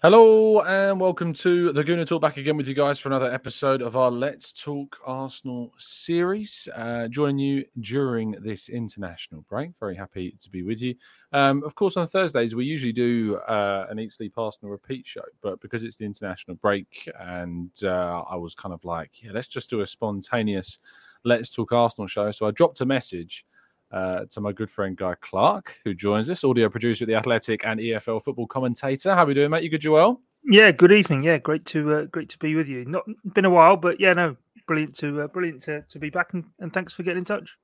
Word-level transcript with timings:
Hello 0.00 0.62
and 0.62 1.00
welcome 1.00 1.32
to 1.32 1.72
the 1.72 1.82
Gooner 1.82 2.06
Talk. 2.06 2.22
Back 2.22 2.36
again 2.36 2.56
with 2.56 2.68
you 2.68 2.74
guys 2.74 3.00
for 3.00 3.08
another 3.08 3.32
episode 3.32 3.82
of 3.82 3.96
our 3.96 4.12
Let's 4.12 4.52
Talk 4.52 4.96
Arsenal 5.04 5.72
series. 5.76 6.68
Uh, 6.72 7.08
joining 7.08 7.40
you 7.40 7.64
during 7.80 8.30
this 8.40 8.68
international 8.68 9.44
break. 9.48 9.72
Very 9.80 9.96
happy 9.96 10.36
to 10.40 10.50
be 10.50 10.62
with 10.62 10.80
you. 10.80 10.94
Um, 11.32 11.64
of 11.64 11.74
course, 11.74 11.96
on 11.96 12.06
Thursdays 12.06 12.54
we 12.54 12.64
usually 12.64 12.92
do 12.92 13.38
uh, 13.48 13.88
an 13.90 13.98
Eat 13.98 14.12
Sleep 14.12 14.34
Arsenal 14.36 14.70
repeat 14.70 15.04
show, 15.04 15.24
but 15.42 15.60
because 15.60 15.82
it's 15.82 15.96
the 15.96 16.04
international 16.04 16.54
break, 16.58 17.10
and 17.18 17.72
uh, 17.82 18.22
I 18.30 18.36
was 18.36 18.54
kind 18.54 18.72
of 18.72 18.84
like, 18.84 19.10
yeah, 19.20 19.32
let's 19.34 19.48
just 19.48 19.68
do 19.68 19.80
a 19.80 19.86
spontaneous 19.86 20.78
Let's 21.24 21.50
Talk 21.50 21.72
Arsenal 21.72 22.06
show. 22.06 22.30
So 22.30 22.46
I 22.46 22.52
dropped 22.52 22.80
a 22.82 22.86
message 22.86 23.44
uh, 23.90 24.24
to 24.30 24.40
my 24.40 24.52
good 24.52 24.70
friend 24.70 24.96
Guy 24.96 25.14
Clarke, 25.20 25.76
who 25.84 25.94
joins 25.94 26.28
us, 26.28 26.44
audio 26.44 26.68
producer 26.68 27.04
at 27.04 27.08
the 27.08 27.14
Athletic 27.14 27.64
and 27.64 27.80
EFL 27.80 28.22
football 28.22 28.46
commentator. 28.46 29.14
How 29.14 29.22
are 29.22 29.26
we 29.26 29.34
doing, 29.34 29.50
mate? 29.50 29.62
You 29.62 29.70
good, 29.70 29.80
Joel? 29.80 30.20
Yeah, 30.44 30.70
good 30.72 30.92
evening. 30.92 31.24
Yeah, 31.24 31.38
great 31.38 31.64
to 31.66 31.94
uh, 31.94 32.04
great 32.04 32.28
to 32.30 32.38
be 32.38 32.54
with 32.54 32.68
you. 32.68 32.84
Not 32.84 33.04
been 33.34 33.44
a 33.44 33.50
while, 33.50 33.76
but 33.76 34.00
yeah, 34.00 34.12
no, 34.12 34.36
brilliant 34.66 34.94
to 34.96 35.22
uh, 35.22 35.26
brilliant 35.28 35.60
to, 35.62 35.82
to 35.88 35.98
be 35.98 36.10
back, 36.10 36.34
and, 36.34 36.44
and 36.60 36.72
thanks 36.72 36.92
for 36.92 37.02
getting 37.02 37.18
in 37.18 37.24
touch. 37.24 37.58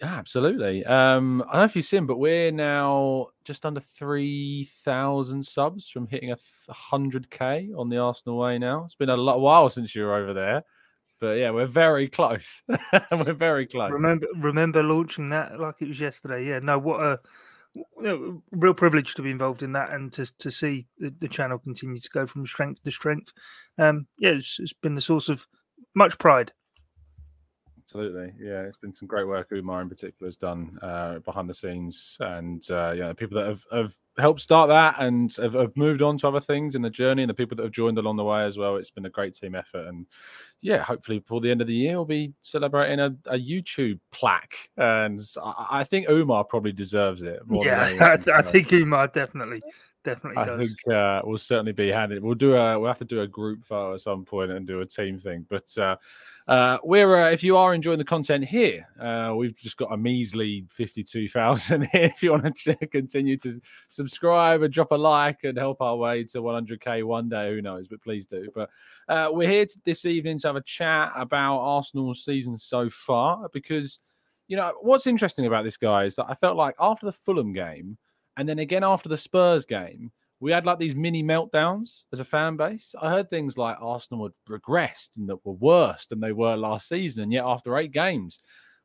Yeah, 0.00 0.14
absolutely. 0.14 0.84
Um, 0.84 1.42
I 1.42 1.52
don't 1.52 1.60
know 1.60 1.64
if 1.64 1.76
you've 1.76 1.84
seen, 1.84 2.06
but 2.06 2.18
we're 2.18 2.50
now 2.50 3.28
just 3.44 3.64
under 3.64 3.80
three 3.80 4.68
thousand 4.84 5.44
subs 5.46 5.88
from 5.88 6.06
hitting 6.08 6.32
a 6.32 6.36
hundred 6.72 7.30
k 7.30 7.70
on 7.76 7.88
the 7.88 7.98
Arsenal 7.98 8.38
way. 8.38 8.58
Now 8.58 8.84
it's 8.84 8.96
been 8.96 9.08
a 9.08 9.16
lot 9.16 9.40
while 9.40 9.70
since 9.70 9.94
you 9.94 10.02
were 10.02 10.14
over 10.14 10.34
there. 10.34 10.64
But 11.24 11.38
yeah, 11.38 11.50
we're 11.52 11.64
very 11.64 12.06
close. 12.06 12.62
we're 13.10 13.32
very 13.32 13.66
close. 13.66 13.90
Remember, 13.90 14.26
remember 14.36 14.82
launching 14.82 15.30
that 15.30 15.58
like 15.58 15.76
it 15.80 15.88
was 15.88 15.98
yesterday. 15.98 16.46
Yeah, 16.46 16.58
no, 16.58 16.78
what 16.78 17.00
a 17.00 17.18
you 17.74 17.84
know, 18.02 18.42
real 18.52 18.74
privilege 18.74 19.14
to 19.14 19.22
be 19.22 19.30
involved 19.30 19.62
in 19.62 19.72
that 19.72 19.90
and 19.90 20.12
to 20.12 20.26
to 20.36 20.50
see 20.50 20.86
the, 20.98 21.14
the 21.20 21.28
channel 21.28 21.58
continue 21.58 21.98
to 21.98 22.10
go 22.10 22.26
from 22.26 22.44
strength 22.44 22.82
to 22.82 22.90
strength. 22.90 23.32
Um, 23.78 24.06
yeah, 24.18 24.32
it's, 24.32 24.58
it's 24.60 24.74
been 24.74 24.96
the 24.96 25.00
source 25.00 25.30
of 25.30 25.46
much 25.94 26.18
pride. 26.18 26.52
Absolutely, 27.94 28.32
yeah. 28.40 28.62
It's 28.62 28.76
been 28.76 28.92
some 28.92 29.06
great 29.06 29.28
work 29.28 29.52
Umar 29.52 29.80
in 29.80 29.88
particular 29.88 30.26
has 30.26 30.36
done 30.36 30.80
uh, 30.82 31.20
behind 31.20 31.48
the 31.48 31.54
scenes, 31.54 32.16
and 32.18 32.68
uh, 32.68 32.90
yeah, 32.90 33.06
the 33.06 33.14
people 33.14 33.38
that 33.38 33.46
have, 33.46 33.64
have 33.72 33.94
helped 34.18 34.40
start 34.40 34.68
that 34.68 34.96
and 34.98 35.32
have, 35.36 35.52
have, 35.52 35.76
moved 35.76 36.02
on 36.02 36.18
to 36.18 36.26
other 36.26 36.40
things 36.40 36.74
in 36.74 36.82
the 36.82 36.90
journey, 36.90 37.22
and 37.22 37.30
the 37.30 37.34
people 37.34 37.56
that 37.56 37.62
have 37.62 37.70
joined 37.70 37.96
along 37.96 38.16
the 38.16 38.24
way 38.24 38.42
as 38.42 38.58
well. 38.58 38.74
It's 38.74 38.90
been 38.90 39.06
a 39.06 39.10
great 39.10 39.36
team 39.36 39.54
effort, 39.54 39.86
and 39.86 40.06
yeah, 40.60 40.82
hopefully 40.82 41.20
before 41.20 41.40
the 41.40 41.52
end 41.52 41.60
of 41.60 41.68
the 41.68 41.74
year 41.74 41.94
we'll 41.94 42.04
be 42.04 42.32
celebrating 42.42 42.98
a, 42.98 43.14
a 43.26 43.38
YouTube 43.38 44.00
plaque, 44.10 44.70
and 44.76 45.20
I, 45.40 45.66
I, 45.70 45.84
think 45.84 46.08
Umar 46.08 46.42
probably 46.42 46.72
deserves 46.72 47.22
it. 47.22 47.42
yeah, 47.48 48.18
I, 48.26 48.38
I 48.38 48.42
think 48.42 48.72
Umar 48.72 49.06
definitely 49.06 49.62
definitely 50.04 50.44
does. 50.44 50.48
I 50.48 50.56
does. 50.56 50.68
think 50.68 50.94
uh, 50.94 51.22
we'll 51.24 51.38
certainly 51.38 51.72
be 51.72 51.88
handed. 51.88 52.22
We'll 52.22 52.34
do 52.34 52.54
a. 52.54 52.78
We'll 52.78 52.88
have 52.88 52.98
to 52.98 53.04
do 53.04 53.22
a 53.22 53.26
group 53.26 53.64
photo 53.64 53.94
at 53.94 54.00
some 54.00 54.24
point 54.24 54.50
and 54.50 54.66
do 54.66 54.80
a 54.80 54.86
team 54.86 55.18
thing. 55.18 55.46
But 55.48 55.76
uh, 55.76 55.96
uh, 56.46 56.78
we're 56.84 57.24
uh, 57.24 57.30
if 57.30 57.42
you 57.42 57.56
are 57.56 57.74
enjoying 57.74 57.98
the 57.98 58.04
content 58.04 58.44
here, 58.44 58.86
uh, 59.00 59.34
we've 59.34 59.56
just 59.56 59.76
got 59.76 59.92
a 59.92 59.96
measly 59.96 60.66
fifty-two 60.70 61.28
thousand 61.28 61.88
here. 61.92 62.04
If 62.04 62.22
you 62.22 62.32
want 62.32 62.54
to 62.54 62.74
continue 62.86 63.36
to 63.38 63.60
subscribe 63.88 64.62
and 64.62 64.72
drop 64.72 64.92
a 64.92 64.96
like 64.96 65.44
and 65.44 65.58
help 65.58 65.80
our 65.80 65.96
way 65.96 66.24
to 66.24 66.42
one 66.42 66.54
hundred 66.54 66.80
k 66.80 67.02
one 67.02 67.28
day, 67.28 67.50
who 67.50 67.62
knows? 67.62 67.88
But 67.88 68.02
please 68.02 68.26
do. 68.26 68.48
But 68.54 68.70
uh, 69.08 69.28
we're 69.32 69.48
here 69.48 69.66
to, 69.66 69.78
this 69.84 70.04
evening 70.04 70.38
to 70.40 70.48
have 70.48 70.56
a 70.56 70.62
chat 70.62 71.12
about 71.16 71.58
Arsenal's 71.58 72.24
season 72.24 72.56
so 72.56 72.88
far 72.88 73.48
because. 73.52 73.98
You 74.46 74.58
know 74.58 74.74
what's 74.82 75.06
interesting 75.06 75.46
about 75.46 75.64
this 75.64 75.78
guy 75.78 76.04
is 76.04 76.16
that 76.16 76.26
I 76.28 76.34
felt 76.34 76.58
like 76.58 76.74
after 76.78 77.06
the 77.06 77.12
Fulham 77.12 77.54
game, 77.54 77.96
and 78.36 78.48
then 78.48 78.58
again 78.58 78.84
after 78.84 79.08
the 79.08 79.18
Spurs 79.18 79.64
game, 79.64 80.10
we 80.40 80.52
had 80.52 80.66
like 80.66 80.78
these 80.78 80.94
mini 80.94 81.22
meltdowns 81.22 82.02
as 82.12 82.20
a 82.20 82.24
fan 82.24 82.56
base. 82.56 82.94
I 83.00 83.10
heard 83.10 83.30
things 83.30 83.56
like 83.56 83.78
Arsenal 83.80 84.24
had 84.24 84.32
regressed 84.60 85.16
and 85.16 85.28
that 85.28 85.44
were 85.44 85.54
worse 85.54 86.06
than 86.06 86.20
they 86.20 86.32
were 86.32 86.56
last 86.56 86.88
season. 86.88 87.22
And 87.22 87.32
yet 87.32 87.44
after 87.46 87.78
eight 87.78 87.92
games, 87.92 88.40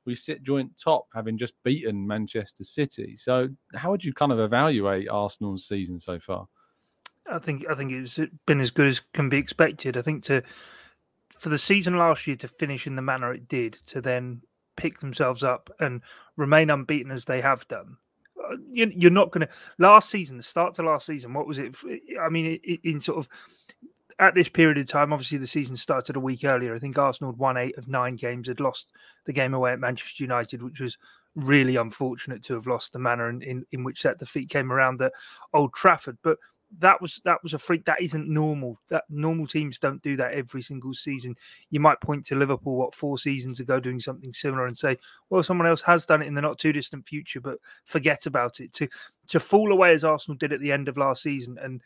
we 0.05 0.15
sit 0.15 0.43
joint 0.43 0.71
top, 0.81 1.07
having 1.13 1.37
just 1.37 1.53
beaten 1.63 2.07
Manchester 2.07 2.63
City. 2.63 3.15
So 3.17 3.49
how 3.75 3.91
would 3.91 4.03
you 4.03 4.13
kind 4.13 4.31
of 4.31 4.39
evaluate 4.39 5.09
Arsenal's 5.09 5.67
season 5.67 5.99
so 5.99 6.19
far? 6.19 6.47
I 7.29 7.39
think 7.39 7.65
I 7.69 7.75
think 7.75 7.91
it's 7.91 8.19
been 8.47 8.59
as 8.59 8.71
good 8.71 8.87
as 8.87 9.01
can 9.13 9.29
be 9.29 9.37
expected. 9.37 9.97
I 9.97 10.01
think 10.01 10.23
to 10.25 10.41
for 11.37 11.49
the 11.49 11.59
season 11.59 11.97
last 11.97 12.25
year 12.25 12.35
to 12.37 12.47
finish 12.47 12.87
in 12.87 12.95
the 12.95 13.01
manner 13.01 13.33
it 13.33 13.47
did, 13.47 13.73
to 13.87 14.01
then 14.01 14.41
pick 14.77 14.99
themselves 14.99 15.43
up 15.43 15.69
and 15.79 16.01
remain 16.37 16.69
unbeaten 16.69 17.11
as 17.11 17.25
they 17.25 17.41
have 17.41 17.67
done, 17.67 17.97
you're 18.71 19.11
not 19.11 19.31
going 19.31 19.47
to. 19.47 19.53
Last 19.77 20.09
season, 20.09 20.37
the 20.37 20.43
start 20.43 20.73
to 20.75 20.83
last 20.83 21.05
season, 21.05 21.33
what 21.33 21.47
was 21.47 21.57
it? 21.57 21.75
I 22.21 22.29
mean, 22.29 22.59
in 22.83 22.99
sort 22.99 23.19
of 23.19 23.29
at 24.19 24.35
this 24.35 24.49
period 24.49 24.77
of 24.77 24.85
time, 24.85 25.13
obviously 25.13 25.37
the 25.37 25.47
season 25.47 25.77
started 25.77 26.17
a 26.17 26.19
week 26.19 26.43
earlier. 26.43 26.75
I 26.75 26.79
think 26.79 26.97
Arsenal 26.97 27.31
had 27.31 27.39
won 27.39 27.57
eight 27.57 27.77
of 27.77 27.87
nine 27.87 28.15
games, 28.15 28.49
had 28.49 28.59
lost 28.59 28.91
the 29.25 29.33
game 29.33 29.53
away 29.53 29.71
at 29.71 29.79
Manchester 29.79 30.23
United, 30.23 30.61
which 30.61 30.81
was 30.81 30.97
really 31.35 31.77
unfortunate 31.77 32.43
to 32.43 32.53
have 32.53 32.67
lost 32.67 32.91
the 32.91 32.99
manner 32.99 33.29
in, 33.29 33.41
in, 33.41 33.65
in 33.71 33.83
which 33.85 34.03
that 34.03 34.19
defeat 34.19 34.49
came 34.49 34.73
around 34.73 35.01
at 35.01 35.13
Old 35.53 35.73
Trafford. 35.73 36.17
But 36.21 36.37
that 36.77 37.01
was 37.01 37.19
that 37.25 37.41
was 37.41 37.53
a 37.53 37.59
freak. 37.59 37.85
That 37.85 38.01
isn't 38.01 38.29
normal. 38.29 38.79
That 38.89 39.03
normal 39.09 39.47
teams 39.47 39.79
don't 39.79 40.01
do 40.03 40.15
that 40.17 40.33
every 40.33 40.61
single 40.61 40.93
season. 40.93 41.35
You 41.71 41.79
might 41.79 41.99
point 42.01 42.25
to 42.25 42.35
Liverpool 42.35 42.75
what 42.75 42.93
four 42.93 43.17
seasons 43.17 43.59
ago 43.59 43.79
doing 43.79 43.99
something 43.99 44.31
similar 44.31 44.67
and 44.67 44.77
say, 44.77 44.97
well, 45.29 45.41
someone 45.41 45.67
else 45.67 45.81
has 45.81 46.05
done 46.05 46.21
it 46.21 46.27
in 46.27 46.35
the 46.35 46.41
not 46.41 46.59
too 46.59 46.71
distant 46.71 47.07
future, 47.07 47.41
but 47.41 47.57
forget 47.85 48.25
about 48.27 48.59
it. 48.59 48.71
To 48.73 48.87
to 49.27 49.39
fall 49.39 49.71
away 49.71 49.93
as 49.93 50.03
Arsenal 50.03 50.37
did 50.37 50.53
at 50.53 50.59
the 50.59 50.71
end 50.71 50.87
of 50.87 50.97
last 50.97 51.23
season 51.23 51.57
and 51.61 51.81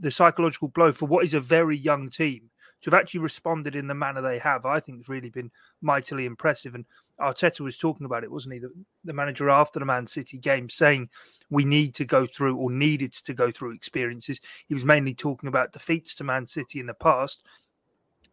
the 0.00 0.10
psychological 0.10 0.68
blow 0.68 0.92
for 0.92 1.06
what 1.06 1.24
is 1.24 1.34
a 1.34 1.40
very 1.40 1.76
young 1.76 2.08
team 2.08 2.50
to 2.82 2.90
have 2.90 3.00
actually 3.00 3.20
responded 3.20 3.74
in 3.74 3.86
the 3.86 3.94
manner 3.94 4.20
they 4.20 4.38
have, 4.38 4.64
I 4.64 4.80
think 4.80 4.98
has 4.98 5.08
really 5.08 5.30
been 5.30 5.50
mightily 5.82 6.26
impressive. 6.26 6.74
And 6.74 6.84
Arteta 7.20 7.60
was 7.60 7.76
talking 7.76 8.06
about 8.06 8.24
it, 8.24 8.30
wasn't 8.30 8.54
he? 8.54 8.60
The, 8.60 8.70
the, 9.04 9.12
manager 9.12 9.50
after 9.50 9.78
the 9.78 9.84
Man 9.84 10.06
City 10.06 10.38
game 10.38 10.68
saying 10.68 11.08
we 11.50 11.64
need 11.64 11.94
to 11.96 12.04
go 12.04 12.26
through 12.26 12.56
or 12.56 12.70
needed 12.70 13.12
to 13.14 13.34
go 13.34 13.50
through 13.50 13.72
experiences. 13.72 14.40
He 14.68 14.74
was 14.74 14.84
mainly 14.84 15.14
talking 15.14 15.48
about 15.48 15.72
defeats 15.72 16.14
to 16.16 16.24
Man 16.24 16.46
City 16.46 16.78
in 16.80 16.86
the 16.86 16.94
past. 16.94 17.42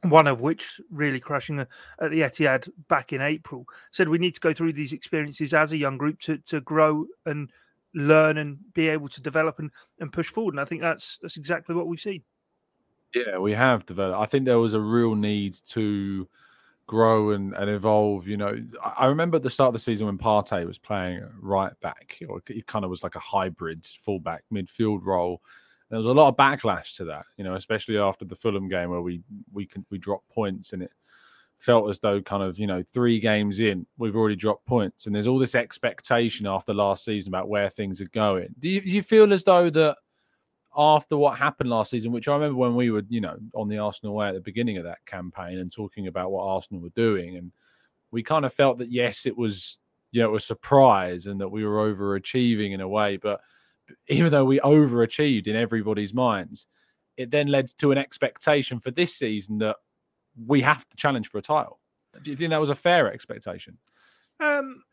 One 0.04 0.28
of 0.28 0.42
which 0.42 0.80
really 0.92 1.20
crushing 1.20 1.60
uh, 1.60 1.66
at 2.00 2.12
the 2.12 2.22
Etihad 2.22 2.70
back 2.90 3.12
in 3.12 3.22
April 3.22 3.66
said 3.90 4.08
we 4.08 4.20
need 4.20 4.36
to 4.36 4.42
go 4.42 4.54
through 4.54 4.74
these 4.74 4.94
experiences 4.94 5.52
as 5.52 5.72
a 5.72 5.78
young 5.78 5.98
group 5.98 6.20
to, 6.22 6.38
to 6.40 6.62
grow 6.62 7.08
and 7.26 7.50
learn 7.96 8.38
and 8.38 8.58
be 8.74 8.88
able 8.90 9.08
to 9.08 9.22
develop 9.22 9.58
and, 9.58 9.72
and 10.00 10.14
push 10.14 10.28
forward. 10.28 10.54
And 10.54 10.62
I 10.62 10.66
think 10.66 10.82
that's 10.82 11.18
that's 11.24 11.38
exactly 11.38 11.74
what 11.74 11.88
we've 11.88 12.00
seen. 12.00 12.22
Yeah, 13.16 13.38
we 13.38 13.54
have 13.54 13.86
developed. 13.86 14.20
I 14.20 14.26
think 14.26 14.44
there 14.46 14.60
was 14.60 14.74
a 14.74 14.80
real 14.80 15.16
need 15.16 15.56
to 15.68 16.28
grow 16.86 17.32
and, 17.32 17.54
and 17.54 17.70
evolve. 17.70 18.28
You 18.28 18.36
know, 18.36 18.56
I 18.84 19.06
remember 19.06 19.38
at 19.38 19.44
the 19.44 19.50
start 19.50 19.70
of 19.70 19.74
the 19.74 19.80
season 19.80 20.06
when 20.06 20.18
Partey 20.18 20.68
was 20.68 20.78
playing 20.78 21.26
right 21.40 21.72
back, 21.80 22.20
or 22.28 22.42
it 22.50 22.68
kind 22.68 22.84
of 22.84 22.92
was 22.92 23.04
like 23.04 23.16
a 23.16 23.20
hybrid 23.20 23.86
fullback 24.04 24.44
midfield 24.54 25.06
role. 25.06 25.42
There 25.90 25.98
was 25.98 26.08
a 26.08 26.12
lot 26.12 26.28
of 26.28 26.36
backlash 26.36 26.98
to 26.98 27.06
that, 27.06 27.26
you 27.38 27.46
know, 27.46 27.56
especially 27.56 27.98
after 27.98 28.26
the 28.26 28.36
Fulham 28.36 28.68
game 28.68 28.90
where 28.90 29.02
we 29.02 29.22
we 29.54 29.66
can 29.66 29.86
we 29.90 29.98
dropped 29.98 30.28
points 30.30 30.74
and 30.74 30.84
it 30.84 30.92
felt 31.60 31.90
as 31.90 32.00
though 32.00 32.22
kind 32.22 32.44
of 32.44 32.60
you 32.60 32.68
know 32.68 32.84
three 32.94 33.18
games 33.20 33.62
in 33.62 33.88
we've 33.98 34.18
already 34.18 34.36
dropped 34.36 34.66
points 34.66 35.06
and 35.06 35.16
there's 35.16 35.26
all 35.26 35.40
this 35.40 35.56
expectation 35.56 36.46
after 36.46 36.74
last 36.74 37.06
season 37.06 37.30
about 37.32 37.48
where 37.48 37.70
things 37.70 38.02
are 38.02 38.10
going. 38.10 38.54
Do 38.60 38.68
you, 38.68 38.82
do 38.82 38.90
you 38.90 39.02
feel 39.02 39.32
as 39.32 39.44
though 39.46 39.70
that 39.70 39.98
after 40.78 41.18
what 41.18 41.38
happened 41.38 41.70
last 41.70 41.92
season, 41.92 42.12
which 42.12 42.28
I 42.28 42.34
remember 42.34 42.58
when 42.58 42.76
we 42.76 42.92
were, 42.92 43.04
you 43.10 43.22
know, 43.22 43.38
on 43.54 43.70
the 43.70 43.78
Arsenal 43.78 44.16
way 44.16 44.28
at 44.28 44.34
the 44.34 44.42
beginning 44.42 44.78
of 44.78 44.84
that 44.84 45.06
campaign 45.06 45.60
and 45.60 45.72
talking 45.72 46.08
about 46.08 46.32
what 46.32 46.44
Arsenal 46.44 46.82
were 46.82 46.90
doing, 46.90 47.38
and 47.38 47.52
we 48.12 48.24
kind 48.24 48.46
of 48.46 48.54
felt 48.54 48.78
that 48.80 48.92
yes, 48.92 49.26
it 49.26 49.38
was, 49.38 49.80
you 50.12 50.22
know, 50.22 50.36
a 50.36 50.40
surprise 50.40 51.26
and 51.26 51.40
that 51.42 51.50
we 51.50 51.66
were 51.66 51.94
overachieving 51.94 52.74
in 52.74 52.82
a 52.82 52.88
way, 52.88 53.18
but 53.18 53.42
even 54.08 54.32
though 54.32 54.46
we 54.46 54.60
overachieved 54.62 55.48
in 55.48 55.56
everybody's 55.56 56.14
minds, 56.14 56.68
it 57.18 57.32
then 57.32 57.48
led 57.48 57.68
to 57.78 57.92
an 57.92 57.98
expectation 57.98 58.80
for 58.80 58.92
this 58.92 59.16
season 59.16 59.58
that 59.60 59.78
we 60.46 60.62
have 60.62 60.88
to 60.90 60.98
challenge 60.98 61.30
for 61.30 61.38
a 61.38 61.42
title. 61.42 61.80
Do 62.24 62.32
you 62.32 62.38
think 62.38 62.50
that 62.50 62.60
was 62.60 62.70
a 62.70 62.76
fair 62.76 63.12
expectation? 63.12 63.78
Um, 64.40 64.84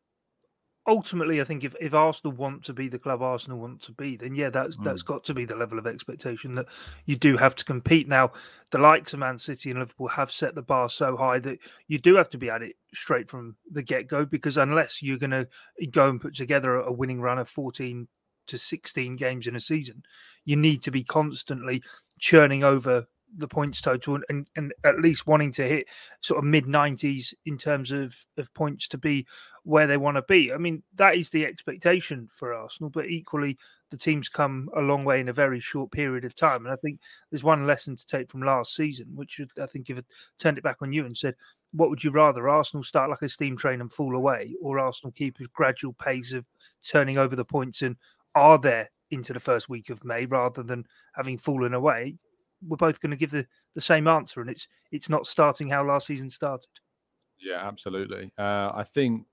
ultimately, 0.86 1.40
I 1.40 1.44
think 1.44 1.64
if, 1.64 1.74
if 1.80 1.94
Arsenal 1.94 2.36
want 2.36 2.64
to 2.64 2.72
be 2.72 2.88
the 2.88 2.98
club 2.98 3.22
Arsenal 3.22 3.58
want 3.58 3.82
to 3.82 3.92
be, 3.92 4.16
then 4.16 4.34
yeah, 4.34 4.50
that's 4.50 4.76
mm. 4.76 4.84
that's 4.84 5.02
got 5.02 5.24
to 5.24 5.34
be 5.34 5.44
the 5.44 5.56
level 5.56 5.78
of 5.78 5.86
expectation 5.86 6.54
that 6.56 6.66
you 7.06 7.16
do 7.16 7.36
have 7.36 7.54
to 7.56 7.64
compete. 7.64 8.08
Now, 8.08 8.32
the 8.70 8.78
likes 8.78 9.12
of 9.12 9.20
Man 9.20 9.38
City 9.38 9.70
and 9.70 9.78
Liverpool 9.78 10.08
have 10.08 10.32
set 10.32 10.54
the 10.54 10.62
bar 10.62 10.88
so 10.88 11.16
high 11.16 11.38
that 11.40 11.58
you 11.88 11.98
do 11.98 12.16
have 12.16 12.30
to 12.30 12.38
be 12.38 12.50
at 12.50 12.62
it 12.62 12.76
straight 12.94 13.28
from 13.28 13.56
the 13.70 13.82
get 13.82 14.08
go. 14.08 14.24
Because 14.24 14.56
unless 14.56 15.02
you're 15.02 15.18
going 15.18 15.30
to 15.30 15.48
go 15.90 16.08
and 16.08 16.20
put 16.20 16.34
together 16.34 16.76
a 16.76 16.92
winning 16.92 17.20
run 17.20 17.38
of 17.38 17.48
14 17.48 18.08
to 18.48 18.58
16 18.58 19.16
games 19.16 19.46
in 19.46 19.56
a 19.56 19.60
season, 19.60 20.02
you 20.44 20.56
need 20.56 20.82
to 20.82 20.90
be 20.90 21.04
constantly 21.04 21.82
churning 22.18 22.64
over 22.64 23.06
the 23.36 23.48
points 23.48 23.80
total 23.80 24.18
and, 24.28 24.46
and, 24.56 24.72
at 24.84 25.00
least 25.00 25.26
wanting 25.26 25.52
to 25.52 25.62
hit 25.62 25.86
sort 26.20 26.38
of 26.38 26.44
mid 26.44 26.66
90s 26.66 27.34
in 27.46 27.56
terms 27.56 27.92
of, 27.92 28.14
of 28.36 28.52
points 28.54 28.86
to 28.88 28.98
be 28.98 29.26
where 29.64 29.86
they 29.86 29.96
want 29.96 30.16
to 30.16 30.22
be. 30.22 30.52
I 30.52 30.58
mean, 30.58 30.82
that 30.96 31.16
is 31.16 31.30
the 31.30 31.46
expectation 31.46 32.28
for 32.32 32.52
Arsenal, 32.52 32.90
but 32.90 33.06
equally, 33.06 33.58
the 33.90 33.96
team's 33.96 34.28
come 34.28 34.68
a 34.76 34.80
long 34.80 35.04
way 35.04 35.20
in 35.20 35.28
a 35.28 35.34
very 35.34 35.60
short 35.60 35.92
period 35.92 36.24
of 36.24 36.34
time. 36.34 36.64
And 36.64 36.72
I 36.72 36.76
think 36.76 36.98
there's 37.30 37.44
one 37.44 37.66
lesson 37.66 37.94
to 37.94 38.06
take 38.06 38.30
from 38.30 38.42
last 38.42 38.74
season, 38.74 39.06
which 39.14 39.40
I 39.60 39.66
think 39.66 39.90
if 39.90 39.98
it 39.98 40.06
turned 40.38 40.58
it 40.58 40.64
back 40.64 40.78
on 40.80 40.92
you 40.92 41.04
and 41.04 41.16
said, 41.16 41.34
what 41.72 41.90
would 41.90 42.02
you 42.02 42.10
rather, 42.10 42.48
Arsenal 42.48 42.84
start 42.84 43.10
like 43.10 43.22
a 43.22 43.28
steam 43.28 43.56
train 43.56 43.80
and 43.80 43.92
fall 43.92 44.16
away, 44.16 44.54
or 44.62 44.78
Arsenal 44.78 45.12
keep 45.12 45.40
a 45.40 45.44
gradual 45.54 45.92
pace 45.94 46.32
of 46.32 46.44
turning 46.86 47.18
over 47.18 47.36
the 47.36 47.44
points 47.44 47.82
and 47.82 47.96
are 48.34 48.58
there 48.58 48.90
into 49.10 49.32
the 49.32 49.40
first 49.40 49.68
week 49.68 49.90
of 49.90 50.04
May 50.04 50.26
rather 50.26 50.62
than 50.62 50.86
having 51.14 51.38
fallen 51.38 51.74
away? 51.74 52.16
We're 52.66 52.76
both 52.76 53.00
going 53.00 53.10
to 53.10 53.16
give 53.16 53.30
the, 53.30 53.46
the 53.74 53.80
same 53.80 54.06
answer, 54.06 54.40
and 54.40 54.50
it's 54.50 54.68
it's 54.90 55.08
not 55.08 55.26
starting 55.26 55.68
how 55.68 55.84
last 55.84 56.06
season 56.06 56.30
started. 56.30 56.68
Yeah, 57.38 57.66
absolutely. 57.66 58.32
Uh, 58.38 58.70
I 58.74 58.84
think 58.84 59.26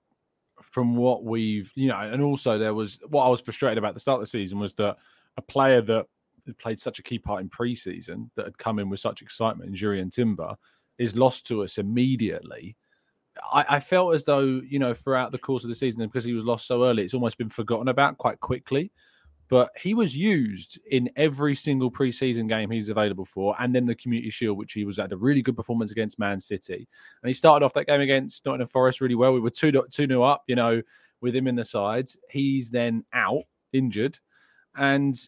from 0.61 0.95
what 0.95 1.23
we've, 1.23 1.71
you 1.75 1.87
know, 1.87 1.99
and 1.99 2.21
also 2.21 2.57
there 2.57 2.73
was 2.73 2.99
what 3.07 3.25
I 3.25 3.29
was 3.29 3.41
frustrated 3.41 3.77
about 3.77 3.93
the 3.93 3.99
start 3.99 4.15
of 4.15 4.21
the 4.21 4.27
season 4.27 4.59
was 4.59 4.73
that 4.75 4.97
a 5.37 5.41
player 5.41 5.81
that 5.81 6.05
played 6.57 6.79
such 6.79 6.99
a 6.99 7.03
key 7.03 7.19
part 7.19 7.41
in 7.41 7.49
preseason 7.49 8.29
that 8.35 8.45
had 8.45 8.57
come 8.57 8.79
in 8.79 8.89
with 8.89 8.99
such 8.99 9.21
excitement, 9.21 9.75
Jurrien 9.75 10.11
Timber, 10.11 10.55
is 10.97 11.15
lost 11.15 11.47
to 11.47 11.63
us 11.63 11.77
immediately. 11.77 12.75
I, 13.53 13.65
I, 13.69 13.79
felt 13.79 14.15
as 14.15 14.25
though, 14.25 14.61
you 14.67 14.79
know, 14.79 14.93
throughout 14.93 15.31
the 15.31 15.37
course 15.37 15.63
of 15.63 15.69
the 15.69 15.75
season, 15.75 16.05
because 16.05 16.25
he 16.25 16.33
was 16.33 16.43
lost 16.43 16.67
so 16.67 16.83
early, 16.83 17.03
it's 17.03 17.13
almost 17.13 17.37
been 17.37 17.49
forgotten 17.49 17.87
about 17.87 18.17
quite 18.17 18.39
quickly 18.39 18.91
but 19.49 19.71
he 19.81 19.95
was 19.95 20.15
used 20.15 20.79
in 20.91 21.09
every 21.15 21.55
single 21.55 21.91
preseason 21.91 22.47
game 22.47 22.69
he's 22.69 22.89
available 22.89 23.25
for, 23.25 23.55
and 23.59 23.73
then 23.73 23.87
the 23.87 23.95
Community 23.95 24.29
Shield, 24.29 24.57
which 24.57 24.73
he 24.73 24.85
was 24.85 24.99
at 24.99 25.11
a 25.11 25.17
really 25.17 25.41
good 25.41 25.57
performance 25.57 25.91
against 25.91 26.19
Man 26.19 26.39
City. 26.39 26.87
And 27.23 27.27
he 27.27 27.33
started 27.33 27.65
off 27.65 27.73
that 27.73 27.87
game 27.87 27.99
against 27.99 28.45
Nottingham 28.45 28.67
Forest 28.67 29.01
really 29.01 29.15
well. 29.15 29.33
We 29.33 29.39
were 29.39 29.49
2 29.49 29.71
2 29.71 30.07
0 30.07 30.21
up, 30.21 30.43
you 30.47 30.55
know, 30.55 30.83
with 31.21 31.35
him 31.35 31.47
in 31.47 31.55
the 31.55 31.63
sides. 31.63 32.15
He's 32.29 32.69
then 32.69 33.03
out, 33.11 33.43
injured. 33.73 34.19
And 34.77 35.19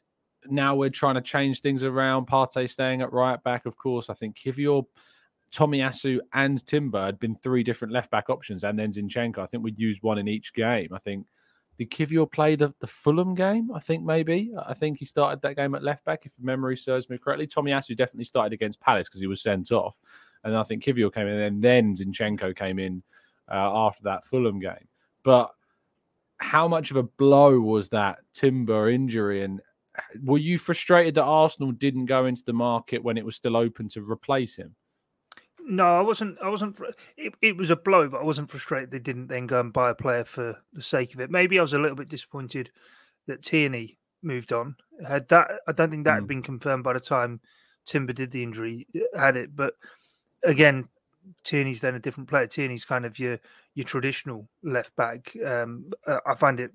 now 0.47 0.75
we're 0.75 0.89
trying 0.89 1.15
to 1.15 1.21
change 1.21 1.61
things 1.61 1.83
around. 1.83 2.27
Partey 2.27 2.69
staying 2.69 3.01
at 3.01 3.11
right 3.11 3.41
back, 3.43 3.65
of 3.65 3.75
course. 3.75 4.07
I 4.07 4.13
think 4.13 4.37
Kiwior, 4.37 4.85
Tomiyasu, 5.51 6.19
and 6.33 6.63
Timber 6.67 7.03
had 7.03 7.19
been 7.19 7.35
three 7.35 7.63
different 7.63 7.91
left 7.91 8.11
back 8.11 8.29
options, 8.29 8.63
and 8.63 8.77
then 8.77 8.91
Zinchenko. 8.91 9.39
I 9.39 9.47
think 9.47 9.63
we'd 9.63 9.79
used 9.79 10.03
one 10.03 10.19
in 10.19 10.27
each 10.27 10.53
game. 10.53 10.89
I 10.93 10.99
think 10.99 11.25
did 11.77 11.89
Kiwior 11.89 12.31
play 12.31 12.55
the, 12.55 12.73
the 12.79 12.87
Fulham 12.87 13.33
game? 13.33 13.71
I 13.73 13.79
think 13.79 14.03
maybe. 14.03 14.51
I 14.65 14.73
think 14.73 14.99
he 14.99 15.05
started 15.05 15.41
that 15.41 15.55
game 15.55 15.73
at 15.73 15.83
left 15.83 16.05
back, 16.05 16.25
if 16.25 16.33
memory 16.39 16.77
serves 16.77 17.09
me 17.09 17.17
correctly. 17.17 17.47
Tomiyasu 17.47 17.97
definitely 17.97 18.25
started 18.25 18.53
against 18.53 18.79
Palace 18.79 19.07
because 19.07 19.21
he 19.21 19.27
was 19.27 19.41
sent 19.41 19.71
off. 19.71 19.95
And 20.43 20.55
I 20.55 20.63
think 20.63 20.83
Kiwior 20.83 21.13
came 21.13 21.27
in, 21.27 21.39
and 21.39 21.63
then 21.63 21.95
Zinchenko 21.95 22.55
came 22.55 22.79
in 22.79 23.03
uh, 23.51 23.87
after 23.87 24.03
that 24.03 24.25
Fulham 24.25 24.59
game. 24.59 24.87
But 25.23 25.51
how 26.37 26.67
much 26.67 26.91
of 26.91 26.97
a 26.97 27.03
blow 27.03 27.59
was 27.59 27.89
that 27.89 28.19
Timber 28.33 28.89
injury? 28.89 29.43
And 29.43 29.61
were 30.23 30.39
you 30.39 30.57
frustrated 30.57 31.15
that 31.15 31.23
Arsenal 31.23 31.71
didn't 31.71 32.07
go 32.07 32.25
into 32.25 32.43
the 32.43 32.53
market 32.53 33.03
when 33.03 33.17
it 33.17 33.25
was 33.25 33.35
still 33.35 33.55
open 33.55 33.87
to 33.89 34.01
replace 34.01 34.55
him? 34.55 34.75
No, 35.71 35.97
I 35.97 36.01
wasn't. 36.01 36.37
I 36.43 36.49
wasn't. 36.49 36.77
It, 37.15 37.33
it 37.41 37.55
was 37.55 37.69
a 37.69 37.77
blow, 37.77 38.09
but 38.09 38.19
I 38.19 38.25
wasn't 38.25 38.51
frustrated. 38.51 38.91
They 38.91 38.99
didn't 38.99 39.27
then 39.27 39.47
go 39.47 39.61
and 39.61 39.71
buy 39.71 39.89
a 39.89 39.95
player 39.95 40.25
for 40.25 40.57
the 40.73 40.81
sake 40.81 41.13
of 41.13 41.21
it. 41.21 41.31
Maybe 41.31 41.57
I 41.57 41.61
was 41.61 41.71
a 41.71 41.79
little 41.79 41.95
bit 41.95 42.09
disappointed 42.09 42.71
that 43.25 43.41
Tierney 43.41 43.97
moved 44.21 44.51
on. 44.51 44.75
Had 45.07 45.29
that, 45.29 45.49
I 45.65 45.71
don't 45.71 45.89
think 45.89 46.03
that 46.03 46.11
mm. 46.11 46.15
had 46.15 46.27
been 46.27 46.41
confirmed 46.41 46.83
by 46.83 46.91
the 46.91 46.99
time 46.99 47.39
Timber 47.85 48.11
did 48.11 48.31
the 48.31 48.43
injury. 48.43 48.85
Had 49.17 49.37
it, 49.37 49.55
but 49.55 49.75
again, 50.43 50.89
Tierney's 51.45 51.79
then 51.79 51.95
a 51.95 51.99
different 51.99 52.27
player. 52.27 52.47
Tierney's 52.47 52.83
kind 52.83 53.05
of 53.05 53.17
your 53.17 53.39
your 53.73 53.85
traditional 53.85 54.49
left 54.61 54.93
back. 54.97 55.33
Um, 55.45 55.91
I 56.25 56.35
find 56.35 56.59
it 56.59 56.71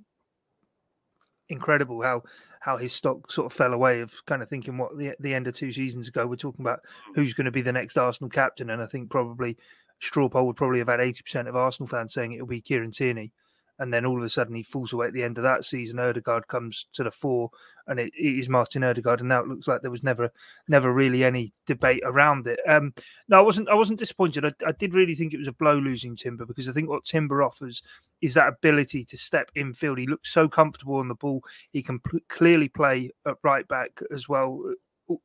incredible 1.49 2.03
how 2.03 2.23
how 2.61 2.77
his 2.77 2.93
stock 2.93 3.31
sort 3.31 3.47
of 3.47 3.53
fell 3.53 3.73
away 3.73 4.01
of 4.01 4.25
kind 4.27 4.43
of 4.43 4.49
thinking 4.49 4.77
what 4.79 4.97
the 4.99 5.15
the 5.21 5.35
end 5.35 5.47
of 5.47 5.55
two 5.55 5.73
seasons 5.73 6.09
ago 6.09 6.26
we're 6.26 6.37
talking 6.37 6.65
about 6.65 6.81
mm. 6.83 7.15
who's 7.15 7.35
going 7.35 7.45
to 7.45 7.50
be 7.50 7.62
the 7.62 7.73
next 7.73 7.97
Arsenal 7.97 8.31
captain 8.31 8.71
and 8.71 8.83
I 8.83 8.87
think 8.87 9.11
probably 9.11 9.57
straw 10.00 10.29
poll 10.29 10.47
would 10.47 10.57
probably 10.57 10.81
have 10.81 10.88
had 10.88 11.00
80% 11.00 11.49
of 11.49 11.57
Arsenal 11.57 11.88
fans 11.88 12.12
saying 12.12 12.33
it'll 12.33 12.47
be 12.47 12.61
Kieran 12.61 12.91
Tierney 12.91 13.33
and 13.78 13.92
then 13.92 14.06
all 14.06 14.18
of 14.18 14.25
a 14.25 14.28
sudden 14.28 14.54
he 14.54 14.62
falls 14.62 14.92
away 14.92 15.06
at 15.06 15.12
the 15.12 15.23
end 15.23 15.38
of 15.38 15.45
that 15.45 15.64
season. 15.64 15.99
Odegaard 15.99 16.49
comes 16.49 16.87
to 16.95 17.04
the 17.04 17.11
fore, 17.11 17.50
and 17.87 18.00
it, 18.00 18.12
it 18.18 18.38
is 18.38 18.49
Martin 18.49 18.85
Odegaard, 18.85 19.21
and 19.21 19.28
now 19.28 19.40
it 19.40 19.49
looks 19.49 19.68
like 19.68 19.83
there 19.83 19.90
was 19.90 20.02
never, 20.02 20.33
never 20.68 20.92
really 20.92 21.25
any 21.25 21.52
debate 21.66 22.02
around 22.04 22.47
it. 22.47 22.59
Um, 22.68 22.95
no, 23.28 23.38
I 23.38 23.42
wasn't, 23.42 23.68
I 23.68 23.75
wasn't 23.75 23.99
disappointed. 23.99 24.45
I, 24.45 24.52
I, 24.66 24.73
did 24.73 24.95
really 24.95 25.14
think 25.14 25.35
it 25.35 25.38
was 25.38 25.49
a 25.49 25.52
blow 25.52 25.76
losing 25.76 26.16
Timber 26.16 26.47
because 26.47 26.68
I 26.68 26.73
think 26.73 26.88
what 26.88 27.04
Timber 27.04 27.42
offers 27.42 27.83
is 28.23 28.35
that 28.35 28.49
ability 28.49 29.04
to 29.04 29.16
step 29.16 29.50
in 29.54 29.75
field. 29.75 29.99
He 29.99 30.06
looks 30.06 30.33
so 30.33 30.49
comfortable 30.49 30.97
on 30.97 31.09
the 31.09 31.14
ball. 31.14 31.42
He 31.73 31.83
can 31.83 32.00
clearly 32.28 32.68
play 32.68 33.11
at 33.26 33.37
right 33.42 33.66
back 33.68 34.00
as 34.12 34.28
well, 34.28 34.62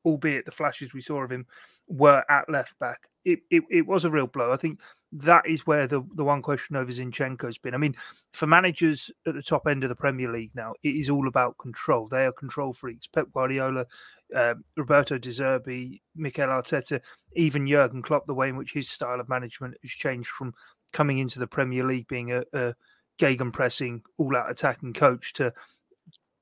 albeit 0.06 0.46
the 0.46 0.52
flashes 0.52 0.94
we 0.94 1.02
saw 1.02 1.24
of 1.24 1.32
him 1.32 1.46
were 1.88 2.24
at 2.30 2.50
left 2.50 2.78
back. 2.80 3.08
It, 3.24 3.40
it, 3.52 3.64
it 3.70 3.86
was 3.86 4.04
a 4.04 4.10
real 4.10 4.28
blow. 4.28 4.52
I 4.52 4.58
think 4.58 4.80
that 5.12 5.48
is 5.48 5.68
where 5.68 5.88
the, 5.88 6.02
the 6.16 6.24
one 6.24 6.42
question 6.42 6.76
over 6.76 6.92
Zinchenko's 6.92 7.58
been. 7.58 7.76
I 7.76 7.78
mean, 7.78 7.96
for 8.34 8.48
managers 8.48 9.12
at 9.28 9.36
the 9.36 9.44
top 9.44 9.68
end 9.68 9.84
of 9.84 9.90
the 9.90 9.96
Premier 9.96 10.32
League 10.32 10.52
now, 10.56 10.74
it 10.82 10.96
is 10.96 11.10
all 11.10 11.28
about 11.28 11.58
control. 11.60 12.08
They 12.08 12.26
are 12.26 12.32
control 12.32 12.74
freaks. 12.74 13.08
Pep 13.08 13.28
Guardiola, 13.34 13.86
uh, 14.36 14.56
Roberto 14.76 15.18
De 15.18 15.30
Zerbi, 15.30 16.02
Mikel 16.16 16.48
Arteta, 16.48 17.02
even 17.36 17.68
Jurgen 17.68 18.02
Klopp, 18.02 18.26
the 18.26 18.34
way 18.34 18.50
in 18.50 18.58
which 18.58 18.74
his 18.74 18.90
style 18.90 19.20
of 19.20 19.30
management 19.30 19.76
has 19.84 19.92
changed 19.92 20.30
from 20.30 20.54
coming 20.92 21.20
into 21.20 21.40
the 21.40 21.48
Premier 21.48 21.86
League 21.86 22.08
being 22.08 22.32
a, 22.32 22.44
a 22.54 22.74
pressing, 23.52 24.02
all-out 24.18 24.50
attacking 24.50 24.94
coach 24.94 25.34
to 25.34 25.54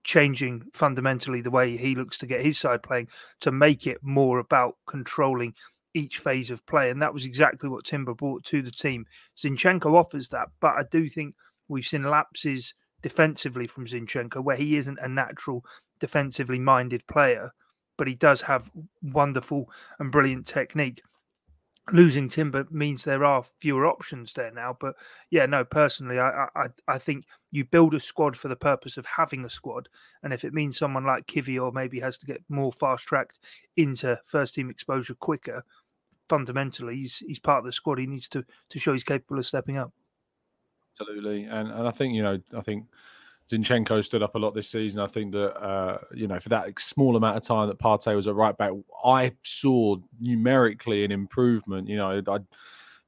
changing 0.03 0.63
fundamentally 0.73 1.41
the 1.41 1.51
way 1.51 1.75
he 1.75 1.93
looks 1.93 2.17
to 2.17 2.25
get 2.25 2.41
his 2.41 2.57
side 2.57 2.81
playing 2.81 3.07
to 3.41 3.51
make 3.51 3.85
it 3.85 3.97
more 4.01 4.39
about 4.39 4.75
controlling 4.87 5.53
each 5.93 6.19
phase 6.19 6.51
of 6.51 6.65
play. 6.65 6.89
And 6.89 7.01
that 7.01 7.13
was 7.13 7.25
exactly 7.25 7.69
what 7.69 7.83
Timber 7.83 8.13
brought 8.13 8.43
to 8.45 8.61
the 8.61 8.71
team. 8.71 9.05
Zinchenko 9.37 9.93
offers 9.93 10.29
that, 10.29 10.49
but 10.59 10.75
I 10.75 10.83
do 10.89 11.07
think 11.07 11.33
we've 11.67 11.85
seen 11.85 12.03
lapses 12.03 12.73
defensively 13.01 13.67
from 13.67 13.87
Zinchenko 13.87 14.43
where 14.43 14.57
he 14.57 14.77
isn't 14.77 14.99
a 15.01 15.07
natural 15.07 15.63
defensively 15.99 16.59
minded 16.59 17.05
player, 17.07 17.53
but 17.97 18.07
he 18.07 18.15
does 18.15 18.41
have 18.41 18.71
wonderful 19.01 19.69
and 19.99 20.11
brilliant 20.11 20.47
technique. 20.47 21.01
losing 21.91 22.29
Timber 22.29 22.65
means 22.69 23.03
there 23.03 23.25
are 23.25 23.43
fewer 23.59 23.85
options 23.87 24.33
there 24.33 24.51
now. 24.51 24.75
But 24.79 24.95
yeah, 25.29 25.45
no, 25.45 25.63
personally, 25.63 26.19
I, 26.19 26.47
I 26.55 26.67
I 26.87 26.97
think 26.97 27.25
you 27.51 27.65
build 27.65 27.93
a 27.93 27.99
squad 27.99 28.37
for 28.37 28.47
the 28.47 28.55
purpose 28.55 28.97
of 28.97 29.05
having 29.05 29.45
a 29.45 29.49
squad, 29.49 29.89
and 30.23 30.33
if 30.33 30.43
it 30.43 30.53
means 30.53 30.77
someone 30.77 31.05
like 31.05 31.27
Kiwior 31.27 31.73
maybe 31.73 31.99
has 31.99 32.17
to 32.19 32.25
get 32.25 32.43
more 32.49 32.71
fast 32.71 33.07
tracked 33.07 33.39
into 33.77 34.19
first 34.25 34.55
team 34.55 34.69
exposure 34.69 35.15
quicker, 35.15 35.63
fundamentally 36.29 36.95
he's 36.95 37.17
he's 37.17 37.39
part 37.39 37.59
of 37.59 37.65
the 37.65 37.71
squad. 37.71 37.99
He 37.99 38.07
needs 38.07 38.29
to 38.29 38.45
to 38.69 38.79
show 38.79 38.93
he's 38.93 39.03
capable 39.03 39.39
of 39.39 39.45
stepping 39.45 39.77
up. 39.77 39.91
Absolutely, 40.99 41.43
and 41.43 41.69
and 41.69 41.87
I 41.87 41.91
think 41.91 42.13
you 42.13 42.23
know 42.23 42.39
I 42.55 42.61
think 42.61 42.85
Zinchenko 43.51 44.03
stood 44.03 44.21
up 44.21 44.35
a 44.35 44.39
lot 44.39 44.53
this 44.53 44.69
season. 44.69 45.01
I 45.01 45.07
think 45.07 45.31
that 45.31 45.57
uh, 45.57 45.97
you 46.13 46.27
know 46.27 46.39
for 46.39 46.49
that 46.49 46.79
small 46.79 47.15
amount 47.15 47.37
of 47.37 47.43
time 47.43 47.67
that 47.67 47.79
Partey 47.79 48.15
was 48.15 48.27
at 48.27 48.35
right 48.35 48.57
back, 48.57 48.71
I 49.03 49.33
saw 49.43 49.97
numerically 50.19 51.03
an 51.03 51.11
improvement. 51.11 51.87
You 51.87 51.97
know, 51.97 52.21
I 52.27 52.39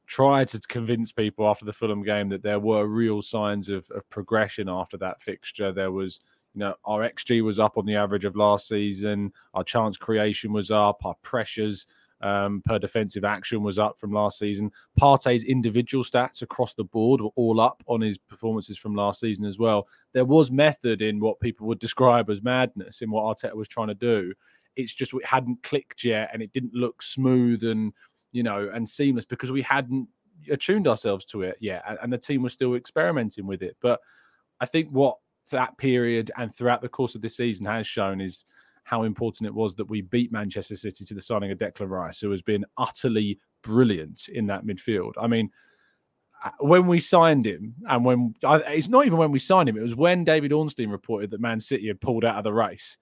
tried 0.08 0.48
to 0.50 0.60
convince 0.60 1.12
people 1.12 1.48
after 1.48 1.64
the 1.64 1.72
Fulham 1.72 2.04
game 2.04 2.28
that 2.30 2.44
there 2.44 2.60
were 2.60 2.86
real 2.86 3.22
signs 3.22 3.70
of, 3.70 3.90
of 3.92 4.10
progression 4.10 4.68
after 4.68 4.98
that 4.98 5.22
fixture. 5.22 5.72
There 5.72 5.92
was, 5.92 6.20
you 6.54 6.60
know, 6.60 6.76
our 6.84 7.10
XG 7.10 7.42
was 7.44 7.60
up 7.60 7.78
on 7.78 7.86
the 7.86 7.96
average 7.96 8.26
of 8.26 8.36
last 8.36 8.68
season. 8.68 9.32
Our 9.54 9.64
chance 9.64 9.96
creation 9.96 10.52
was 10.52 10.70
up. 10.70 11.06
Our 11.06 11.16
pressures 11.22 11.86
um, 12.22 12.62
per 12.66 12.80
defensive 12.80 13.24
action 13.24 13.64
was 13.64 13.80
up 13.80 13.98
from 13.98 14.12
last 14.12 14.40
season. 14.40 14.72
Partey's 15.00 15.44
individual 15.44 16.04
stats 16.04 16.42
across 16.42 16.74
the 16.74 16.84
board 16.84 17.22
were 17.22 17.30
all 17.36 17.60
up 17.60 17.84
on 17.88 18.02
his 18.02 18.18
performances 18.18 18.78
from 18.78 18.96
last 18.96 19.20
season 19.20 19.46
as 19.46 19.58
well. 19.60 19.88
There 20.14 20.26
was 20.26 20.52
method 20.52 21.02
in 21.02 21.20
what 21.20 21.40
people 21.40 21.68
would 21.68 21.80
describe 21.80 22.30
as 22.30 22.42
madness 22.42 23.02
in 23.02 23.12
what 23.12 23.24
Arteta 23.24 23.56
was 23.56 23.68
trying 23.68 23.88
to 23.88 23.96
do. 23.96 24.34
It's 24.76 24.94
just 24.94 25.14
it 25.14 25.26
hadn't 25.26 25.64
clicked 25.64 26.04
yet, 26.04 26.30
and 26.34 26.42
it 26.42 26.54
didn't 26.54 26.74
look 26.74 27.02
smooth 27.02 27.64
and 27.64 27.94
you 28.32 28.44
know 28.44 28.70
and 28.74 28.88
seamless 28.88 29.26
because 29.26 29.52
we 29.52 29.62
hadn't 29.62 30.08
attuned 30.50 30.88
ourselves 30.88 31.26
to 31.26 31.42
it 31.42 31.58
yet, 31.60 31.84
and 32.02 32.12
the 32.12 32.18
team 32.18 32.42
was 32.42 32.54
still 32.54 32.76
experimenting 32.76 33.46
with 33.46 33.62
it. 33.62 33.76
But 33.82 34.00
I 34.60 34.66
think 34.66 34.90
what 34.90 35.18
that 35.50 35.78
period 35.78 36.32
and 36.38 36.54
throughout 36.56 36.82
the 36.82 36.90
course 36.90 37.16
of 37.16 37.22
this 37.22 37.36
season 37.36 37.66
has 37.66 37.86
shown 37.86 38.22
is 38.22 38.46
how 38.84 39.04
important 39.04 39.48
it 39.48 39.54
was 39.54 39.76
that 39.76 39.90
we 39.90 40.02
beat 40.02 40.32
Manchester 40.32 40.76
City 40.76 41.06
to 41.06 41.14
the 41.14 41.22
signing 41.22 41.52
of 41.52 41.58
Declan 41.58 41.90
Rice, 41.90 42.20
who 42.20 42.32
has 42.32 42.42
been 42.42 42.66
utterly 42.78 43.40
brilliant 43.64 44.28
in 44.30 44.48
that 44.48 44.66
midfield. 44.66 45.14
I 45.20 45.28
mean, 45.28 45.50
uh, 46.44 46.50
when 46.60 46.88
we 46.88 47.00
signed 47.00 47.46
him, 47.46 47.76
and 47.88 48.04
when 48.04 48.34
it's 48.44 48.88
not 48.88 49.06
even 49.06 49.18
when 49.18 49.32
we 49.32 49.40
signed 49.40 49.70
him, 49.70 49.78
it 49.78 49.84
was 49.84 49.96
when 49.96 50.24
David 50.24 50.52
Ornstein 50.52 50.90
reported 50.90 51.32
that 51.32 51.42
Man 51.42 51.62
City 51.62 51.88
had 51.88 52.02
pulled 52.02 52.26
out 52.26 52.38
of 52.38 52.44
the 52.44 52.54
race 52.54 52.98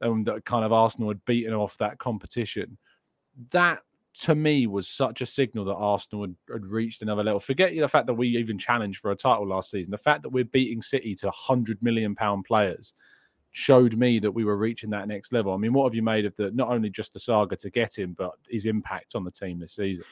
and 0.00 0.26
that 0.26 0.44
kind 0.44 0.64
of 0.64 0.72
Arsenal 0.72 1.08
had 1.08 1.24
beaten 1.24 1.54
off 1.54 1.76
that 1.78 1.98
competition. 1.98 2.78
That 3.50 3.80
to 4.22 4.34
me 4.34 4.66
was 4.66 4.88
such 4.88 5.20
a 5.20 5.26
signal 5.26 5.64
that 5.66 5.74
Arsenal 5.74 6.22
had, 6.22 6.34
had, 6.52 6.66
reached 6.66 7.02
another 7.02 7.22
level. 7.22 7.38
Forget 7.38 7.74
the 7.76 7.86
fact 7.88 8.06
that 8.06 8.14
we 8.14 8.28
even 8.28 8.58
challenged 8.58 9.00
for 9.00 9.12
a 9.12 9.16
title 9.16 9.46
last 9.46 9.70
season. 9.70 9.90
The 9.90 9.98
fact 9.98 10.22
that 10.22 10.30
we're 10.30 10.44
beating 10.44 10.82
City 10.82 11.14
to 11.16 11.30
hundred 11.30 11.80
million 11.82 12.14
pound 12.14 12.44
players 12.44 12.94
showed 13.52 13.96
me 13.96 14.18
that 14.20 14.30
we 14.30 14.44
were 14.44 14.56
reaching 14.56 14.90
that 14.90 15.08
next 15.08 15.32
level. 15.32 15.52
I 15.52 15.56
mean, 15.56 15.72
what 15.72 15.84
have 15.84 15.94
you 15.94 16.02
made 16.02 16.24
of 16.24 16.34
the 16.36 16.50
not 16.52 16.68
only 16.68 16.90
just 16.90 17.12
the 17.12 17.20
saga 17.20 17.56
to 17.56 17.70
get 17.70 17.98
him, 17.98 18.14
but 18.16 18.32
his 18.48 18.66
impact 18.66 19.14
on 19.14 19.24
the 19.24 19.30
team 19.30 19.58
this 19.58 19.74
season? 19.74 20.04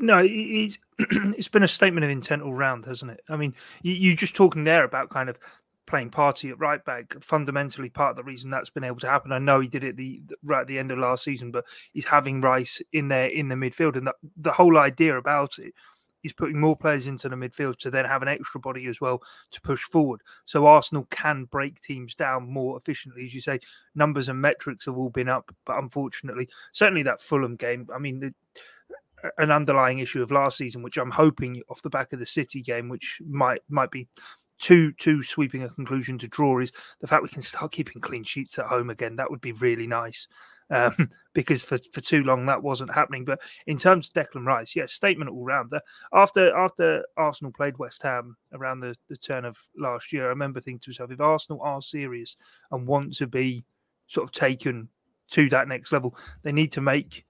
No, 0.00 0.22
he's 0.22 0.78
it's 0.98 1.48
been 1.48 1.62
a 1.62 1.68
statement 1.68 2.04
of 2.04 2.10
intent 2.10 2.42
all 2.42 2.54
round, 2.54 2.84
hasn't 2.86 3.10
it? 3.10 3.20
I 3.28 3.36
mean, 3.36 3.54
you're 3.82 4.16
just 4.16 4.36
talking 4.36 4.64
there 4.64 4.84
about 4.84 5.10
kind 5.10 5.28
of 5.28 5.38
playing 5.86 6.10
Partey 6.10 6.50
at 6.50 6.58
right 6.58 6.84
back. 6.84 7.14
Fundamentally, 7.20 7.88
part 7.88 8.10
of 8.10 8.16
the 8.16 8.24
reason 8.24 8.50
that's 8.50 8.70
been 8.70 8.84
able 8.84 9.00
to 9.00 9.08
happen. 9.08 9.32
I 9.32 9.38
know 9.38 9.60
he 9.60 9.68
did 9.68 9.84
it 9.84 9.96
the 9.96 10.22
right 10.42 10.60
at 10.62 10.66
the 10.66 10.78
end 10.78 10.92
of 10.92 10.98
last 10.98 11.24
season, 11.24 11.50
but 11.50 11.64
he's 11.92 12.06
having 12.06 12.40
Rice 12.40 12.80
in 12.92 13.08
there 13.08 13.26
in 13.26 13.48
the 13.48 13.54
midfield, 13.54 13.96
and 13.96 14.06
the, 14.06 14.14
the 14.36 14.52
whole 14.52 14.78
idea 14.78 15.16
about 15.16 15.58
it 15.58 15.74
he's 16.24 16.32
putting 16.32 16.58
more 16.58 16.74
players 16.74 17.06
into 17.06 17.28
the 17.28 17.36
midfield 17.36 17.76
to 17.76 17.90
then 17.90 18.06
have 18.06 18.22
an 18.22 18.28
extra 18.28 18.58
body 18.58 18.86
as 18.86 18.98
well 18.98 19.22
to 19.50 19.60
push 19.60 19.82
forward. 19.82 20.22
So 20.46 20.66
Arsenal 20.66 21.06
can 21.10 21.44
break 21.44 21.80
teams 21.80 22.14
down 22.14 22.50
more 22.50 22.78
efficiently. 22.78 23.26
As 23.26 23.34
you 23.34 23.42
say, 23.42 23.60
numbers 23.94 24.30
and 24.30 24.40
metrics 24.40 24.86
have 24.86 24.96
all 24.96 25.10
been 25.10 25.28
up, 25.28 25.54
but 25.66 25.78
unfortunately, 25.78 26.48
certainly 26.72 27.02
that 27.02 27.20
Fulham 27.20 27.56
game, 27.56 27.86
I 27.94 27.98
mean, 27.98 28.20
the, 28.20 28.34
an 29.36 29.50
underlying 29.50 29.98
issue 29.98 30.22
of 30.22 30.30
last 30.30 30.56
season, 30.56 30.82
which 30.82 30.96
I'm 30.96 31.10
hoping 31.10 31.62
off 31.68 31.82
the 31.82 31.90
back 31.90 32.14
of 32.14 32.18
the 32.18 32.26
City 32.26 32.62
game, 32.62 32.88
which 32.88 33.20
might 33.28 33.60
might 33.68 33.90
be 33.90 34.08
too 34.58 34.92
too 34.92 35.22
sweeping 35.22 35.62
a 35.62 35.68
conclusion 35.68 36.18
to 36.18 36.28
draw, 36.28 36.58
is 36.58 36.72
the 37.00 37.06
fact 37.06 37.22
we 37.22 37.28
can 37.28 37.42
start 37.42 37.72
keeping 37.72 38.00
clean 38.00 38.24
sheets 38.24 38.58
at 38.58 38.66
home 38.66 38.88
again. 38.88 39.16
That 39.16 39.30
would 39.30 39.42
be 39.42 39.52
really 39.52 39.86
nice 39.86 40.26
um, 40.74 41.10
because 41.34 41.62
for, 41.62 41.78
for 41.92 42.00
too 42.00 42.22
long 42.22 42.46
that 42.46 42.62
wasn't 42.62 42.94
happening. 42.94 43.24
But 43.24 43.40
in 43.66 43.78
terms 43.78 44.08
of 44.08 44.14
Declan 44.14 44.46
Rice, 44.46 44.74
yeah, 44.76 44.86
statement 44.86 45.30
all 45.30 45.44
round. 45.44 45.72
After 46.12 46.54
after 46.56 47.04
Arsenal 47.16 47.52
played 47.52 47.78
West 47.78 48.02
Ham 48.02 48.36
around 48.52 48.80
the, 48.80 48.94
the 49.08 49.16
turn 49.16 49.44
of 49.44 49.56
last 49.76 50.12
year, 50.12 50.26
I 50.26 50.28
remember 50.28 50.60
thinking 50.60 50.80
to 50.80 50.90
myself, 50.90 51.10
if 51.10 51.20
Arsenal 51.20 51.62
are 51.62 51.82
serious 51.82 52.36
and 52.70 52.86
want 52.86 53.14
to 53.16 53.26
be 53.26 53.64
sort 54.06 54.24
of 54.24 54.32
taken 54.32 54.88
to 55.30 55.48
that 55.50 55.68
next 55.68 55.92
level, 55.92 56.16
they 56.42 56.52
need 56.52 56.72
to 56.72 56.80
make 56.80 57.24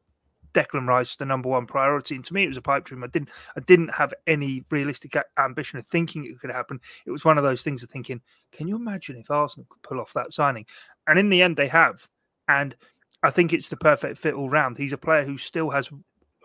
Declan 0.55 0.87
Rice 0.87 1.17
the 1.17 1.25
number 1.25 1.49
one 1.49 1.67
priority. 1.67 2.15
And 2.15 2.25
to 2.25 2.35
me, 2.35 2.45
it 2.45 2.49
was 2.49 2.57
a 2.57 2.63
pipe 2.63 2.85
dream. 2.85 3.05
I 3.05 3.09
didn't, 3.09 3.29
I 3.57 3.61
didn't 3.61 3.89
have 3.89 4.15
any 4.27 4.65
realistic 4.71 5.17
ambition 5.39 5.79
of 5.79 5.87
thinking 5.87 6.25
it 6.25 6.41
could 6.41 6.51
happen. 6.51 6.81
It 7.07 7.11
was 7.11 7.25
one 7.25 7.37
of 7.37 7.45
those 7.45 7.63
things 7.63 7.83
of 7.83 7.91
thinking, 7.91 8.23
can 8.53 8.69
you 8.69 8.77
imagine 8.77 9.17
if 9.17 9.31
Arsenal 9.31 9.67
could 9.69 9.83
pull 9.83 10.01
off 10.01 10.13
that 10.15 10.33
signing? 10.33 10.65
And 11.07 11.19
in 11.19 11.29
the 11.29 11.43
end, 11.43 11.57
they 11.57 11.69
have. 11.69 12.09
And 12.49 12.77
I 13.25 13.31
think 13.31 13.52
it's 13.52 13.71
the 13.71 13.76
perfect 13.76 14.19
fit 14.19 14.35
all 14.35 14.50
round. 14.50 14.76
He's 14.76 14.93
a 14.93 14.99
player 14.99 15.25
who 15.25 15.38
still 15.38 15.71
has 15.71 15.88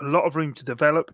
a 0.02 0.06
lot 0.06 0.26
of 0.26 0.38
room 0.38 0.54
to 0.56 0.64
develop. 0.64 1.14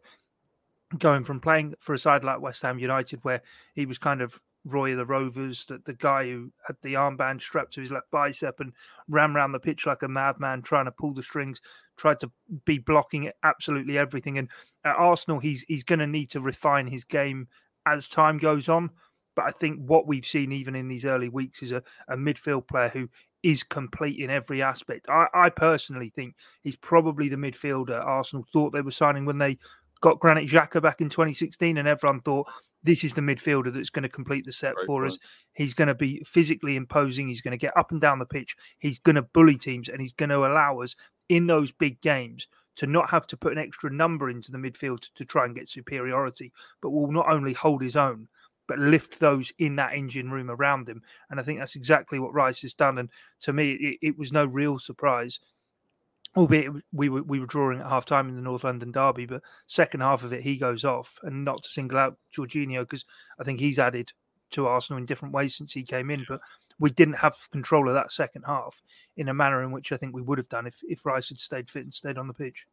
Going 1.00 1.24
from 1.24 1.42
playing 1.42 1.74
for 1.80 1.94
a 1.94 1.98
side 1.98 2.24
like 2.24 2.40
West 2.40 2.62
Ham 2.62 2.78
United, 2.78 3.24
where 3.24 3.42
he 3.74 3.88
was 3.88 3.98
kind 3.98 4.22
of 4.22 4.40
Roy 4.66 4.92
of 4.92 4.98
the 4.98 5.06
Rovers, 5.06 5.66
the, 5.66 5.80
the 5.84 5.94
guy 5.94 6.26
who 6.26 6.52
had 6.68 6.76
the 6.84 6.94
armband 6.94 7.42
strapped 7.42 7.74
to 7.74 7.82
his 7.82 7.92
left 7.92 8.12
bicep 8.12 8.60
and 8.60 8.74
ran 9.08 9.36
around 9.36 9.52
the 9.52 9.60
pitch 9.60 9.88
like 9.88 10.04
a 10.04 10.08
madman, 10.08 10.62
trying 10.62 10.86
to 10.86 10.92
pull 10.92 11.14
the 11.14 11.24
strings, 11.24 11.60
tried 11.98 12.20
to 12.20 12.32
be 12.66 12.78
blocking 12.78 13.32
absolutely 13.44 13.98
everything. 13.98 14.38
And 14.38 14.48
at 14.84 14.96
Arsenal, 14.96 15.40
he's 15.40 15.64
he's 15.68 15.84
going 15.84 16.00
to 16.00 16.08
need 16.08 16.30
to 16.32 16.42
refine 16.42 16.86
his 16.86 17.04
game 17.04 17.48
as 17.88 18.08
time 18.08 18.38
goes 18.38 18.70
on. 18.70 18.92
But 19.36 19.46
I 19.46 19.52
think 19.52 19.80
what 19.80 20.08
we've 20.08 20.26
seen 20.26 20.52
even 20.52 20.76
in 20.76 20.88
these 20.88 21.06
early 21.06 21.30
weeks 21.30 21.62
is 21.62 21.72
a, 21.72 21.84
a 22.08 22.16
midfield 22.16 22.68
player 22.68 22.90
who 22.90 23.10
is 23.44 23.64
complete 23.64 24.20
in 24.20 24.30
every 24.30 24.62
aspect. 24.62 25.08
I, 25.10 25.28
I 25.34 25.50
personally 25.50 26.12
think 26.16 26.36
he's 26.64 26.76
probably 26.76 27.30
the 27.30 27.36
midfielder 27.36 28.04
Arsenal 28.04 28.46
thought 28.52 28.72
they 28.72 28.82
were 28.82 28.92
signing 28.92 29.26
when 29.26 29.38
they 29.38 29.58
got 30.02 30.20
Granit 30.20 30.50
Xhaka 30.50 30.82
back 30.82 31.02
in 31.02 31.10
2016, 31.10 31.78
and 31.78 31.88
everyone 31.88 32.22
thought 32.22 32.48
this 32.84 33.04
is 33.04 33.14
the 33.14 33.22
midfielder 33.22 33.74
that's 33.74 33.90
going 33.90 34.04
to 34.04 34.10
complete 34.10 34.46
the 34.46 34.52
set 34.52 34.76
Very 34.76 34.86
for 34.86 35.06
us. 35.06 35.18
He's 35.54 35.74
going 35.74 35.88
to 35.88 35.96
be 35.96 36.22
physically 36.26 36.76
imposing. 36.76 37.28
He's 37.28 37.42
going 37.42 37.52
to 37.52 37.58
get 37.58 37.76
up 37.78 37.92
and 37.92 38.00
down 38.00 38.20
the 38.20 38.26
pitch. 38.26 38.56
He's 38.80 39.00
going 39.00 39.16
to 39.16 39.24
bully 39.24 39.58
teams, 39.58 39.90
and 39.90 40.00
he's 40.00 40.14
going 40.14 40.30
to 40.30 40.46
allow 40.46 40.82
us 40.82 40.96
in 41.30 41.48
those 41.48 41.72
big 41.72 42.02
games 42.02 42.48
to 42.76 42.88
not 42.88 43.10
have 43.10 43.26
to 43.28 43.38
put 43.38 43.54
an 43.54 43.58
extra 43.58 43.92
number 43.92 44.30
into 44.30 44.52
the 44.52 44.58
midfield 44.58 45.02
to, 45.02 45.14
to 45.16 45.26
try 45.26 45.46
and 45.46 45.56
get 45.56 45.68
superiority, 45.68 46.52
but 46.82 46.92
will 46.92 47.12
not 47.12 47.30
only 47.30 47.54
hold 47.54 47.82
his 47.82 47.96
own, 47.96 48.28
but 48.68 48.80
lift 48.80 49.20
those 49.20 49.54
in 49.60 49.76
that 49.76 49.94
engine 49.94 50.32
room 50.32 50.50
around 50.50 50.90
him. 50.90 51.02
And 51.30 51.40
I 51.40 51.44
think 51.44 51.60
that's 51.60 51.76
exactly 51.76 52.20
what 52.20 52.34
Rice 52.34 52.62
has 52.62 52.74
done. 52.74 52.98
And 52.98 53.10
to 53.42 53.54
me, 53.54 53.72
it, 53.74 53.98
it 54.02 54.18
was 54.18 54.32
no 54.32 54.46
real 54.46 54.80
surprise. 54.80 55.40
Albeit 56.36 56.72
we 56.92 57.08
were 57.08 57.24
we 57.24 57.40
were 57.40 57.46
drawing 57.46 57.80
at 57.80 57.90
half 57.90 58.06
time 58.06 58.28
in 58.28 58.36
the 58.36 58.42
North 58.42 58.66
London 58.66 58.92
derby, 58.92 59.26
but 59.26 59.42
second 59.68 60.02
half 60.02 60.22
of 60.22 60.34
it 60.34 60.44
he 60.44 60.58
goes 60.58 60.84
off, 60.84 61.18
and 61.24 61.46
not 61.46 61.64
to 61.64 61.70
single 61.70 61.98
out 61.98 62.18
Jorginho 62.36 62.82
because 62.82 63.06
I 63.40 63.46
think 63.46 63.62
he's 63.62 63.80
added 63.80 64.12
to 64.52 64.68
Arsenal 64.68 65.00
in 65.00 65.06
different 65.06 65.34
ways 65.34 65.56
since 65.56 65.72
he 65.72 65.84
came 65.84 66.12
in. 66.12 66.26
But 66.28 66.42
we 66.78 66.90
didn't 66.90 67.16
have 67.16 67.50
control 67.52 67.88
of 67.88 67.94
that 67.94 68.12
second 68.12 68.44
half 68.44 68.82
in 69.16 69.30
a 69.30 69.34
manner 69.34 69.64
in 69.64 69.72
which 69.72 69.94
I 69.94 69.98
think 69.98 70.14
we 70.14 70.22
would 70.22 70.38
have 70.38 70.50
done 70.50 70.68
if, 70.68 70.82
if 70.84 71.06
Rice 71.06 71.30
had 71.30 71.40
stayed 71.40 71.70
fit 71.70 71.84
and 71.84 71.94
stayed 71.94 72.18
on 72.18 72.28
the 72.28 72.34
pitch 72.34 72.68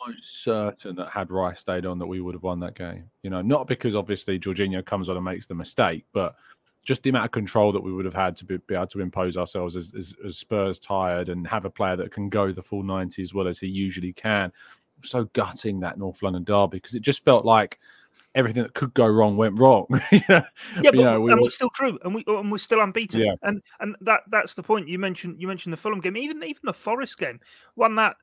almost 0.00 0.44
certain 0.44 0.96
that 0.96 1.10
had 1.10 1.30
Rice 1.30 1.60
stayed 1.60 1.86
on, 1.86 1.98
that 1.98 2.06
we 2.06 2.20
would 2.20 2.34
have 2.34 2.42
won 2.42 2.60
that 2.60 2.74
game. 2.74 3.10
You 3.22 3.30
know, 3.30 3.42
not 3.42 3.66
because 3.66 3.94
obviously 3.94 4.38
Jorginho 4.38 4.84
comes 4.84 5.08
on 5.08 5.16
and 5.16 5.24
makes 5.24 5.46
the 5.46 5.54
mistake, 5.54 6.04
but 6.12 6.36
just 6.82 7.02
the 7.02 7.10
amount 7.10 7.26
of 7.26 7.30
control 7.30 7.72
that 7.72 7.82
we 7.82 7.92
would 7.92 8.04
have 8.04 8.14
had 8.14 8.36
to 8.36 8.44
be, 8.44 8.56
be 8.66 8.74
able 8.74 8.86
to 8.86 9.00
impose 9.00 9.36
ourselves 9.36 9.76
as, 9.76 9.92
as, 9.96 10.14
as, 10.26 10.38
Spurs 10.38 10.78
tired 10.78 11.28
and 11.28 11.46
have 11.46 11.66
a 11.66 11.70
player 11.70 11.96
that 11.96 12.10
can 12.10 12.30
go 12.30 12.52
the 12.52 12.62
full 12.62 12.82
90 12.82 13.22
as 13.22 13.34
well 13.34 13.46
as 13.46 13.58
he 13.58 13.66
usually 13.66 14.12
can. 14.12 14.50
So 15.04 15.24
gutting 15.34 15.80
that 15.80 15.98
North 15.98 16.22
London 16.22 16.44
derby 16.44 16.78
because 16.78 16.94
it 16.94 17.02
just 17.02 17.24
felt 17.24 17.44
like 17.44 17.78
everything 18.34 18.62
that 18.62 18.74
could 18.74 18.94
go 18.94 19.06
wrong 19.06 19.36
went 19.36 19.58
wrong. 19.58 19.86
yeah, 20.12 20.44
but, 20.76 20.94
you 20.94 21.02
know, 21.02 21.20
we 21.20 21.32
and 21.32 21.40
were, 21.40 21.46
we're 21.46 21.50
still 21.50 21.70
true, 21.70 21.98
and 22.04 22.14
we 22.14 22.24
and 22.26 22.50
we're 22.50 22.58
still 22.58 22.80
unbeaten. 22.80 23.20
Yeah. 23.20 23.34
And 23.42 23.62
and 23.80 23.96
that 24.02 24.22
that's 24.30 24.54
the 24.54 24.62
point. 24.62 24.88
You 24.88 24.98
mentioned 24.98 25.40
you 25.40 25.48
mentioned 25.48 25.72
the 25.72 25.78
Fulham 25.78 26.00
game, 26.00 26.16
even 26.16 26.42
even 26.42 26.60
the 26.64 26.74
Forest 26.74 27.18
game, 27.18 27.40
one 27.74 27.94
that 27.96 28.16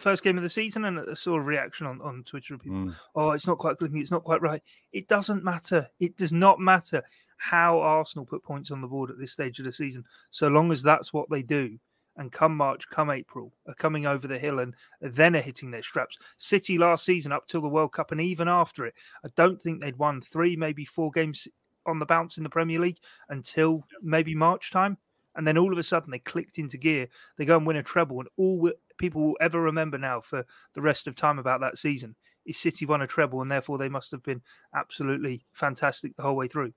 first 0.00 0.22
game 0.22 0.36
of 0.36 0.42
the 0.42 0.48
season, 0.48 0.84
and 0.84 1.00
I 1.00 1.14
saw 1.14 1.34
a 1.34 1.40
reaction 1.40 1.86
on, 1.86 2.00
on 2.02 2.22
Twitter 2.24 2.54
of 2.54 2.60
people, 2.60 2.78
mm. 2.78 2.94
oh, 3.14 3.30
it's 3.30 3.46
not 3.46 3.58
quite 3.58 3.78
clicking, 3.78 4.00
it's 4.00 4.10
not 4.10 4.24
quite 4.24 4.42
right. 4.42 4.62
It 4.92 5.08
doesn't 5.08 5.44
matter. 5.44 5.88
It 6.00 6.16
does 6.16 6.32
not 6.32 6.60
matter 6.60 7.02
how 7.36 7.80
Arsenal 7.80 8.26
put 8.26 8.42
points 8.42 8.70
on 8.70 8.80
the 8.80 8.88
board 8.88 9.10
at 9.10 9.18
this 9.18 9.32
stage 9.32 9.58
of 9.58 9.64
the 9.64 9.72
season, 9.72 10.04
so 10.30 10.48
long 10.48 10.72
as 10.72 10.82
that's 10.82 11.12
what 11.12 11.30
they 11.30 11.42
do. 11.42 11.78
and 12.18 12.32
come 12.32 12.56
March, 12.56 12.88
come 12.90 13.10
April, 13.10 13.52
are 13.66 13.74
coming 13.74 14.04
over 14.04 14.28
the 14.28 14.38
hill 14.38 14.58
and 14.58 14.74
then 15.00 15.34
are 15.36 15.40
hitting 15.40 15.70
their 15.70 15.82
straps. 15.82 16.18
City 16.36 16.76
last 16.76 17.04
season 17.04 17.32
up 17.32 17.46
till 17.46 17.62
the 17.62 17.68
World 17.68 17.92
Cup 17.92 18.12
and 18.12 18.20
even 18.20 18.48
after 18.48 18.84
it, 18.84 18.94
I 19.24 19.28
don't 19.36 19.60
think 19.60 19.80
they'd 19.80 19.96
won 19.96 20.20
three, 20.20 20.56
maybe 20.56 20.84
four 20.84 21.10
games 21.10 21.48
on 21.86 21.98
the 21.98 22.06
bounce 22.06 22.36
in 22.36 22.42
the 22.42 22.50
Premier 22.50 22.80
League 22.80 22.98
until 23.30 23.84
maybe 24.02 24.34
March 24.34 24.70
time. 24.70 24.98
And 25.36 25.46
then 25.46 25.56
all 25.56 25.72
of 25.72 25.78
a 25.78 25.84
sudden 25.84 26.10
they 26.10 26.18
clicked 26.18 26.58
into 26.58 26.76
gear. 26.76 27.06
They 27.36 27.44
go 27.44 27.56
and 27.56 27.66
win 27.66 27.76
a 27.76 27.82
treble, 27.82 28.18
and 28.18 28.28
all 28.36 28.72
people 28.98 29.22
will 29.22 29.36
ever 29.40 29.60
remember 29.60 29.98
now 29.98 30.20
for 30.20 30.44
the 30.74 30.82
rest 30.82 31.06
of 31.06 31.14
time 31.14 31.38
about 31.38 31.60
that 31.60 31.78
season 31.78 32.14
is 32.44 32.58
City 32.58 32.86
won 32.86 33.02
a 33.02 33.06
treble, 33.06 33.42
and 33.42 33.50
therefore 33.50 33.78
they 33.78 33.88
must 33.88 34.10
have 34.10 34.22
been 34.22 34.42
absolutely 34.74 35.44
fantastic 35.52 36.16
the 36.16 36.22
whole 36.22 36.36
way 36.36 36.48
through. 36.48 36.72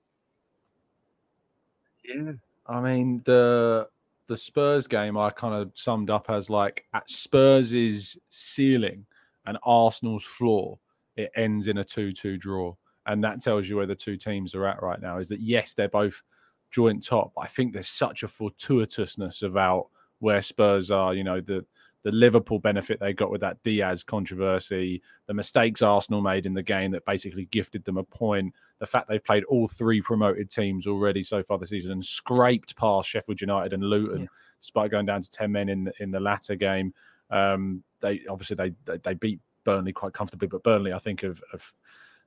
Yeah, 2.03 2.33
I 2.67 2.81
mean 2.81 3.21
the 3.25 3.87
the 4.27 4.37
Spurs 4.37 4.87
game 4.87 5.17
I 5.17 5.29
kind 5.29 5.53
of 5.53 5.71
summed 5.73 6.09
up 6.09 6.29
as 6.29 6.49
like 6.49 6.85
at 6.93 7.09
Spurs' 7.09 8.17
ceiling 8.29 9.05
and 9.45 9.57
Arsenal's 9.63 10.23
floor, 10.23 10.79
it 11.15 11.31
ends 11.35 11.67
in 11.67 11.79
a 11.79 11.83
2 11.83 12.13
2 12.13 12.37
draw. 12.37 12.75
And 13.07 13.23
that 13.23 13.41
tells 13.41 13.67
you 13.67 13.75
where 13.75 13.87
the 13.87 13.95
two 13.95 14.15
teams 14.15 14.53
are 14.53 14.67
at 14.67 14.81
right 14.81 15.01
now 15.01 15.17
is 15.17 15.27
that, 15.29 15.41
yes, 15.41 15.73
they're 15.73 15.89
both 15.89 16.21
joint 16.69 17.03
top. 17.03 17.33
I 17.37 17.47
think 17.47 17.73
there's 17.73 17.87
such 17.87 18.23
a 18.23 18.27
fortuitousness 18.27 19.43
about 19.43 19.87
where 20.19 20.41
Spurs 20.41 20.91
are. 20.91 21.13
You 21.13 21.23
know, 21.23 21.41
the 21.41 21.65
the 22.03 22.11
Liverpool 22.11 22.59
benefit 22.59 22.99
they 22.99 23.13
got 23.13 23.31
with 23.31 23.41
that 23.41 23.61
Diaz 23.63 24.03
controversy, 24.03 25.01
the 25.27 25.33
mistakes 25.33 25.81
Arsenal 25.81 26.21
made 26.21 26.45
in 26.45 26.53
the 26.53 26.63
game 26.63 26.91
that 26.91 27.05
basically 27.05 27.45
gifted 27.45 27.83
them 27.85 27.97
a 27.97 28.03
point, 28.03 28.53
the 28.79 28.85
fact 28.85 29.07
they've 29.07 29.23
played 29.23 29.43
all 29.45 29.67
three 29.67 30.01
promoted 30.01 30.49
teams 30.49 30.87
already 30.87 31.23
so 31.23 31.43
far 31.43 31.57
this 31.57 31.69
season 31.69 31.91
and 31.91 32.05
scraped 32.05 32.75
past 32.75 33.09
Sheffield 33.09 33.41
United 33.41 33.73
and 33.73 33.83
Luton, 33.83 34.21
yeah. 34.21 34.27
despite 34.59 34.91
going 34.91 35.05
down 35.05 35.21
to 35.21 35.29
ten 35.29 35.51
men 35.51 35.69
in 35.69 35.91
in 35.99 36.11
the 36.11 36.19
latter 36.19 36.55
game. 36.55 36.93
Um, 37.29 37.83
they 38.01 38.21
obviously 38.29 38.55
they, 38.55 38.73
they, 38.85 38.97
they 38.97 39.13
beat 39.13 39.39
Burnley 39.63 39.93
quite 39.93 40.13
comfortably, 40.13 40.47
but 40.47 40.63
Burnley 40.63 40.93
I 40.93 40.99
think 40.99 41.21
have, 41.21 41.41
have 41.51 41.71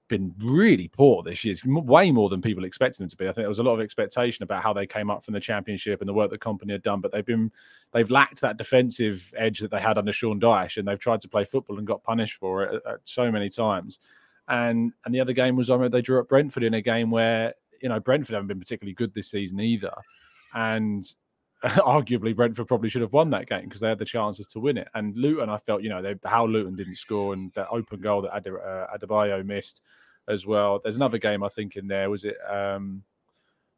been 0.09 0.35
really 0.39 0.89
poor 0.89 1.23
this 1.23 1.45
year, 1.45 1.55
way 1.65 2.11
more 2.11 2.29
than 2.29 2.43
people 2.43 2.65
expected 2.65 3.01
them 3.01 3.09
to 3.09 3.17
be. 3.17 3.25
I 3.25 3.29
think 3.29 3.37
there 3.43 3.49
was 3.49 3.59
a 3.59 3.63
lot 3.63 3.75
of 3.75 3.81
expectation 3.81 4.43
about 4.43 4.63
how 4.63 4.73
they 4.73 4.87
came 4.87 5.11
up 5.11 5.25
from 5.25 5.35
the 5.35 5.41
championship 5.41 6.01
and 6.01 6.09
the 6.09 6.13
work 6.15 6.31
the 6.31 6.39
Kompany 6.39 6.73
had 6.73 6.83
done, 6.83 7.01
but 7.01 7.13
they've 7.13 7.25
been 7.25 7.51
they've 7.93 8.11
lacked 8.11 8.41
that 8.41 8.57
defensive 8.57 9.33
edge 9.37 9.61
that 9.61 9.71
they 9.71 9.81
had 9.81 9.99
under 9.99 10.13
Sean 10.13 10.41
Dyche, 10.41 10.77
and 10.77 10.87
they've 10.87 10.99
tried 10.99 11.21
to 11.23 11.29
play 11.29 11.45
football 11.45 11.79
and 11.79 11.87
got 11.87 12.03
punished 12.03 12.39
for 12.39 12.65
it 12.65 12.83
uh, 12.87 12.91
uh, 12.91 12.97
so 13.05 13.31
many 13.31 13.49
times. 13.49 13.99
And 14.49 14.93
and 15.05 15.15
the 15.15 15.21
other 15.21 15.33
game 15.33 15.57
was 15.57 15.71
I 15.71 15.77
mean, 15.77 15.91
they 15.91 16.03
drew 16.03 16.21
at 16.21 16.29
Brentford 16.29 16.65
in 16.65 16.75
a 16.75 16.83
game 16.83 17.11
where 17.11 17.55
you 17.81 17.89
know 17.89 18.01
Brentford 18.01 18.35
haven't 18.35 18.49
been 18.49 18.61
particularly 18.61 18.95
good 18.95 19.15
this 19.15 19.31
season 19.31 19.61
either, 19.61 19.95
and 20.55 21.05
arguably 21.79 22.37
Brentford 22.37 22.69
probably 22.69 22.91
should 22.91 23.01
have 23.01 23.15
won 23.15 23.31
that 23.31 23.49
game 23.49 23.65
because 23.65 23.81
they 23.81 23.89
had 23.89 23.99
the 23.99 24.05
chances 24.05 24.47
to 24.49 24.61
win 24.61 24.77
it. 24.77 24.89
And 24.95 25.17
Luton, 25.17 25.49
I 25.49 25.57
felt, 25.57 25.83
you 25.83 25.89
know, 25.89 26.03
they, 26.03 26.15
how 26.25 26.47
Luton 26.47 26.77
didn't 26.77 26.97
score 26.97 27.33
and 27.33 27.51
that 27.55 27.69
open 27.71 28.01
goal 28.01 28.21
that 28.23 28.33
uh, 28.33 28.87
Adebayo 28.95 29.45
missed 29.45 29.81
as 30.29 30.47
well. 30.47 30.81
There's 30.83 30.97
another 30.97 31.17
game 31.17 31.43
I 31.43 31.49
think 31.49 31.77
in 31.77 31.89
there. 31.89 32.11
Was 32.11 32.25
it 32.25 32.37
um, 32.51 33.03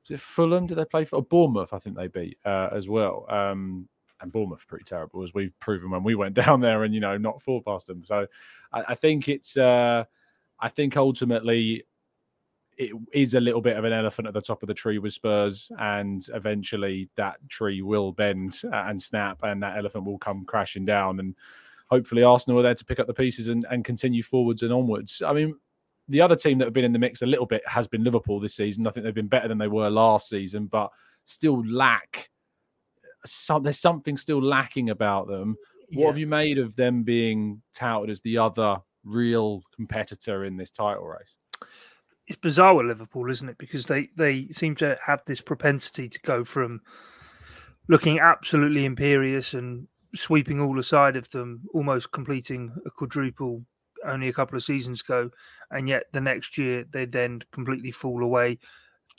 was 0.02 0.18
it 0.18 0.20
Fulham? 0.20 0.66
Did 0.66 0.78
they 0.78 0.84
play 0.84 1.04
for 1.04 1.22
Bournemouth? 1.22 1.72
I 1.72 1.78
think 1.78 1.96
they 1.96 2.08
beat 2.08 2.38
uh, 2.44 2.70
as 2.72 2.88
well. 2.88 3.24
Um, 3.28 3.88
and 4.20 4.32
Bournemouth 4.32 4.66
pretty 4.66 4.84
terrible 4.84 5.22
as 5.22 5.34
we've 5.34 5.56
proven 5.60 5.90
when 5.90 6.02
we 6.02 6.16
went 6.16 6.34
down 6.46 6.60
there 6.60 6.82
and 6.82 6.92
you 6.92 7.00
know 7.00 7.16
not 7.16 7.40
fall 7.40 7.62
past 7.62 7.86
them. 7.86 8.02
So 8.04 8.26
I, 8.72 8.84
I 8.88 8.94
think 8.96 9.28
it's 9.28 9.56
uh, 9.56 10.04
I 10.58 10.68
think 10.68 10.96
ultimately 10.96 11.84
it 12.76 12.92
is 13.12 13.35
a 13.35 13.40
little 13.40 13.61
bit 13.61 13.76
of 13.76 13.85
an 13.85 13.92
elephant 13.92 14.28
at 14.28 14.35
the 14.35 14.40
top 14.40 14.62
of 14.62 14.66
the 14.66 14.75
tree 14.75 14.99
with 14.99 15.12
Spurs, 15.12 15.71
and 15.78 16.26
eventually 16.35 17.09
that 17.16 17.37
tree 17.49 17.83
will 17.83 18.12
bend 18.12 18.61
uh, 18.64 18.85
and 18.87 19.00
snap, 19.00 19.38
and 19.42 19.62
that 19.62 19.78
elephant 19.78 20.04
will 20.04 20.18
come 20.18 20.45
crashing 20.45 20.85
down. 20.85 21.21
And 21.21 21.35
hopefully, 21.88 22.23
Arsenal 22.23 22.61
are 22.61 22.62
there 22.62 22.75
to 22.75 22.85
pick 22.85 23.00
up 23.00 23.06
the 23.06 23.14
pieces 23.14 23.49
and, 23.49 23.64
and 23.71 23.85
continue 23.85 24.23
forwards 24.23 24.62
and 24.62 24.73
onwards. 24.73 25.23
I 25.26 25.33
mean, 25.33 25.56
the 26.09 26.21
other 26.21 26.37
team 26.37 26.59
that 26.59 26.66
have 26.66 26.75
been 26.75 26.85
in 26.85 26.92
the 26.92 26.99
mix 26.99 27.23
a 27.23 27.26
little 27.26 27.47
bit 27.47 27.62
has 27.66 27.88
been 27.88 28.04
Liverpool 28.04 28.40
this 28.40 28.54
season. 28.54 28.87
I 28.87 28.90
think 28.90 29.04
they've 29.04 29.14
been 29.14 29.26
better 29.26 29.49
than 29.49 29.59
they 29.59 29.68
were 29.68 29.90
last 29.90 30.28
season, 30.28 30.66
but 30.66 30.90
still 31.25 31.66
lack. 31.66 32.28
Some, 33.25 33.62
there's 33.62 33.80
something 33.80 34.16
still 34.16 34.42
lacking 34.42 34.90
about 34.90 35.28
them. 35.28 35.56
What 35.92 36.02
yeah. 36.02 36.06
have 36.09 36.18
you 36.18 36.26
made 36.26 36.59
of 36.59 36.76
them 36.76 37.02
being 37.02 37.62
touted 37.73 38.10
as 38.10 38.21
the 38.21 38.39
other 38.39 38.78
real 39.04 39.62
competitor 39.75 40.45
in 40.45 40.56
this 40.56 40.71
title 40.71 41.06
race? 41.06 41.36
It's 42.26 42.39
bizarre 42.39 42.75
with 42.75 42.86
Liverpool, 42.86 43.30
isn't 43.30 43.49
it? 43.49 43.58
Because 43.58 43.86
they 43.86 44.10
they 44.17 44.49
seem 44.49 44.75
to 44.76 44.97
have 45.06 45.23
this 45.26 45.41
propensity 45.41 46.08
to 46.08 46.21
go 46.21 46.45
from 46.45 46.80
looking 47.89 48.19
absolutely 48.19 48.84
imperious 48.84 49.54
and 49.54 49.86
sweeping 50.15 50.60
all 50.60 50.78
aside 50.78 51.17
of 51.17 51.30
them, 51.30 51.62
almost 51.73 52.10
completing 52.10 52.75
a 52.84 52.91
quadruple 52.91 53.65
only 54.04 54.28
a 54.28 54.32
couple 54.32 54.56
of 54.56 54.65
seasons 54.65 55.00
ago, 55.00 55.30
and 55.71 55.89
yet 55.89 56.04
the 56.12 56.21
next 56.21 56.58
year 56.58 56.84
they 56.91 57.04
then 57.04 57.43
completely 57.52 57.91
fall 57.91 58.23
away. 58.23 58.58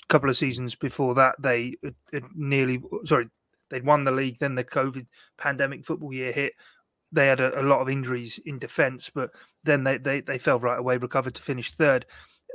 A 0.04 0.08
couple 0.10 0.30
of 0.30 0.38
seasons 0.38 0.76
before 0.76 1.14
that, 1.16 1.36
they 1.40 1.76
nearly 2.36 2.82
sorry 3.06 3.30
they'd 3.70 3.86
won 3.86 4.04
the 4.04 4.12
league. 4.12 4.40
Then 4.40 4.56
the 4.56 4.64
COVID 4.64 5.08
pandemic 5.38 5.86
football 5.86 6.14
year 6.14 6.32
hit. 6.32 6.54
They 7.10 7.28
had 7.28 7.40
a, 7.40 7.62
a 7.62 7.64
lot 7.64 7.80
of 7.80 7.88
injuries 7.88 8.38
in 8.46 8.60
defence, 8.60 9.10
but 9.10 9.30
then 9.64 9.86
they, 9.86 9.98
they 9.98 10.20
they 10.20 10.38
fell 10.38 10.60
right 10.60 10.78
away, 10.80 10.98
recovered 10.98 11.36
to 11.36 11.42
finish 11.42 11.72
third 11.72 12.06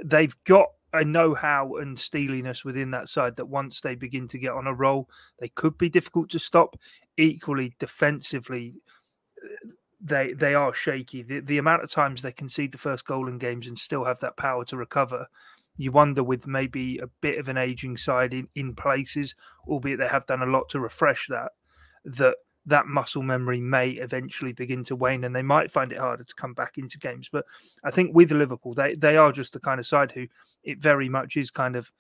they've 0.05 0.37
got 0.45 0.69
a 0.93 1.05
know-how 1.05 1.77
and 1.77 1.99
steeliness 1.99 2.65
within 2.65 2.91
that 2.91 3.09
side 3.09 3.37
that 3.37 3.47
once 3.47 3.81
they 3.81 3.95
begin 3.95 4.29
to 4.29 4.39
get 4.39 4.53
on 4.53 4.67
a 4.67 4.75
roll, 4.75 5.09
they 5.39 5.49
could 5.49 5.79
be 5.79 5.89
difficult 5.89 6.29
to 6.31 6.39
stop. 6.39 6.77
Equally, 7.17 7.75
defensively, 7.79 8.75
they 10.01 10.33
they 10.33 10.55
are 10.55 10.75
shaky. 10.75 11.23
The, 11.23 11.41
the 11.41 11.59
amount 11.59 11.83
of 11.83 11.91
times 11.91 12.23
they 12.23 12.33
concede 12.33 12.73
the 12.73 12.79
first 12.79 13.07
goal 13.07 13.29
in 13.29 13.39
games 13.39 13.67
and 13.67 13.79
still 13.79 14.05
have 14.05 14.21
that 14.21 14.37
power 14.37 14.65
to 14.67 14.77
recover, 14.77 15.27
you 15.77 15.93
wonder 15.93 16.23
with 16.23 16.47
maybe 16.47 16.99
a 16.99 17.07
bit 17.21 17.39
of 17.39 17.49
an 17.49 17.57
aging 17.57 17.97
side 17.97 18.35
in, 18.35 18.49
in 18.55 18.75
places, 18.75 19.35
albeit 19.67 19.99
they 19.99 20.09
have 20.09 20.27
done 20.27 20.43
a 20.43 20.47
lot 20.47 20.69
to 20.71 20.81
refresh 20.81 21.27
that, 21.29 21.53
that 22.05 22.37
that 22.67 22.87
muscle 22.87 23.23
memory 23.23 23.61
may 23.61 23.91
eventually 23.91 24.53
begin 24.53 24.85
to 24.85 24.97
wane 24.97 25.25
and 25.25 25.35
they 25.35 25.43
might 25.43 25.71
find 25.71 25.93
it 25.93 25.99
harder 25.99 26.25
to 26.25 26.35
come 26.35 26.55
back 26.55 26.79
into 26.79 26.99
games. 26.99 27.29
But 27.31 27.45
I 27.83 27.91
think 27.91 28.15
with 28.15 28.31
Liverpool, 28.31 28.75
they, 28.75 28.95
they 28.95 29.17
are 29.17 29.33
just 29.33 29.53
the 29.53 29.61
kind 29.61 29.81
of 29.81 29.87
side 29.87 30.13
who 30.13 30.27
it 30.63 30.79
very 30.79 31.09
much 31.09 31.37
is 31.37 31.51
kind 31.51 31.75
of 31.75 31.93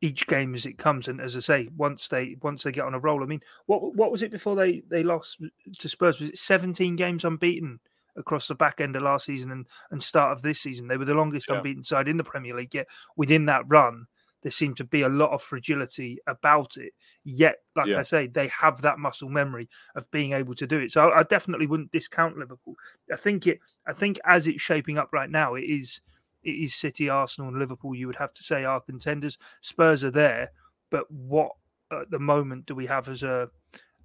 each 0.00 0.26
game 0.26 0.54
as 0.54 0.66
it 0.66 0.78
comes. 0.78 1.08
And 1.08 1.20
as 1.20 1.36
I 1.36 1.40
say, 1.40 1.68
once 1.76 2.08
they 2.08 2.36
once 2.40 2.62
they 2.62 2.72
get 2.72 2.84
on 2.84 2.94
a 2.94 2.98
roll, 2.98 3.22
I 3.22 3.26
mean, 3.26 3.42
what 3.66 3.94
what 3.94 4.10
was 4.10 4.22
it 4.22 4.30
before 4.30 4.56
they 4.56 4.82
they 4.88 5.02
lost 5.02 5.38
to 5.78 5.88
Spurs? 5.88 6.20
Was 6.20 6.30
it 6.30 6.38
17 6.38 6.96
games 6.96 7.24
unbeaten 7.24 7.80
across 8.16 8.48
the 8.48 8.54
back 8.54 8.80
end 8.80 8.96
of 8.96 9.02
last 9.02 9.26
season 9.26 9.50
and, 9.50 9.66
and 9.90 10.02
start 10.02 10.32
of 10.32 10.42
this 10.42 10.60
season? 10.60 10.88
They 10.88 10.96
were 10.96 11.04
the 11.04 11.14
longest 11.14 11.48
yeah. 11.50 11.56
unbeaten 11.56 11.84
side 11.84 12.08
in 12.08 12.16
the 12.16 12.24
Premier 12.24 12.54
League. 12.54 12.74
Yet 12.74 12.88
within 13.16 13.46
that 13.46 13.64
run, 13.68 14.06
there 14.46 14.52
seemed 14.52 14.76
to 14.76 14.84
be 14.84 15.02
a 15.02 15.08
lot 15.08 15.32
of 15.32 15.42
fragility 15.42 16.18
about 16.28 16.76
it. 16.76 16.92
Yet, 17.24 17.56
like 17.74 17.88
yeah. 17.88 17.98
I 17.98 18.02
say, 18.02 18.28
they 18.28 18.46
have 18.46 18.80
that 18.82 18.96
muscle 18.96 19.28
memory 19.28 19.68
of 19.96 20.08
being 20.12 20.34
able 20.34 20.54
to 20.54 20.68
do 20.68 20.78
it. 20.78 20.92
So 20.92 21.08
I, 21.08 21.18
I, 21.18 21.22
definitely 21.24 21.66
wouldn't 21.66 21.90
discount 21.90 22.38
Liverpool. 22.38 22.76
I 23.12 23.16
think 23.16 23.48
it. 23.48 23.58
I 23.88 23.92
think 23.92 24.20
as 24.24 24.46
it's 24.46 24.62
shaping 24.62 24.98
up 24.98 25.08
right 25.12 25.28
now, 25.28 25.56
it 25.56 25.64
is 25.64 26.00
it 26.44 26.52
is 26.52 26.76
City, 26.76 27.08
Arsenal, 27.08 27.48
and 27.48 27.58
Liverpool. 27.58 27.96
You 27.96 28.06
would 28.06 28.14
have 28.20 28.32
to 28.34 28.44
say 28.44 28.64
are 28.64 28.80
contenders. 28.80 29.36
Spurs 29.62 30.04
are 30.04 30.12
there, 30.12 30.52
but 30.92 31.10
what 31.10 31.50
at 31.90 32.12
the 32.12 32.20
moment 32.20 32.66
do 32.66 32.76
we 32.76 32.86
have 32.86 33.08
as 33.08 33.24
a 33.24 33.48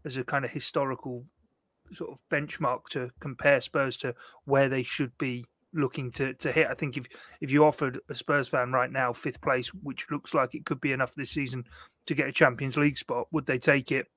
as 0.06 0.18
a 0.18 0.24
kind 0.24 0.44
of 0.44 0.50
historical 0.50 1.24
sort 1.94 2.14
of 2.14 2.18
benchmark 2.32 2.86
to 2.90 3.12
compare 3.20 3.62
Spurs 3.62 3.96
to 3.98 4.16
where 4.46 4.70
they 4.70 4.82
should 4.82 5.16
be 5.20 5.46
looking 5.74 6.12
to 6.12 6.34
to 6.36 6.52
hit. 6.52 6.68
I 6.68 6.74
think 6.74 6.98
if 6.98 7.08
if 7.40 7.52
you 7.52 7.66
offered 7.66 8.00
a 8.10 8.16
Spurs 8.16 8.48
fan 8.48 8.72
right 8.72 8.92
now 8.92 9.14
fifth 9.14 9.42
place, 9.42 9.70
which 9.70 10.08
looks 10.12 10.34
like 10.34 10.56
it 10.56 10.66
could 10.66 10.82
be 10.82 10.92
enough 10.92 11.16
this 11.16 11.32
season 11.32 11.66
to 12.06 12.16
get 12.16 12.28
a 12.28 12.32
Champions 12.32 12.78
League 12.78 12.98
spot, 12.98 13.28
would 13.32 13.46
they 13.46 13.58
take 13.58 13.92
it? 13.92 14.08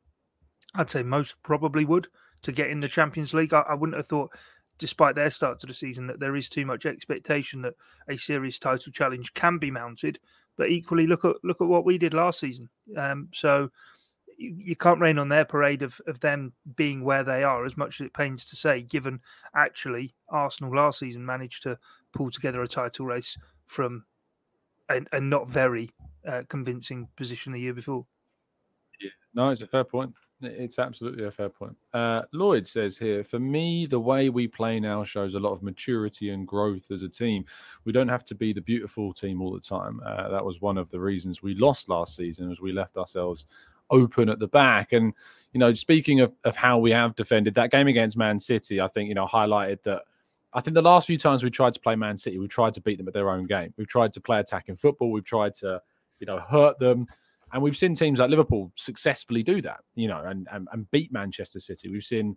I'd 0.74 0.90
say 0.90 1.02
most 1.02 1.36
probably 1.42 1.84
would 1.84 2.08
to 2.42 2.52
get 2.52 2.70
in 2.70 2.80
the 2.80 2.88
Champions 2.88 3.34
League. 3.34 3.52
I, 3.52 3.60
I 3.60 3.74
wouldn't 3.74 3.96
have 3.96 4.06
thought, 4.06 4.30
despite 4.78 5.14
their 5.14 5.30
start 5.30 5.60
to 5.60 5.66
the 5.66 5.74
season, 5.74 6.06
that 6.08 6.20
there 6.20 6.36
is 6.36 6.48
too 6.48 6.66
much 6.66 6.86
expectation 6.86 7.62
that 7.62 7.74
a 8.08 8.16
serious 8.16 8.58
title 8.58 8.92
challenge 8.92 9.34
can 9.34 9.58
be 9.58 9.70
mounted. 9.70 10.18
But 10.56 10.70
equally, 10.70 11.06
look 11.06 11.24
at 11.24 11.36
look 11.42 11.60
at 11.60 11.68
what 11.68 11.84
we 11.84 11.98
did 11.98 12.14
last 12.14 12.40
season. 12.40 12.68
Um, 12.96 13.28
so 13.32 13.70
you, 14.38 14.54
you 14.58 14.76
can't 14.76 15.00
rain 15.00 15.18
on 15.18 15.28
their 15.28 15.44
parade 15.44 15.82
of, 15.82 16.00
of 16.06 16.20
them 16.20 16.52
being 16.76 17.04
where 17.04 17.24
they 17.24 17.42
are, 17.42 17.64
as 17.64 17.76
much 17.76 18.00
as 18.00 18.06
it 18.06 18.14
pains 18.14 18.44
to 18.46 18.56
say, 18.56 18.82
given 18.82 19.20
actually 19.54 20.14
Arsenal 20.28 20.74
last 20.74 20.98
season 20.98 21.24
managed 21.24 21.62
to 21.64 21.78
pull 22.12 22.30
together 22.30 22.62
a 22.62 22.68
title 22.68 23.06
race 23.06 23.36
from 23.66 24.04
a, 24.88 25.00
a 25.12 25.20
not 25.20 25.48
very 25.48 25.90
uh, 26.26 26.42
convincing 26.48 27.08
position 27.16 27.52
the 27.52 27.60
year 27.60 27.74
before. 27.74 28.06
Yeah, 29.00 29.10
no, 29.34 29.50
it's 29.50 29.62
a 29.62 29.66
fair 29.66 29.84
point. 29.84 30.14
It's 30.42 30.78
absolutely 30.78 31.24
a 31.24 31.30
fair 31.30 31.48
point. 31.48 31.74
Uh, 31.94 32.22
Lloyd 32.32 32.66
says 32.66 32.98
here, 32.98 33.24
for 33.24 33.38
me, 33.38 33.86
the 33.86 33.98
way 33.98 34.28
we 34.28 34.46
play 34.46 34.78
now 34.78 35.02
shows 35.02 35.34
a 35.34 35.40
lot 35.40 35.52
of 35.52 35.62
maturity 35.62 36.30
and 36.30 36.46
growth 36.46 36.90
as 36.90 37.02
a 37.02 37.08
team. 37.08 37.46
We 37.84 37.92
don't 37.92 38.08
have 38.08 38.24
to 38.26 38.34
be 38.34 38.52
the 38.52 38.60
beautiful 38.60 39.14
team 39.14 39.40
all 39.40 39.52
the 39.52 39.60
time. 39.60 40.00
Uh, 40.04 40.28
that 40.28 40.44
was 40.44 40.60
one 40.60 40.76
of 40.76 40.90
the 40.90 41.00
reasons 41.00 41.42
we 41.42 41.54
lost 41.54 41.88
last 41.88 42.16
season, 42.16 42.50
as 42.50 42.60
we 42.60 42.72
left 42.72 42.96
ourselves 42.98 43.46
open 43.94 44.28
at 44.28 44.38
the 44.38 44.48
back. 44.48 44.92
And 44.92 45.12
you 45.52 45.60
know, 45.60 45.72
speaking 45.72 46.20
of, 46.20 46.32
of 46.44 46.56
how 46.56 46.78
we 46.78 46.90
have 46.90 47.14
defended 47.14 47.54
that 47.54 47.70
game 47.70 47.86
against 47.86 48.16
Man 48.16 48.38
City, 48.38 48.80
I 48.80 48.88
think 48.88 49.08
you 49.08 49.14
know 49.14 49.26
highlighted 49.26 49.82
that. 49.84 50.02
I 50.52 50.60
think 50.60 50.74
the 50.74 50.82
last 50.82 51.08
few 51.08 51.18
times 51.18 51.42
we 51.42 51.50
tried 51.50 51.74
to 51.74 51.80
play 51.80 51.96
Man 51.96 52.16
City, 52.16 52.38
we 52.38 52.46
tried 52.46 52.74
to 52.74 52.80
beat 52.80 52.98
them 52.98 53.08
at 53.08 53.14
their 53.14 53.30
own 53.30 53.46
game. 53.46 53.74
We've 53.76 53.88
tried 53.88 54.12
to 54.12 54.20
play 54.20 54.38
attacking 54.38 54.76
football. 54.76 55.10
We've 55.10 55.24
tried 55.24 55.54
to, 55.56 55.82
you 56.20 56.26
know, 56.26 56.38
hurt 56.38 56.78
them. 56.78 57.08
And 57.52 57.60
we've 57.60 57.76
seen 57.76 57.94
teams 57.96 58.20
like 58.20 58.30
Liverpool 58.30 58.70
successfully 58.76 59.42
do 59.42 59.60
that, 59.62 59.80
you 59.96 60.06
know, 60.06 60.22
and, 60.24 60.46
and, 60.52 60.68
and 60.72 60.88
beat 60.92 61.12
Manchester 61.12 61.58
City. 61.58 61.90
We've 61.90 62.04
seen 62.04 62.36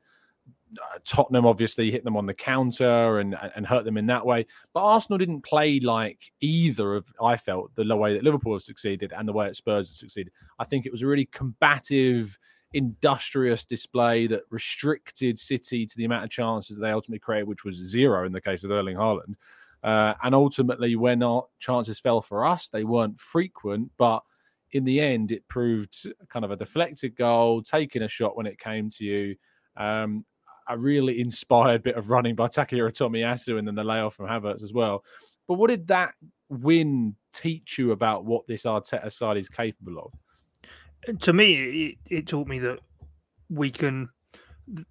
Tottenham 1.05 1.45
obviously 1.45 1.91
hit 1.91 2.03
them 2.03 2.17
on 2.17 2.25
the 2.25 2.33
counter 2.33 3.19
and 3.19 3.35
and 3.55 3.65
hurt 3.65 3.85
them 3.85 3.97
in 3.97 4.05
that 4.07 4.25
way. 4.25 4.45
But 4.73 4.83
Arsenal 4.83 5.17
didn't 5.17 5.43
play 5.43 5.79
like 5.79 6.31
either 6.41 6.95
of 6.95 7.11
I 7.21 7.37
felt 7.37 7.71
the 7.75 7.95
way 7.95 8.13
that 8.13 8.23
Liverpool 8.23 8.53
have 8.53 8.61
succeeded 8.61 9.13
and 9.15 9.27
the 9.27 9.33
way 9.33 9.47
that 9.47 9.55
Spurs 9.55 9.89
have 9.89 9.95
succeeded. 9.95 10.33
I 10.59 10.65
think 10.65 10.85
it 10.85 10.91
was 10.91 11.01
a 11.01 11.07
really 11.07 11.25
combative, 11.27 12.37
industrious 12.73 13.63
display 13.63 14.27
that 14.27 14.43
restricted 14.49 15.39
City 15.39 15.85
to 15.85 15.97
the 15.97 16.05
amount 16.05 16.25
of 16.25 16.29
chances 16.29 16.75
that 16.75 16.81
they 16.81 16.91
ultimately 16.91 17.19
created, 17.19 17.47
which 17.47 17.63
was 17.63 17.75
zero 17.75 18.25
in 18.25 18.31
the 18.31 18.41
case 18.41 18.63
of 18.63 18.71
Erling 18.71 18.97
Haaland. 18.97 19.35
Uh, 19.83 20.15
and 20.23 20.35
ultimately, 20.35 20.95
when 20.95 21.23
our 21.23 21.45
chances 21.59 21.99
fell 21.99 22.21
for 22.21 22.45
us, 22.45 22.67
they 22.67 22.83
weren't 22.83 23.19
frequent, 23.19 23.89
but 23.97 24.21
in 24.71 24.83
the 24.83 24.99
end, 24.99 25.31
it 25.31 25.47
proved 25.47 26.11
kind 26.29 26.43
of 26.43 26.51
a 26.51 26.57
deflected 26.57 27.15
goal, 27.15 27.61
taking 27.61 28.01
a 28.01 28.07
shot 28.07 28.35
when 28.35 28.45
it 28.45 28.59
came 28.59 28.89
to 28.89 29.05
you. 29.05 29.35
Um, 29.77 30.25
a 30.69 30.77
really 30.77 31.19
inspired 31.19 31.83
bit 31.83 31.95
of 31.95 32.09
running 32.09 32.35
by 32.35 32.47
Takahiro 32.47 32.91
Tomiyasu 32.91 33.57
and 33.57 33.67
then 33.67 33.75
the 33.75 33.83
layoff 33.83 34.15
from 34.15 34.27
Havertz 34.27 34.63
as 34.63 34.73
well. 34.73 35.03
But 35.47 35.55
what 35.55 35.69
did 35.69 35.87
that 35.87 36.13
win 36.49 37.15
teach 37.33 37.77
you 37.77 37.91
about 37.91 38.25
what 38.25 38.47
this 38.47 38.63
Arteta 38.63 39.11
side 39.11 39.37
is 39.37 39.49
capable 39.49 39.99
of? 39.99 41.19
To 41.21 41.33
me, 41.33 41.53
it, 41.85 41.97
it 42.09 42.27
taught 42.27 42.47
me 42.47 42.59
that 42.59 42.79
we 43.49 43.69
can. 43.69 44.09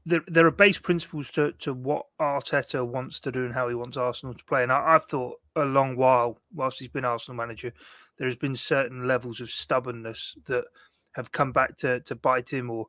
There, 0.06 0.22
there 0.26 0.46
are 0.46 0.50
base 0.50 0.78
principles 0.78 1.30
to, 1.32 1.52
to 1.58 1.74
what 1.74 2.06
Arteta 2.18 2.86
wants 2.86 3.20
to 3.20 3.32
do 3.32 3.44
and 3.44 3.52
how 3.52 3.68
he 3.68 3.74
wants 3.74 3.98
Arsenal 3.98 4.34
to 4.34 4.44
play. 4.44 4.62
And 4.62 4.72
I, 4.72 4.94
I've 4.94 5.04
thought 5.04 5.38
a 5.54 5.64
long 5.64 5.96
while, 5.96 6.38
whilst 6.54 6.78
he's 6.78 6.88
been 6.88 7.04
Arsenal 7.04 7.36
manager, 7.36 7.74
there 8.16 8.26
has 8.26 8.36
been 8.36 8.54
certain 8.54 9.06
levels 9.06 9.42
of 9.42 9.50
stubbornness 9.50 10.34
that 10.46 10.64
have 11.12 11.32
come 11.32 11.52
back 11.52 11.76
to, 11.78 12.00
to 12.00 12.14
bite 12.14 12.50
him 12.50 12.70
or 12.70 12.86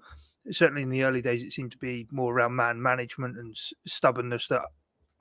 certainly 0.52 0.84
in 0.84 0.90
the 0.90 1.04
early 1.04 1.22
days, 1.22 1.44
it 1.44 1.54
seemed 1.54 1.72
to 1.72 1.78
be 1.78 2.08
more 2.12 2.34
around 2.34 2.56
man 2.56 2.82
management 2.82 3.38
and 3.38 3.56
stubbornness 3.86 4.48
that 4.48 4.62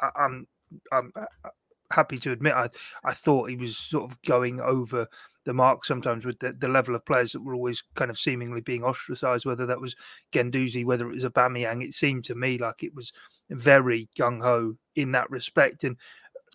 I, 0.00 0.10
am 0.24 0.46
I'm, 0.92 1.12
I'm 1.16 1.24
uh, 1.44 1.48
happy 1.90 2.18
to 2.18 2.32
admit 2.32 2.54
I 2.54 2.68
I 3.04 3.14
thought 3.14 3.50
he 3.50 3.56
was 3.56 3.76
sort 3.76 4.10
of 4.10 4.20
going 4.22 4.60
over 4.60 5.06
the 5.44 5.54
mark 5.54 5.84
sometimes 5.84 6.26
with 6.26 6.40
the, 6.40 6.52
the 6.52 6.68
level 6.68 6.94
of 6.94 7.06
players 7.06 7.32
that 7.32 7.44
were 7.44 7.54
always 7.54 7.82
kind 7.94 8.10
of 8.10 8.18
seemingly 8.18 8.60
being 8.60 8.82
ostracized, 8.82 9.46
whether 9.46 9.64
that 9.64 9.80
was 9.80 9.94
Guendouzi, 10.32 10.84
whether 10.84 11.08
it 11.08 11.14
was 11.14 11.24
Aubameyang. 11.24 11.84
It 11.84 11.94
seemed 11.94 12.24
to 12.24 12.34
me 12.34 12.58
like 12.58 12.82
it 12.82 12.94
was 12.94 13.12
very 13.48 14.08
gung 14.18 14.42
ho 14.42 14.74
in 14.96 15.12
that 15.12 15.30
respect. 15.30 15.84
And 15.84 15.96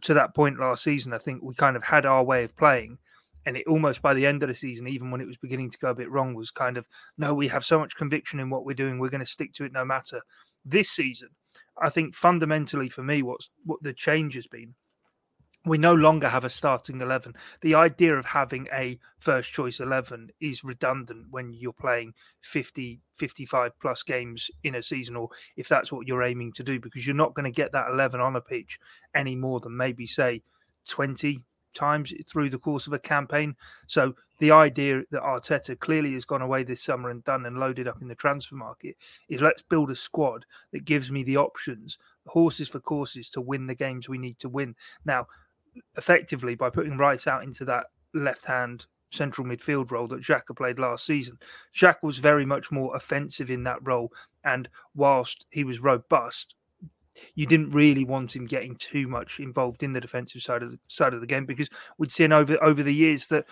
to 0.01 0.13
that 0.13 0.35
point 0.35 0.59
last 0.59 0.83
season, 0.83 1.13
I 1.13 1.19
think 1.19 1.41
we 1.41 1.55
kind 1.55 1.77
of 1.77 1.85
had 1.85 2.05
our 2.05 2.23
way 2.23 2.43
of 2.43 2.57
playing 2.57 2.97
and 3.45 3.57
it 3.57 3.67
almost 3.67 4.01
by 4.01 4.13
the 4.13 4.25
end 4.25 4.43
of 4.43 4.49
the 4.49 4.55
season, 4.55 4.87
even 4.87 5.11
when 5.11 5.21
it 5.21 5.27
was 5.27 5.37
beginning 5.37 5.69
to 5.69 5.77
go 5.77 5.89
a 5.89 5.95
bit 5.95 6.11
wrong, 6.11 6.33
was 6.33 6.51
kind 6.51 6.77
of 6.77 6.87
no, 7.17 7.33
we 7.33 7.47
have 7.47 7.65
so 7.65 7.79
much 7.79 7.95
conviction 7.95 8.39
in 8.39 8.49
what 8.49 8.65
we're 8.65 8.73
doing, 8.73 8.99
we're 8.99 9.09
going 9.09 9.19
to 9.19 9.25
stick 9.25 9.53
to 9.53 9.65
it 9.65 9.71
no 9.71 9.85
matter. 9.85 10.21
This 10.63 10.89
season, 10.89 11.29
I 11.81 11.89
think 11.89 12.15
fundamentally 12.15 12.89
for 12.89 13.03
me, 13.03 13.23
what's 13.23 13.49
what 13.65 13.81
the 13.81 13.93
change 13.93 14.35
has 14.35 14.47
been, 14.47 14.75
we 15.65 15.77
no 15.77 15.93
longer 15.93 16.29
have 16.29 16.43
a 16.43 16.49
starting 16.49 17.01
11. 17.01 17.35
The 17.61 17.75
idea 17.75 18.15
of 18.15 18.25
having 18.25 18.67
a 18.73 18.99
first 19.19 19.53
choice 19.53 19.79
11 19.79 20.31
is 20.39 20.63
redundant 20.63 21.27
when 21.29 21.53
you're 21.53 21.71
playing 21.71 22.13
50, 22.41 22.99
55 23.13 23.79
plus 23.79 24.01
games 24.01 24.49
in 24.63 24.75
a 24.75 24.81
season, 24.81 25.15
or 25.15 25.29
if 25.55 25.67
that's 25.67 25.91
what 25.91 26.07
you're 26.07 26.23
aiming 26.23 26.53
to 26.53 26.63
do, 26.63 26.79
because 26.79 27.05
you're 27.05 27.15
not 27.15 27.35
going 27.35 27.45
to 27.45 27.51
get 27.55 27.71
that 27.73 27.89
11 27.91 28.19
on 28.19 28.35
a 28.35 28.41
pitch 28.41 28.79
any 29.13 29.35
more 29.35 29.59
than 29.59 29.77
maybe, 29.77 30.07
say, 30.07 30.41
20, 30.87 31.43
times 31.73 32.13
through 32.27 32.49
the 32.49 32.59
course 32.59 32.87
of 32.87 32.93
a 32.93 32.99
campaign. 32.99 33.55
So 33.87 34.15
the 34.39 34.51
idea 34.51 35.03
that 35.11 35.21
Arteta 35.21 35.79
clearly 35.79 36.13
has 36.13 36.25
gone 36.25 36.41
away 36.41 36.63
this 36.63 36.81
summer 36.81 37.09
and 37.09 37.23
done 37.23 37.45
and 37.45 37.59
loaded 37.59 37.87
up 37.87 38.01
in 38.01 38.07
the 38.07 38.15
transfer 38.15 38.55
market 38.55 38.97
is 39.29 39.41
let's 39.41 39.61
build 39.61 39.91
a 39.91 39.95
squad 39.95 40.45
that 40.71 40.85
gives 40.85 41.11
me 41.11 41.23
the 41.23 41.37
options, 41.37 41.97
horses 42.27 42.67
for 42.67 42.79
courses 42.79 43.29
to 43.29 43.41
win 43.41 43.67
the 43.67 43.75
games 43.75 44.09
we 44.09 44.17
need 44.17 44.39
to 44.39 44.49
win. 44.49 44.75
Now, 45.05 45.27
effectively, 45.97 46.55
by 46.55 46.69
putting 46.69 46.97
Rice 46.97 47.27
out 47.27 47.43
into 47.43 47.65
that 47.65 47.87
left 48.13 48.45
hand 48.45 48.87
central 49.11 49.45
midfield 49.45 49.91
role 49.91 50.07
that 50.07 50.21
Xhaka 50.21 50.55
played 50.55 50.79
last 50.79 51.05
season, 51.05 51.37
Xhaka 51.75 52.03
was 52.03 52.17
very 52.17 52.45
much 52.45 52.71
more 52.71 52.95
offensive 52.95 53.51
in 53.51 53.63
that 53.63 53.85
role. 53.85 54.11
And 54.43 54.69
whilst 54.95 55.45
he 55.49 55.63
was 55.63 55.81
robust, 55.81 56.55
you 57.35 57.45
mm. 57.45 57.49
didn't 57.49 57.69
really 57.71 58.05
want 58.05 58.35
him 58.35 58.45
getting 58.45 58.75
too 58.75 59.07
much 59.07 59.39
involved 59.39 59.83
in 59.83 59.93
the 59.93 60.01
defensive 60.01 60.41
side 60.41 60.63
of 60.63 60.71
the 60.71 60.79
side 60.87 61.13
of 61.13 61.21
the 61.21 61.27
game 61.27 61.45
because 61.45 61.69
we'd 61.97 62.11
seen 62.11 62.31
over 62.31 62.61
over 62.63 62.83
the 62.83 62.93
years 62.93 63.27
that 63.27 63.45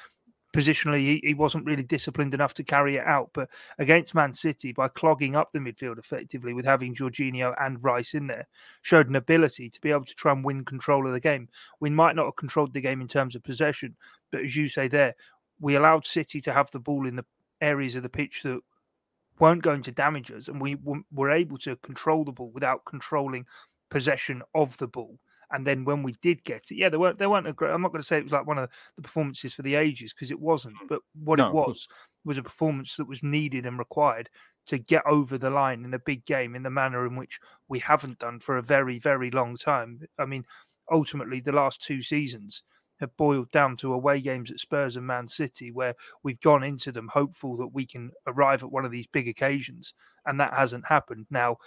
positionally 0.55 0.99
he, 0.99 1.21
he 1.23 1.33
wasn't 1.33 1.65
really 1.65 1.83
disciplined 1.83 2.33
enough 2.33 2.53
to 2.55 2.63
carry 2.63 2.97
it 2.97 3.05
out. 3.05 3.29
But 3.33 3.49
against 3.77 4.15
Man 4.15 4.33
City, 4.33 4.71
by 4.71 4.87
clogging 4.87 5.35
up 5.35 5.51
the 5.51 5.59
midfield 5.59 5.99
effectively 5.99 6.53
with 6.53 6.65
having 6.65 6.95
Jorginho 6.95 7.53
and 7.59 7.83
Rice 7.83 8.13
in 8.13 8.27
there, 8.27 8.47
showed 8.81 9.09
an 9.09 9.15
ability 9.15 9.69
to 9.69 9.81
be 9.81 9.91
able 9.91 10.05
to 10.05 10.15
try 10.15 10.31
and 10.31 10.43
win 10.43 10.65
control 10.65 11.05
of 11.05 11.13
the 11.13 11.19
game. 11.19 11.49
We 11.79 11.89
might 11.89 12.15
not 12.15 12.25
have 12.25 12.35
controlled 12.35 12.73
the 12.73 12.81
game 12.81 13.01
in 13.01 13.07
terms 13.07 13.35
of 13.35 13.43
possession, 13.43 13.95
but 14.31 14.41
as 14.41 14.55
you 14.55 14.67
say 14.67 14.87
there, 14.87 15.15
we 15.59 15.75
allowed 15.75 16.05
City 16.05 16.39
to 16.41 16.53
have 16.53 16.71
the 16.71 16.79
ball 16.79 17.05
in 17.05 17.17
the 17.17 17.25
areas 17.61 17.95
of 17.95 18.03
the 18.03 18.09
pitch 18.09 18.41
that 18.43 18.61
weren't 19.39 19.63
going 19.63 19.81
to 19.83 19.91
damage 19.91 20.31
us, 20.31 20.47
and 20.47 20.61
we 20.61 20.77
were 21.11 21.31
able 21.31 21.57
to 21.59 21.75
control 21.77 22.23
the 22.23 22.31
ball 22.31 22.51
without 22.53 22.85
controlling 22.85 23.45
possession 23.89 24.41
of 24.53 24.77
the 24.77 24.87
ball. 24.87 25.19
And 25.51 25.65
then 25.65 25.83
when 25.83 26.03
we 26.03 26.13
did 26.21 26.43
get 26.43 26.69
it, 26.69 26.75
yeah, 26.75 26.89
there 26.89 26.99
weren't 26.99 27.17
there 27.17 27.29
weren't 27.29 27.47
a 27.47 27.53
great. 27.53 27.71
I'm 27.71 27.81
not 27.81 27.91
going 27.91 28.01
to 28.01 28.07
say 28.07 28.19
it 28.19 28.23
was 28.23 28.31
like 28.31 28.45
one 28.45 28.59
of 28.59 28.69
the 28.95 29.01
performances 29.01 29.53
for 29.53 29.63
the 29.63 29.75
ages 29.75 30.13
because 30.13 30.29
it 30.29 30.39
wasn't. 30.39 30.75
Mm. 30.83 30.87
But 30.89 31.01
what 31.15 31.39
no, 31.39 31.47
it 31.47 31.53
was 31.53 31.87
was 32.23 32.37
a 32.37 32.43
performance 32.43 32.95
that 32.97 33.07
was 33.07 33.23
needed 33.23 33.65
and 33.65 33.79
required 33.79 34.29
to 34.67 34.77
get 34.77 35.01
over 35.07 35.37
the 35.37 35.49
line 35.49 35.83
in 35.85 35.93
a 35.95 35.99
big 35.99 36.25
game 36.25 36.55
in 36.55 36.61
the 36.61 36.69
manner 36.69 37.07
in 37.07 37.15
which 37.15 37.39
we 37.67 37.79
haven't 37.79 38.19
done 38.19 38.39
for 38.39 38.57
a 38.57 38.61
very 38.61 38.99
very 38.99 39.31
long 39.31 39.55
time. 39.55 40.01
I 40.19 40.25
mean, 40.25 40.45
ultimately, 40.91 41.39
the 41.39 41.51
last 41.51 41.81
two 41.81 42.03
seasons 42.03 42.61
have 42.99 43.15
boiled 43.17 43.51
down 43.51 43.77
to 43.77 43.93
away 43.93 44.19
games 44.19 44.51
at 44.51 44.59
Spurs 44.59 44.95
and 44.95 45.07
Man 45.07 45.27
City, 45.27 45.71
where 45.71 45.95
we've 46.23 46.39
gone 46.41 46.63
into 46.63 46.91
them 46.91 47.09
hopeful 47.13 47.57
that 47.57 47.73
we 47.73 47.85
can 47.85 48.11
arrive 48.27 48.63
at 48.63 48.71
one 48.71 48.85
of 48.85 48.91
these 48.91 49.07
big 49.07 49.27
occasions, 49.27 49.93
and 50.25 50.39
that 50.39 50.53
hasn't 50.53 50.87
happened. 50.87 51.25
Now, 51.29 51.57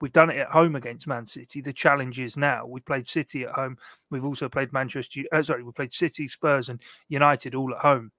we've 0.00 0.12
done 0.12 0.30
it 0.30 0.38
at 0.38 0.48
home 0.48 0.76
against 0.76 1.06
Man 1.06 1.26
City. 1.26 1.60
The 1.60 1.72
challenge 1.72 2.18
is 2.20 2.36
now 2.36 2.66
we 2.66 2.80
played 2.80 3.08
City 3.08 3.44
at 3.44 3.52
home. 3.52 3.76
We've 4.10 4.24
also 4.24 4.48
played 4.48 4.72
Manchester. 4.72 5.22
Uh, 5.32 5.42
sorry, 5.42 5.62
we 5.62 5.72
played 5.72 5.94
City, 5.94 6.28
Spurs, 6.28 6.68
and 6.68 6.80
United 7.08 7.54
all 7.54 7.72
at 7.72 7.80
home. 7.80 8.12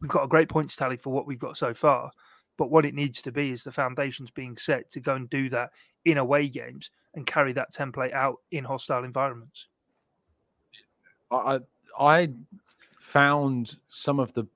We've 0.00 0.10
got 0.10 0.24
a 0.24 0.28
great 0.28 0.48
points 0.48 0.76
tally 0.76 0.96
for 0.96 1.12
what 1.12 1.26
we've 1.26 1.38
got 1.38 1.56
so 1.56 1.72
far. 1.72 2.10
But 2.58 2.70
what 2.70 2.86
it 2.86 2.94
needs 2.94 3.20
to 3.22 3.32
be 3.32 3.50
is 3.50 3.62
the 3.62 3.72
foundations 3.72 4.30
being 4.30 4.56
set 4.56 4.90
to 4.90 5.00
go 5.00 5.14
and 5.14 5.28
do 5.28 5.48
that 5.50 5.70
in 6.04 6.18
away 6.18 6.48
games 6.48 6.90
and 7.14 7.26
carry 7.26 7.52
that 7.52 7.72
template 7.72 8.12
out 8.12 8.36
in 8.50 8.64
hostile 8.64 9.04
environments. 9.04 9.68
I 11.30 11.60
I 11.98 12.30
found 13.00 13.76
some 13.88 14.18
of 14.20 14.32
the 14.34 14.46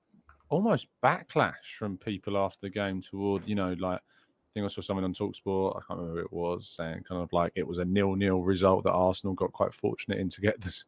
almost 0.49 0.87
backlash 1.03 1.77
from 1.79 1.97
people 1.97 2.37
after 2.37 2.59
the 2.61 2.69
game 2.69 3.01
toward 3.01 3.47
you 3.47 3.55
know 3.55 3.73
like 3.79 3.99
I 3.99 4.59
think 4.59 4.65
I 4.65 4.67
saw 4.67 4.81
someone 4.81 5.05
on 5.05 5.13
Talksport. 5.13 5.77
I 5.77 5.79
can't 5.87 5.97
remember 6.01 6.19
who 6.19 6.25
it 6.25 6.33
was 6.33 6.73
saying 6.75 7.03
kind 7.07 7.21
of 7.21 7.31
like 7.31 7.53
it 7.55 7.65
was 7.65 7.77
a 7.77 7.85
nil-nil 7.85 8.41
result 8.41 8.83
that 8.83 8.91
Arsenal 8.91 9.33
got 9.33 9.53
quite 9.53 9.73
fortunate 9.73 10.19
in 10.19 10.27
to 10.27 10.41
get 10.41 10.59
this 10.59 10.83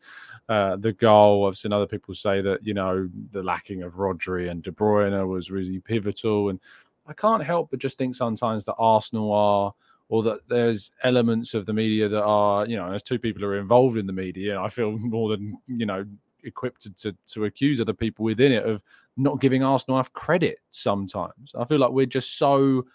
uh, 0.50 0.76
the 0.76 0.92
goal. 0.92 1.48
I've 1.48 1.58
seen 1.58 1.72
other 1.72 1.88
people 1.88 2.14
say 2.14 2.42
that 2.42 2.66
you 2.66 2.74
know 2.74 3.10
the 3.32 3.42
lacking 3.42 3.84
of 3.84 3.94
Rodri 3.94 4.52
and 4.52 4.62
De 4.62 4.72
Bruyne 4.72 5.26
was 5.28 5.50
really 5.50 5.80
pivotal, 5.80 6.50
and 6.50 6.60
I 7.08 7.14
can't 7.14 7.44
help 7.44 7.72
but 7.72 7.80
just 7.80 7.98
think 7.98 8.16
sometimes 8.16 8.66
that 8.66 8.76
Arsenal 8.78 9.32
are 9.32 9.74
or 10.10 10.24
that 10.24 10.40
there's 10.48 10.92
elements 11.04 11.54
of 11.54 11.66
the 11.66 11.74
media 11.74 12.08
that 12.10 12.24
are, 12.24 12.68
you 12.68 12.76
know, 12.76 12.92
as 12.92 13.02
two 13.02 13.20
people 13.20 13.44
are 13.44 13.58
involved 13.58 13.98
in 13.98 14.06
the 14.06 14.14
media, 14.14 14.60
I 14.60 14.70
feel 14.70 14.92
more 14.98 15.30
than, 15.30 15.58
you 15.68 15.86
know, 15.86 16.06
equipped 16.44 16.88
to, 16.98 17.16
to 17.28 17.46
accuse 17.46 17.80
other 17.80 17.94
people 17.94 18.26
within 18.26 18.52
it 18.52 18.66
of 18.66 18.84
not 19.16 19.40
giving 19.40 19.64
Arsenal 19.64 19.98
enough 19.98 20.12
credit 20.14 20.60
sometimes. 20.72 21.54
I 21.58 21.66
feel 21.66 21.80
like 21.80 21.92
we're 21.92 22.06
just 22.06 22.38
so, 22.38 22.86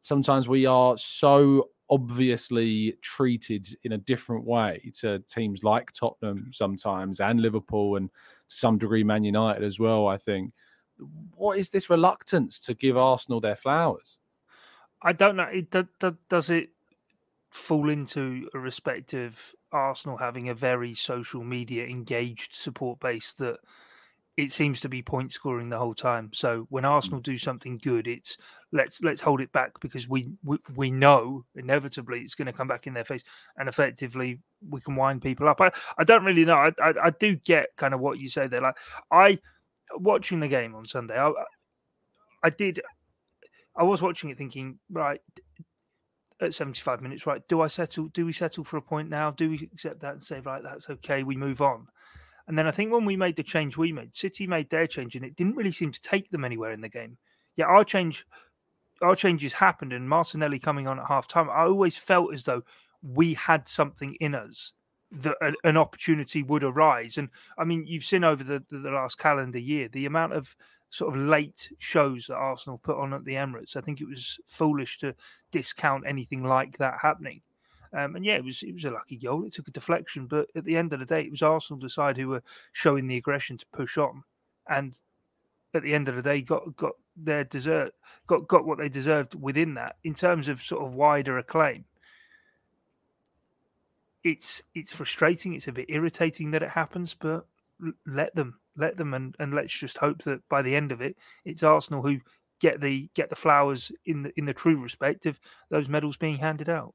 sometimes 0.00 0.48
we 0.48 0.66
are 0.66 0.96
so 0.96 1.70
obviously 1.90 2.96
treated 3.02 3.68
in 3.84 3.92
a 3.92 3.98
different 3.98 4.44
way 4.44 4.90
to 5.00 5.18
teams 5.28 5.64
like 5.64 5.92
Tottenham 5.92 6.50
sometimes 6.52 7.20
and 7.20 7.40
Liverpool 7.40 7.96
and 7.96 8.08
to 8.48 8.56
some 8.56 8.78
degree 8.78 9.04
Man 9.04 9.24
United 9.24 9.62
as 9.62 9.78
well, 9.78 10.06
I 10.06 10.16
think. 10.16 10.52
What 11.34 11.58
is 11.58 11.70
this 11.70 11.90
reluctance 11.90 12.60
to 12.60 12.74
give 12.74 12.96
Arsenal 12.96 13.40
their 13.40 13.56
flowers? 13.56 14.18
I 15.04 15.12
don't 15.12 15.36
know. 15.36 15.44
It, 15.44 15.70
does, 15.70 16.14
does 16.28 16.50
it 16.50 16.70
fall 17.50 17.88
into 17.88 18.48
a 18.54 18.58
respect 18.58 19.14
of 19.14 19.54
Arsenal 19.70 20.16
having 20.16 20.48
a 20.48 20.54
very 20.54 20.94
social 20.94 21.44
media 21.44 21.84
engaged 21.84 22.54
support 22.54 22.98
base 23.00 23.32
that 23.34 23.58
it 24.36 24.50
seems 24.50 24.80
to 24.80 24.88
be 24.88 25.02
point 25.02 25.32
scoring 25.32 25.68
the 25.68 25.78
whole 25.78 25.94
time. 25.94 26.30
So 26.32 26.66
when 26.70 26.82
hmm. 26.84 26.90
Arsenal 26.90 27.20
do 27.20 27.38
something 27.38 27.78
good, 27.78 28.08
it's 28.08 28.36
let's 28.72 29.02
let's 29.02 29.20
hold 29.20 29.40
it 29.40 29.52
back 29.52 29.78
because 29.80 30.08
we 30.08 30.32
we, 30.42 30.58
we 30.74 30.90
know 30.90 31.44
inevitably 31.54 32.20
it's 32.20 32.34
going 32.34 32.46
to 32.46 32.52
come 32.52 32.66
back 32.66 32.86
in 32.86 32.94
their 32.94 33.04
face, 33.04 33.22
and 33.56 33.68
effectively 33.68 34.40
we 34.68 34.80
can 34.80 34.96
wind 34.96 35.22
people 35.22 35.48
up. 35.48 35.60
I, 35.60 35.70
I 35.98 36.04
don't 36.04 36.24
really 36.24 36.44
know. 36.44 36.56
I, 36.56 36.72
I, 36.82 36.94
I 37.04 37.10
do 37.10 37.36
get 37.36 37.68
kind 37.76 37.94
of 37.94 38.00
what 38.00 38.18
you 38.18 38.28
say 38.28 38.48
there. 38.48 38.60
Like 38.60 38.76
I 39.10 39.38
watching 39.92 40.40
the 40.40 40.48
game 40.48 40.74
on 40.74 40.86
Sunday, 40.86 41.18
I 41.18 41.30
I 42.42 42.50
did. 42.50 42.80
I 43.76 43.82
was 43.82 44.02
watching 44.02 44.30
it 44.30 44.38
thinking, 44.38 44.78
right, 44.90 45.20
at 46.40 46.54
75 46.54 47.00
minutes, 47.00 47.26
right, 47.26 47.46
do 47.48 47.60
I 47.60 47.66
settle? 47.66 48.08
Do 48.08 48.26
we 48.26 48.32
settle 48.32 48.64
for 48.64 48.76
a 48.76 48.82
point 48.82 49.08
now? 49.08 49.30
Do 49.30 49.50
we 49.50 49.68
accept 49.72 50.00
that 50.00 50.12
and 50.12 50.22
say, 50.22 50.40
right, 50.40 50.62
that's 50.62 50.90
okay, 50.90 51.22
we 51.22 51.36
move 51.36 51.60
on? 51.60 51.88
And 52.46 52.58
then 52.58 52.66
I 52.66 52.72
think 52.72 52.92
when 52.92 53.04
we 53.04 53.16
made 53.16 53.36
the 53.36 53.42
change 53.42 53.76
we 53.76 53.92
made, 53.92 54.14
City 54.14 54.46
made 54.46 54.70
their 54.70 54.86
change, 54.86 55.16
and 55.16 55.24
it 55.24 55.36
didn't 55.36 55.56
really 55.56 55.72
seem 55.72 55.92
to 55.92 56.00
take 56.00 56.30
them 56.30 56.44
anywhere 56.44 56.72
in 56.72 56.82
the 56.82 56.88
game. 56.88 57.16
Yeah, 57.56 57.66
our 57.66 57.84
change, 57.84 58.26
our 59.02 59.16
changes 59.16 59.54
happened, 59.54 59.92
and 59.92 60.08
Martinelli 60.08 60.58
coming 60.58 60.86
on 60.86 60.98
at 60.98 61.06
half 61.06 61.26
time. 61.26 61.48
I 61.48 61.64
always 61.64 61.96
felt 61.96 62.34
as 62.34 62.44
though 62.44 62.62
we 63.02 63.34
had 63.34 63.68
something 63.68 64.16
in 64.20 64.34
us 64.34 64.72
that 65.12 65.36
an 65.62 65.76
opportunity 65.76 66.42
would 66.42 66.64
arise. 66.64 67.16
And 67.16 67.28
I 67.58 67.64
mean, 67.64 67.86
you've 67.86 68.04
seen 68.04 68.24
over 68.24 68.42
the, 68.42 68.64
the 68.70 68.90
last 68.90 69.18
calendar 69.18 69.58
year 69.58 69.88
the 69.88 70.06
amount 70.06 70.32
of 70.32 70.56
sort 70.94 71.12
of 71.12 71.20
late 71.20 71.72
shows 71.78 72.28
that 72.28 72.36
Arsenal 72.36 72.78
put 72.78 72.96
on 72.96 73.12
at 73.12 73.24
the 73.24 73.34
Emirates. 73.34 73.76
I 73.76 73.80
think 73.80 74.00
it 74.00 74.08
was 74.08 74.38
foolish 74.46 74.98
to 74.98 75.16
discount 75.50 76.04
anything 76.06 76.44
like 76.44 76.78
that 76.78 76.98
happening. 77.02 77.40
Um, 77.92 78.14
and 78.14 78.24
yeah, 78.24 78.34
it 78.36 78.44
was 78.44 78.62
it 78.62 78.74
was 78.74 78.84
a 78.84 78.92
lucky 78.92 79.16
goal. 79.16 79.44
It 79.44 79.52
took 79.52 79.66
a 79.66 79.72
deflection, 79.72 80.26
but 80.26 80.46
at 80.54 80.64
the 80.64 80.76
end 80.76 80.92
of 80.92 81.00
the 81.00 81.06
day, 81.06 81.22
it 81.22 81.32
was 81.32 81.42
Arsenal 81.42 81.80
the 81.80 81.88
side 81.88 82.16
who 82.16 82.28
were 82.28 82.44
showing 82.72 83.08
the 83.08 83.16
aggression 83.16 83.58
to 83.58 83.66
push 83.72 83.98
on, 83.98 84.22
and 84.68 84.96
at 85.74 85.82
the 85.82 85.94
end 85.94 86.08
of 86.08 86.14
the 86.14 86.22
day, 86.22 86.40
got 86.40 86.76
got 86.76 86.92
their 87.16 87.42
desert, 87.42 87.92
got 88.28 88.46
got 88.46 88.64
what 88.64 88.78
they 88.78 88.88
deserved 88.88 89.34
within 89.34 89.74
that. 89.74 89.96
In 90.04 90.14
terms 90.14 90.46
of 90.46 90.62
sort 90.62 90.84
of 90.84 90.94
wider 90.94 91.38
acclaim, 91.38 91.86
it's 94.22 94.62
it's 94.74 94.92
frustrating. 94.92 95.54
It's 95.54 95.68
a 95.68 95.72
bit 95.72 95.86
irritating 95.88 96.52
that 96.52 96.62
it 96.62 96.70
happens, 96.70 97.14
but 97.14 97.46
let 98.06 98.34
them, 98.36 98.60
let 98.76 98.96
them, 98.96 99.14
and 99.14 99.34
and 99.38 99.54
let's 99.54 99.72
just 99.72 99.98
hope 99.98 100.22
that 100.24 100.40
by 100.48 100.62
the 100.62 100.74
end 100.74 100.92
of 100.92 101.00
it, 101.00 101.16
it's 101.44 101.62
Arsenal 101.62 102.02
who 102.02 102.18
get 102.60 102.80
the 102.80 103.08
get 103.14 103.30
the 103.30 103.36
flowers 103.36 103.92
in 104.06 104.22
the 104.22 104.32
in 104.36 104.46
the 104.46 104.54
true 104.54 104.76
respect 104.76 105.26
of 105.26 105.38
those 105.70 105.88
medals 105.88 106.16
being 106.16 106.38
handed 106.38 106.68
out. 106.68 106.94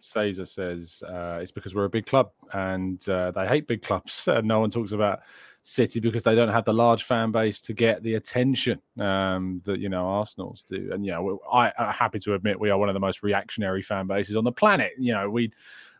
Caesar 0.00 0.46
says 0.46 1.02
uh, 1.06 1.38
it's 1.40 1.50
because 1.50 1.74
we're 1.74 1.84
a 1.84 1.90
big 1.90 2.06
club 2.06 2.30
and 2.54 3.06
uh, 3.08 3.30
they 3.32 3.46
hate 3.46 3.66
big 3.66 3.82
clubs. 3.82 4.28
And 4.28 4.48
no 4.48 4.60
one 4.60 4.70
talks 4.70 4.92
about 4.92 5.20
City 5.62 6.00
because 6.00 6.22
they 6.22 6.34
don't 6.34 6.48
have 6.48 6.64
the 6.64 6.72
large 6.72 7.04
fan 7.04 7.32
base 7.32 7.60
to 7.62 7.74
get 7.74 8.02
the 8.02 8.14
attention 8.14 8.80
um, 8.98 9.60
that 9.64 9.78
you 9.78 9.88
know 9.88 10.06
Arsenal's 10.06 10.64
do. 10.68 10.90
And 10.92 11.04
yeah, 11.04 11.20
I 11.52 11.72
am 11.78 11.92
happy 11.92 12.18
to 12.20 12.34
admit 12.34 12.58
we 12.58 12.70
are 12.70 12.78
one 12.78 12.88
of 12.88 12.94
the 12.94 13.00
most 13.00 13.22
reactionary 13.22 13.82
fan 13.82 14.06
bases 14.06 14.36
on 14.36 14.44
the 14.44 14.52
planet. 14.52 14.92
You 14.98 15.12
know, 15.12 15.28
we 15.28 15.52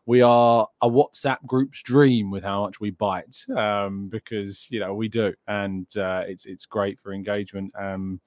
we 0.07 0.23
are 0.23 0.67
a 0.83 0.89
WhatsApp 0.89 1.45
group's 1.47 1.83
dream 1.83 2.31
with 2.31 2.43
how 2.43 2.63
much 2.63 2.81
we 2.81 2.91
bite 2.91 3.37
um, 3.57 4.09
because 4.09 4.67
you 4.71 4.81
know 4.81 4.95
we 4.95 5.09
do, 5.09 5.35
and 5.47 5.87
uh, 5.97 6.23
it's 6.27 6.47
it's 6.47 6.67
great 6.67 6.99
for 6.99 7.13
engagement. 7.13 7.73
Um, 7.79 8.21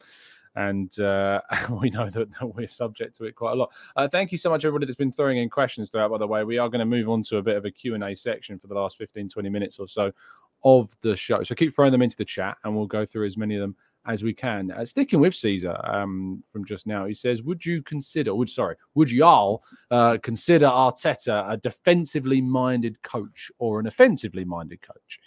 and 0.55 0.97
uh, 0.99 1.41
we 1.81 1.89
know 1.89 2.09
that, 2.09 2.29
that, 2.39 2.55
we're 2.55 2.67
subject 2.67 3.15
to 3.17 3.25
it 3.25 3.36
quite 3.36 3.53
a 3.53 3.55
lot. 3.55 3.71
Uh, 3.95 4.07
thank 4.07 4.31
you 4.31 4.38
so 4.38 4.49
much, 4.49 4.63
everybody 4.65 4.86
that's 4.86 4.97
been 4.97 5.12
throwing 5.12 5.38
in 5.38 5.49
questions 5.49 5.89
throughout. 5.89 6.12
By 6.12 6.19
the 6.19 6.27
way, 6.27 6.43
we 6.43 6.57
are 6.57 6.69
going 6.69 6.79
to 6.79 6.86
move 6.86 7.09
on 7.09 7.23
to 7.23 7.38
a 7.38 7.41
bit 7.41 7.57
of 7.57 7.65
a 7.65 7.71
Q&A 7.71 8.15
section 8.15 8.59
for 8.59 8.67
the 8.67 8.75
last 8.75 8.97
15, 8.97 9.29
20 9.29 9.49
minutes 9.49 9.79
or 9.79 9.88
so 9.88 10.12
of 10.63 10.95
the 11.01 11.15
show. 11.15 11.43
So 11.43 11.55
keep 11.55 11.73
throwing 11.73 11.91
them 11.91 12.01
into 12.01 12.15
the 12.15 12.25
chat, 12.25 12.57
and 12.63 12.75
we'll 12.75 12.86
go 12.86 13.05
through 13.05 13.25
as 13.25 13.36
many 13.36 13.55
of 13.55 13.62
them 13.62 13.75
as 14.05 14.23
we 14.23 14.33
can. 14.33 14.71
Uh, 14.71 14.85
sticking 14.85 15.19
with 15.19 15.35
Caesar 15.35 15.77
um, 15.83 16.43
from 16.51 16.65
just 16.65 16.85
now, 16.87 17.05
he 17.05 17.13
says, 17.13 17.41
"Would 17.43 17.65
you 17.65 17.81
consider? 17.81 18.35
Would 18.35 18.49
sorry, 18.49 18.75
would 18.95 19.11
y'all 19.11 19.63
uh, 19.91 20.17
consider 20.21 20.67
Arteta 20.67 21.51
a 21.51 21.57
defensively 21.57 22.41
minded 22.41 23.01
coach 23.01 23.51
or 23.59 23.79
an 23.79 23.87
offensively 23.87 24.45
minded 24.45 24.81
coach?" 24.81 25.19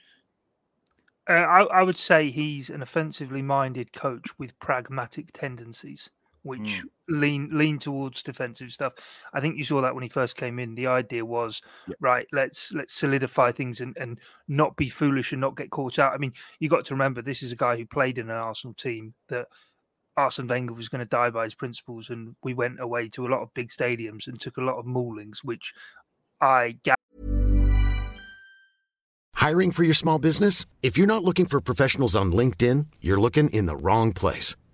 Uh, 1.28 1.32
I, 1.32 1.62
I, 1.64 1.82
would 1.82 1.96
say 1.96 2.30
he's 2.30 2.70
an 2.70 2.82
offensively 2.82 3.42
minded 3.42 3.92
coach 3.92 4.26
with 4.38 4.56
pragmatic 4.60 5.32
tendencies, 5.32 6.08
which 6.46 6.60
mm. 6.60 6.82
lean 7.08 7.50
lean 7.52 7.78
towards 7.78 8.22
defensive 8.22 8.72
stuff. 8.72 8.94
I 9.32 9.40
think 9.40 9.56
you 9.56 9.64
saw 9.64 9.80
that 9.82 9.94
when 9.94 10.02
he 10.02 10.08
first 10.08 10.36
came 10.36 10.58
in. 10.58 10.74
The 10.74 10.86
idea 10.86 11.24
was 11.24 11.60
yep. 11.88 11.96
right. 12.00 12.26
Let's 12.32 12.72
let's 12.72 12.94
solidify 12.94 13.52
things 13.52 13.80
and, 13.80 13.96
and 13.98 14.18
not 14.48 14.76
be 14.76 14.88
foolish 14.88 15.32
and 15.32 15.40
not 15.40 15.56
get 15.56 15.70
caught 15.70 15.98
out. 15.98 16.12
I 16.12 16.18
mean, 16.18 16.32
you 16.60 16.68
got 16.68 16.84
to 16.86 16.94
remember 16.94 17.20
this 17.20 17.42
is 17.42 17.52
a 17.52 17.56
guy 17.56 17.76
who 17.76 17.86
played 17.86 18.18
in 18.18 18.30
an 18.30 18.36
Arsenal 18.36 18.74
team 18.74 19.14
that 19.28 19.46
Arsene 20.16 20.46
Wenger 20.46 20.74
was 20.74 20.88
going 20.88 21.04
to 21.04 21.08
die 21.08 21.30
by 21.30 21.44
his 21.44 21.54
principles, 21.54 22.08
and 22.08 22.36
we 22.42 22.54
went 22.54 22.80
away 22.80 23.08
to 23.10 23.26
a 23.26 23.28
lot 23.28 23.42
of 23.42 23.52
big 23.52 23.68
stadiums 23.68 24.26
and 24.26 24.40
took 24.40 24.56
a 24.56 24.62
lot 24.62 24.78
of 24.78 24.86
maulings, 24.86 25.38
which 25.42 25.74
I 26.40 26.76
Hiring 29.46 29.70
for 29.70 29.84
your 29.84 29.94
small 29.94 30.18
business? 30.18 30.66
If 30.82 30.98
you're 30.98 31.06
not 31.06 31.22
looking 31.22 31.46
for 31.46 31.60
professionals 31.60 32.16
on 32.16 32.32
LinkedIn, 32.32 32.86
you're 33.00 33.20
looking 33.20 33.48
in 33.50 33.66
the 33.66 33.76
wrong 33.76 34.12
place. 34.12 34.56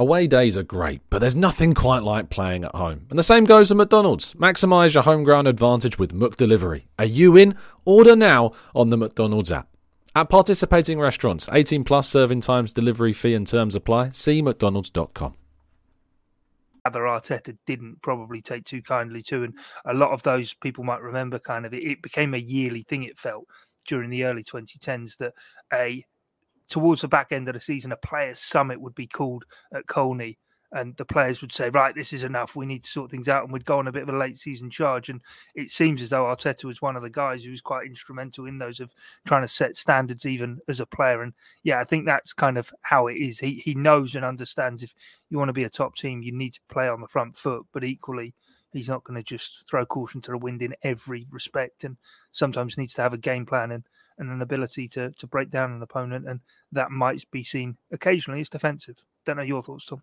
Away 0.00 0.28
days 0.28 0.56
are 0.56 0.62
great, 0.62 1.02
but 1.10 1.18
there's 1.18 1.34
nothing 1.34 1.74
quite 1.74 2.04
like 2.04 2.30
playing 2.30 2.62
at 2.62 2.72
home. 2.72 3.08
And 3.10 3.18
the 3.18 3.24
same 3.24 3.42
goes 3.42 3.68
for 3.68 3.74
McDonald's. 3.74 4.32
Maximise 4.34 4.94
your 4.94 5.02
home 5.02 5.24
ground 5.24 5.48
advantage 5.48 5.98
with 5.98 6.14
McDelivery. 6.14 6.84
Are 7.00 7.04
you 7.04 7.36
in? 7.36 7.56
Order 7.84 8.14
now 8.14 8.52
on 8.76 8.90
the 8.90 8.96
McDonald's 8.96 9.50
app. 9.50 9.66
At 10.14 10.30
participating 10.30 11.00
restaurants, 11.00 11.48
18 11.52 11.82
plus 11.82 12.08
serving 12.08 12.42
times, 12.42 12.72
delivery 12.72 13.12
fee 13.12 13.34
and 13.34 13.44
terms 13.44 13.74
apply. 13.74 14.10
See 14.10 14.40
mcdonalds.com. 14.40 15.34
Other 16.84 17.00
Arteta 17.00 17.58
didn't 17.66 18.00
probably 18.00 18.40
take 18.40 18.66
too 18.66 18.82
kindly 18.82 19.20
to, 19.22 19.42
and 19.42 19.58
a 19.84 19.94
lot 19.94 20.12
of 20.12 20.22
those 20.22 20.54
people 20.54 20.84
might 20.84 21.02
remember 21.02 21.40
kind 21.40 21.66
of 21.66 21.74
it, 21.74 21.82
it 21.82 22.02
became 22.02 22.34
a 22.34 22.38
yearly 22.38 22.84
thing. 22.84 23.02
It 23.02 23.18
felt 23.18 23.46
during 23.84 24.10
the 24.10 24.22
early 24.22 24.44
2010s 24.44 25.16
that 25.16 25.34
a 25.72 26.04
towards 26.68 27.02
the 27.02 27.08
back 27.08 27.32
end 27.32 27.48
of 27.48 27.54
the 27.54 27.60
season, 27.60 27.92
a 27.92 27.96
players' 27.96 28.38
summit 28.38 28.80
would 28.80 28.94
be 28.94 29.06
called 29.06 29.44
at 29.72 29.86
Colney, 29.86 30.38
and 30.72 30.94
the 30.98 31.04
players 31.04 31.40
would 31.40 31.52
say, 31.52 31.70
"Right, 31.70 31.94
this 31.94 32.12
is 32.12 32.24
enough. 32.24 32.54
We 32.54 32.66
need 32.66 32.82
to 32.82 32.88
sort 32.88 33.10
things 33.10 33.28
out," 33.28 33.44
and 33.44 33.52
we'd 33.52 33.64
go 33.64 33.78
on 33.78 33.88
a 33.88 33.92
bit 33.92 34.02
of 34.02 34.10
a 34.10 34.18
late 34.18 34.36
season 34.36 34.68
charge. 34.68 35.08
And 35.08 35.22
it 35.54 35.70
seems 35.70 36.02
as 36.02 36.10
though 36.10 36.24
Arteta 36.24 36.64
was 36.64 36.82
one 36.82 36.94
of 36.94 37.02
the 37.02 37.08
guys 37.08 37.42
who 37.42 37.50
was 37.50 37.62
quite 37.62 37.86
instrumental 37.86 38.44
in 38.44 38.58
those 38.58 38.78
of 38.78 38.92
trying 39.26 39.42
to 39.42 39.48
set 39.48 39.78
standards, 39.78 40.26
even 40.26 40.60
as 40.68 40.80
a 40.80 40.86
player. 40.86 41.22
And 41.22 41.32
yeah, 41.62 41.80
I 41.80 41.84
think 41.84 42.04
that's 42.04 42.34
kind 42.34 42.58
of 42.58 42.70
how 42.82 43.06
it 43.06 43.16
is. 43.16 43.38
He 43.38 43.54
he 43.64 43.74
knows 43.74 44.14
and 44.14 44.24
understands 44.24 44.82
if 44.82 44.94
you 45.30 45.38
want 45.38 45.48
to 45.48 45.54
be 45.54 45.64
a 45.64 45.70
top 45.70 45.96
team, 45.96 46.22
you 46.22 46.32
need 46.32 46.52
to 46.54 46.60
play 46.68 46.88
on 46.88 47.00
the 47.00 47.08
front 47.08 47.36
foot, 47.36 47.66
but 47.72 47.84
equally. 47.84 48.34
He's 48.70 48.90
not 48.90 49.02
going 49.02 49.16
to 49.16 49.22
just 49.22 49.66
throw 49.66 49.86
caution 49.86 50.20
to 50.20 50.30
the 50.30 50.36
wind 50.36 50.60
in 50.60 50.74
every 50.82 51.26
respect, 51.30 51.84
and 51.84 51.96
sometimes 52.32 52.76
needs 52.76 52.92
to 52.94 53.02
have 53.02 53.14
a 53.14 53.18
game 53.18 53.46
plan. 53.46 53.70
And 53.70 53.84
and 54.18 54.30
an 54.30 54.42
ability 54.42 54.88
to 54.88 55.10
to 55.12 55.26
break 55.26 55.50
down 55.50 55.72
an 55.72 55.82
opponent, 55.82 56.28
and 56.28 56.40
that 56.72 56.90
might 56.90 57.24
be 57.30 57.42
seen 57.42 57.76
occasionally 57.92 58.40
as 58.40 58.48
defensive. 58.48 58.96
Don't 59.24 59.36
know 59.36 59.42
your 59.42 59.62
thoughts, 59.62 59.86
Tom. 59.86 60.02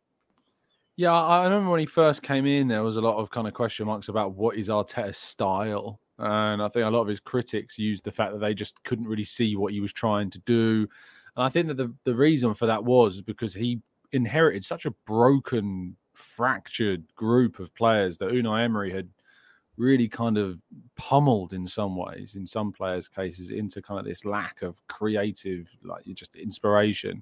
Yeah, 0.98 1.12
I 1.12 1.44
remember 1.44 1.72
when 1.72 1.82
he 1.82 1.86
first 1.86 2.24
came 2.24 2.46
in, 2.46 2.70
there 2.70 2.84
was 2.84 2.96
a 2.96 3.02
lot 3.02 3.18
of 3.18 3.30
kind 3.30 3.48
of 3.48 3.54
question 3.54 3.86
marks 3.86 4.08
about 4.08 4.36
what 4.36 4.56
is 4.56 4.70
Arteta's 4.70 5.18
style, 5.18 6.00
and 6.18 6.62
I 6.62 6.70
think 6.70 6.86
a 6.86 6.90
lot 6.90 7.02
of 7.02 7.08
his 7.08 7.20
critics 7.20 7.78
used 7.78 8.06
the 8.06 8.12
fact 8.12 8.32
that 8.32 8.40
they 8.40 8.54
just 8.54 8.82
couldn't 8.84 9.08
really 9.08 9.26
see 9.26 9.58
what 9.58 9.74
he 9.74 9.82
was 9.82 9.92
trying 9.92 10.30
to 10.32 10.40
do, 10.40 10.88
and 11.36 11.46
I 11.46 11.50
think 11.50 11.68
that 11.68 11.78
the 11.78 11.94
the 12.06 12.16
reason 12.16 12.54
for 12.54 12.66
that 12.68 12.84
was 12.84 13.22
because 13.22 13.54
he 13.54 13.82
inherited 14.14 14.64
such 14.64 14.86
a 14.86 14.92
broken, 15.06 15.98
fractured 16.14 17.04
group 17.16 17.60
of 17.60 17.76
players 17.76 18.18
that 18.20 18.30
Unai 18.30 18.64
Emery 18.64 18.92
had 18.92 19.10
really 19.78 20.08
kind 20.08 20.38
of 20.38 20.60
pummeled 20.96 21.54
in 21.54 21.68
some 21.68 21.96
ways, 21.96 22.36
in 22.36 22.46
some 22.46 22.72
players' 22.72 23.08
cases, 23.08 23.52
into 23.52 23.82
kind 23.82 24.00
of 24.00 24.06
this 24.06 24.26
lack 24.26 24.62
of 24.62 24.76
creative, 24.88 25.68
like 25.84 26.06
just 26.14 26.36
inspiration. 26.36 27.22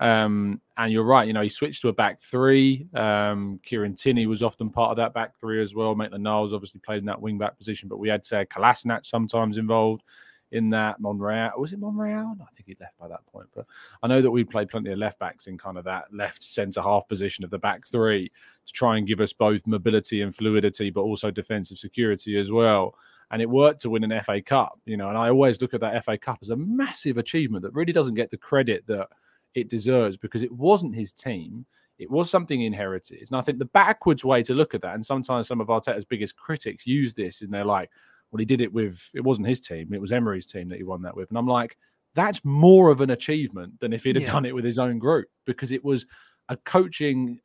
Um, 0.00 0.60
and 0.76 0.92
you're 0.92 1.02
right, 1.02 1.26
you 1.26 1.32
know, 1.32 1.42
he 1.42 1.48
switched 1.48 1.82
to 1.82 1.88
a 1.88 1.92
back 1.92 2.20
three. 2.20 2.86
Um, 2.94 3.58
Kieran 3.64 3.96
Tierney 3.96 4.26
was 4.26 4.44
often 4.44 4.70
part 4.70 4.92
of 4.92 4.96
that 4.98 5.12
back 5.12 5.38
three 5.40 5.60
as 5.60 5.74
well. 5.74 5.96
Maitland 5.96 6.22
Niles 6.22 6.52
obviously 6.54 6.80
played 6.80 6.98
in 6.98 7.06
that 7.06 7.20
wing 7.20 7.36
back 7.36 7.58
position, 7.58 7.88
but 7.88 7.98
we 7.98 8.08
had 8.08 8.24
say 8.24 8.46
Kolasinac 8.46 9.04
sometimes 9.04 9.58
involved 9.58 10.04
in 10.52 10.70
that. 10.70 11.00
Monreal 11.00 11.52
was 11.58 11.72
it 11.72 11.78
Monreal? 11.78 12.36
I 12.40 12.54
think 12.54 12.66
he 12.66 12.76
left 12.80 12.98
by 12.98 13.08
that 13.08 13.26
point. 13.26 13.48
But 13.54 13.66
I 14.02 14.06
know 14.06 14.22
that 14.22 14.30
we 14.30 14.44
played 14.44 14.68
plenty 14.68 14.92
of 14.92 14.98
left 14.98 15.18
backs 15.18 15.46
in 15.46 15.58
kind 15.58 15.78
of 15.78 15.84
that 15.84 16.12
left 16.12 16.42
centre 16.42 16.82
half 16.82 17.06
position 17.08 17.44
of 17.44 17.50
the 17.50 17.58
back 17.58 17.86
three 17.86 18.30
to 18.66 18.72
try 18.72 18.96
and 18.96 19.06
give 19.06 19.20
us 19.20 19.32
both 19.32 19.66
mobility 19.66 20.22
and 20.22 20.34
fluidity, 20.34 20.90
but 20.90 21.02
also 21.02 21.30
defensive 21.30 21.78
security 21.78 22.38
as 22.38 22.50
well. 22.50 22.94
And 23.30 23.42
it 23.42 23.50
worked 23.50 23.82
to 23.82 23.90
win 23.90 24.04
an 24.04 24.22
FA 24.24 24.40
Cup, 24.40 24.80
you 24.86 24.96
know. 24.96 25.08
And 25.08 25.18
I 25.18 25.28
always 25.28 25.60
look 25.60 25.74
at 25.74 25.80
that 25.80 26.04
FA 26.04 26.16
Cup 26.16 26.38
as 26.40 26.48
a 26.48 26.56
massive 26.56 27.18
achievement 27.18 27.62
that 27.62 27.74
really 27.74 27.92
doesn't 27.92 28.14
get 28.14 28.30
the 28.30 28.38
credit 28.38 28.86
that 28.86 29.08
it 29.54 29.68
deserves 29.68 30.16
because 30.16 30.42
it 30.42 30.52
wasn't 30.52 30.94
his 30.94 31.12
team. 31.12 31.66
It 31.98 32.10
was 32.10 32.30
something 32.30 32.62
inherited. 32.62 33.26
And 33.28 33.36
I 33.36 33.40
think 33.40 33.58
the 33.58 33.64
backwards 33.66 34.24
way 34.24 34.42
to 34.44 34.54
look 34.54 34.72
at 34.72 34.82
that, 34.82 34.94
and 34.94 35.04
sometimes 35.04 35.48
some 35.48 35.60
of 35.60 35.66
Arteta's 35.66 36.04
biggest 36.04 36.36
critics 36.36 36.86
use 36.86 37.12
this 37.12 37.42
and 37.42 37.52
they're 37.52 37.64
like, 37.64 37.90
well, 38.30 38.38
he 38.38 38.44
did 38.44 38.60
it 38.60 38.72
with, 38.72 39.00
it 39.14 39.22
wasn't 39.22 39.46
his 39.48 39.60
team, 39.60 39.92
it 39.92 40.00
was 40.00 40.12
Emery's 40.12 40.46
team 40.46 40.68
that 40.68 40.78
he 40.78 40.84
won 40.84 41.02
that 41.02 41.16
with. 41.16 41.28
And 41.30 41.38
I'm 41.38 41.46
like, 41.46 41.76
that's 42.14 42.44
more 42.44 42.90
of 42.90 43.00
an 43.00 43.10
achievement 43.10 43.78
than 43.80 43.92
if 43.92 44.04
he'd 44.04 44.16
have 44.16 44.24
Yeah. 44.24 44.32
done 44.32 44.44
it 44.44 44.54
with 44.54 44.64
his 44.64 44.78
own 44.78 44.98
group 44.98 45.28
because 45.44 45.72
it 45.72 45.84
was 45.84 46.06
a 46.48 46.56
coaching 46.58 47.40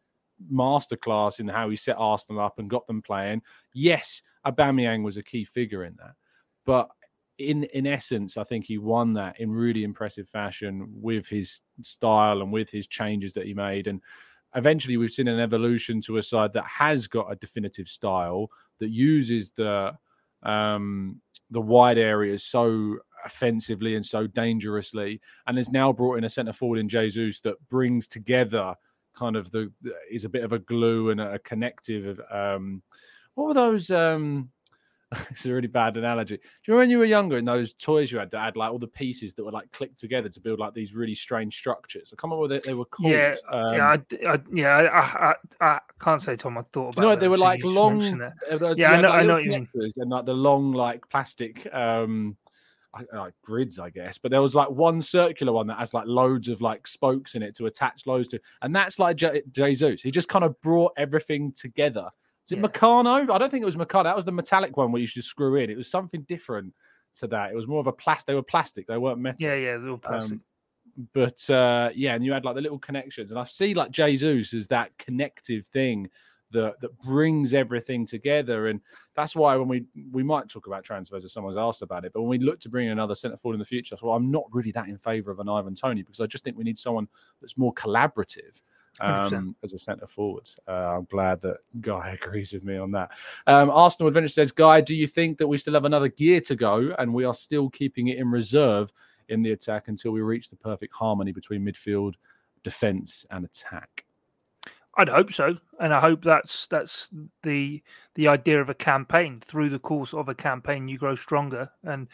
masterclass 0.51 1.39
in 1.39 1.47
how 1.47 1.69
he 1.69 1.75
set 1.75 1.95
Arsenal 1.97 2.41
up 2.41 2.59
and 2.59 2.69
got 2.69 2.85
them 2.87 3.01
playing. 3.01 3.41
Yes, 3.73 4.21
Aubameyang 4.45 5.03
was 5.03 5.17
a 5.17 5.23
key 5.23 5.45
figure 5.45 5.83
in 5.83 5.95
that, 5.97 6.13
but 6.65 6.89
in 7.39 7.63
in 7.65 7.87
essence, 7.87 8.37
I 8.37 8.43
think 8.43 8.65
he 8.65 8.77
won 8.77 9.13
that 9.13 9.39
in 9.39 9.51
really 9.51 9.83
impressive 9.83 10.29
fashion 10.29 10.87
with 10.93 11.27
his 11.27 11.61
style 11.81 12.41
and 12.41 12.51
with 12.51 12.69
his 12.69 12.87
changes 12.87 13.33
that 13.33 13.45
he 13.45 13.53
made. 13.53 13.87
And 13.87 14.01
eventually, 14.55 14.97
we've 14.97 15.11
seen 15.11 15.27
an 15.27 15.39
evolution 15.39 15.99
to 16.01 16.17
a 16.17 16.23
side 16.23 16.53
that 16.53 16.65
has 16.65 17.07
got 17.07 17.31
a 17.31 17.35
definitive 17.35 17.87
style 17.87 18.49
that 18.79 18.89
uses 18.89 19.51
the 19.51 19.93
um, 20.43 21.19
the 21.51 21.61
wide 21.61 21.97
areas 21.97 22.43
so 22.43 22.97
offensively 23.25 23.95
and 23.95 24.05
so 24.05 24.27
dangerously, 24.27 25.21
and 25.47 25.57
has 25.57 25.69
now 25.69 25.93
brought 25.93 26.17
in 26.17 26.23
a 26.23 26.29
centre 26.29 26.53
forward 26.53 26.79
in 26.79 26.89
Jesus 26.89 27.39
that 27.41 27.55
brings 27.69 28.07
together 28.07 28.75
kind 29.15 29.35
of 29.35 29.51
the 29.51 29.71
is 30.11 30.25
a 30.25 30.29
bit 30.29 30.43
of 30.43 30.53
a 30.53 30.59
glue 30.59 31.11
and 31.11 31.21
a 31.21 31.39
connective. 31.39 32.19
Um, 32.31 32.81
what 33.35 33.47
were 33.47 33.53
those? 33.53 33.89
Um, 33.91 34.49
it's 35.29 35.45
a 35.45 35.53
really 35.53 35.67
bad 35.67 35.97
analogy. 35.97 36.37
Do 36.37 36.41
you 36.65 36.73
remember 36.73 36.79
when 36.83 36.89
you 36.89 36.97
were 36.99 37.05
younger 37.05 37.37
and 37.37 37.47
those 37.47 37.73
toys 37.73 38.11
you 38.11 38.17
had 38.19 38.31
that 38.31 38.39
had 38.43 38.57
like 38.57 38.71
all 38.71 38.79
the 38.79 38.87
pieces 38.87 39.33
that 39.33 39.43
were 39.43 39.51
like 39.51 39.71
clicked 39.71 39.99
together 39.99 40.29
to 40.29 40.39
build 40.39 40.59
like 40.59 40.73
these 40.73 40.93
really 40.93 41.15
strange 41.15 41.57
structures? 41.57 42.09
I 42.11 42.15
can't 42.15 42.31
remember 42.31 42.41
what 42.41 42.49
they, 42.49 42.59
they 42.69 42.73
were 42.73 42.85
called. 42.85 43.11
Yeah, 43.11 43.35
Um, 43.51 43.73
yeah, 43.75 43.87
I, 43.87 44.27
I- 44.33 44.39
yeah. 44.51 44.75
I, 44.77 45.29
I, 45.29 45.35
I, 45.75 45.79
can't 45.99 46.21
say, 46.21 46.35
Tom. 46.35 46.57
I 46.57 46.61
thought 46.61 46.89
about. 46.89 46.97
you 46.97 47.01
know 47.03 47.07
what 47.09 47.19
they 47.19 47.27
were 47.27 47.37
like 47.37 47.63
long? 47.63 48.21
uh, 48.21 48.31
Yeah, 48.75 48.91
I 48.91 49.01
know- 49.01 49.09
like, 49.09 49.23
I 49.23 49.25
know 49.25 49.33
what 49.35 49.43
you 49.43 49.51
mean. 49.51 49.67
And 49.97 50.09
like 50.11 50.25
the 50.25 50.33
long 50.33 50.71
like 50.73 51.07
plastic 51.09 51.67
um 51.73 52.35
like 53.11 53.33
grids, 53.43 53.79
I 53.79 53.89
guess. 53.89 54.17
But 54.19 54.29
there 54.31 54.41
was 54.41 54.53
like 54.53 54.69
one 54.69 55.01
circular 55.01 55.51
one 55.51 55.67
that 55.67 55.79
has 55.79 55.93
like 55.95 56.05
loads 56.05 56.47
of 56.47 56.61
like 56.61 56.85
spokes 56.85 57.33
in 57.35 57.41
it 57.41 57.55
to 57.55 57.65
attach 57.65 58.05
loads 58.05 58.27
to, 58.29 58.39
and 58.61 58.75
that's 58.75 58.99
like 58.99 59.15
Je- 59.15 59.41
Jesus. 59.51 60.01
He 60.03 60.11
just 60.11 60.27
kind 60.27 60.45
of 60.45 60.59
brought 60.61 60.93
everything 60.95 61.51
together. 61.51 62.09
Is 62.45 62.51
it 62.51 62.57
Yeah. 62.57 62.67
Meccano? 62.67 63.29
I 63.29 63.37
don't 63.37 63.49
think 63.49 63.61
it 63.61 63.65
was 63.65 63.75
Meccano. 63.75 64.03
That 64.03 64.15
was 64.15 64.25
the 64.25 64.31
metallic 64.31 64.75
one 64.75 64.91
where 64.91 64.99
you 64.99 65.07
should 65.07 65.15
just 65.15 65.29
screw 65.29 65.55
in. 65.55 65.69
It 65.69 65.77
was 65.77 65.89
something 65.89 66.23
different 66.23 66.73
to 67.15 67.27
that. 67.27 67.51
It 67.51 67.55
was 67.55 67.67
more 67.67 67.79
of 67.79 67.87
a 67.87 67.91
plastic. 67.91 68.27
They 68.27 68.35
were 68.35 68.43
plastic. 68.43 68.87
They 68.87 68.97
weren't 68.97 69.19
metal. 69.19 69.47
Yeah, 69.47 69.55
yeah, 69.55 69.77
they're 69.77 69.89
all 69.89 69.97
plastic. 69.97 70.33
Um, 70.33 70.43
but 71.13 71.49
uh, 71.49 71.89
yeah, 71.95 72.15
and 72.15 72.23
you 72.23 72.33
had 72.33 72.45
like 72.45 72.55
the 72.55 72.61
little 72.61 72.79
connections, 72.79 73.31
and 73.31 73.39
I 73.39 73.43
see 73.43 73.73
like 73.73 73.91
Jesus 73.91 74.53
as 74.53 74.67
that 74.67 74.95
connective 74.97 75.65
thing 75.67 76.09
that 76.51 76.79
that 76.81 76.95
brings 76.99 77.53
everything 77.53 78.05
together, 78.05 78.67
and 78.67 78.79
that's 79.15 79.35
why 79.35 79.55
when 79.55 79.67
we 79.67 79.85
we 80.11 80.21
might 80.21 80.49
talk 80.49 80.67
about 80.67 80.83
transfers 80.83 81.23
if 81.23 81.31
someone's 81.31 81.57
asked 81.57 81.81
about 81.81 82.05
it, 82.05 82.13
but 82.13 82.21
when 82.21 82.29
we 82.29 82.37
look 82.37 82.59
to 82.59 82.69
bring 82.69 82.87
in 82.87 82.91
another 82.91 83.15
centre 83.15 83.37
forward 83.37 83.55
in 83.55 83.59
the 83.59 83.65
future, 83.65 83.95
well, 84.01 84.15
I'm 84.15 84.29
not 84.29 84.43
really 84.51 84.71
that 84.71 84.87
in 84.87 84.97
favour 84.97 85.31
of 85.31 85.39
an 85.39 85.49
Ivan 85.49 85.73
Toney 85.73 86.03
because 86.03 86.19
I 86.19 86.27
just 86.27 86.43
think 86.43 86.57
we 86.57 86.63
need 86.63 86.77
someone 86.77 87.07
that's 87.41 87.57
more 87.57 87.73
collaborative. 87.73 88.61
100%. 89.01 89.33
Um, 89.33 89.55
as 89.63 89.73
a 89.73 89.77
centre 89.77 90.07
forward, 90.07 90.47
uh, 90.67 90.97
I'm 90.97 91.05
glad 91.05 91.41
that 91.41 91.57
Guy 91.81 92.17
agrees 92.21 92.53
with 92.53 92.63
me 92.63 92.77
on 92.77 92.91
that. 92.91 93.11
Um, 93.47 93.69
Arsenal 93.69 94.07
Adventure 94.07 94.27
says, 94.27 94.51
Guy, 94.51 94.81
do 94.81 94.95
you 94.95 95.07
think 95.07 95.37
that 95.39 95.47
we 95.47 95.57
still 95.57 95.73
have 95.73 95.85
another 95.85 96.09
gear 96.09 96.41
to 96.41 96.55
go 96.55 96.93
and 96.99 97.13
we 97.13 97.25
are 97.25 97.33
still 97.33 97.69
keeping 97.69 98.09
it 98.09 98.17
in 98.17 98.29
reserve 98.29 98.91
in 99.29 99.41
the 99.41 99.51
attack 99.51 99.87
until 99.87 100.11
we 100.11 100.21
reach 100.21 100.49
the 100.49 100.55
perfect 100.55 100.93
harmony 100.93 101.31
between 101.31 101.65
midfield, 101.65 102.13
defence, 102.63 103.25
and 103.31 103.45
attack. 103.45 104.05
I'd 104.95 105.09
hope 105.09 105.33
so, 105.33 105.57
and 105.79 105.91
I 105.91 105.99
hope 105.99 106.23
that's 106.23 106.67
that's 106.67 107.09
the 107.41 107.81
the 108.13 108.27
idea 108.27 108.61
of 108.61 108.69
a 108.69 108.75
campaign. 108.75 109.41
Through 109.43 109.69
the 109.69 109.79
course 109.79 110.13
of 110.13 110.29
a 110.29 110.35
campaign, 110.35 110.87
you 110.87 110.99
grow 110.99 111.15
stronger, 111.15 111.71
and 111.83 112.07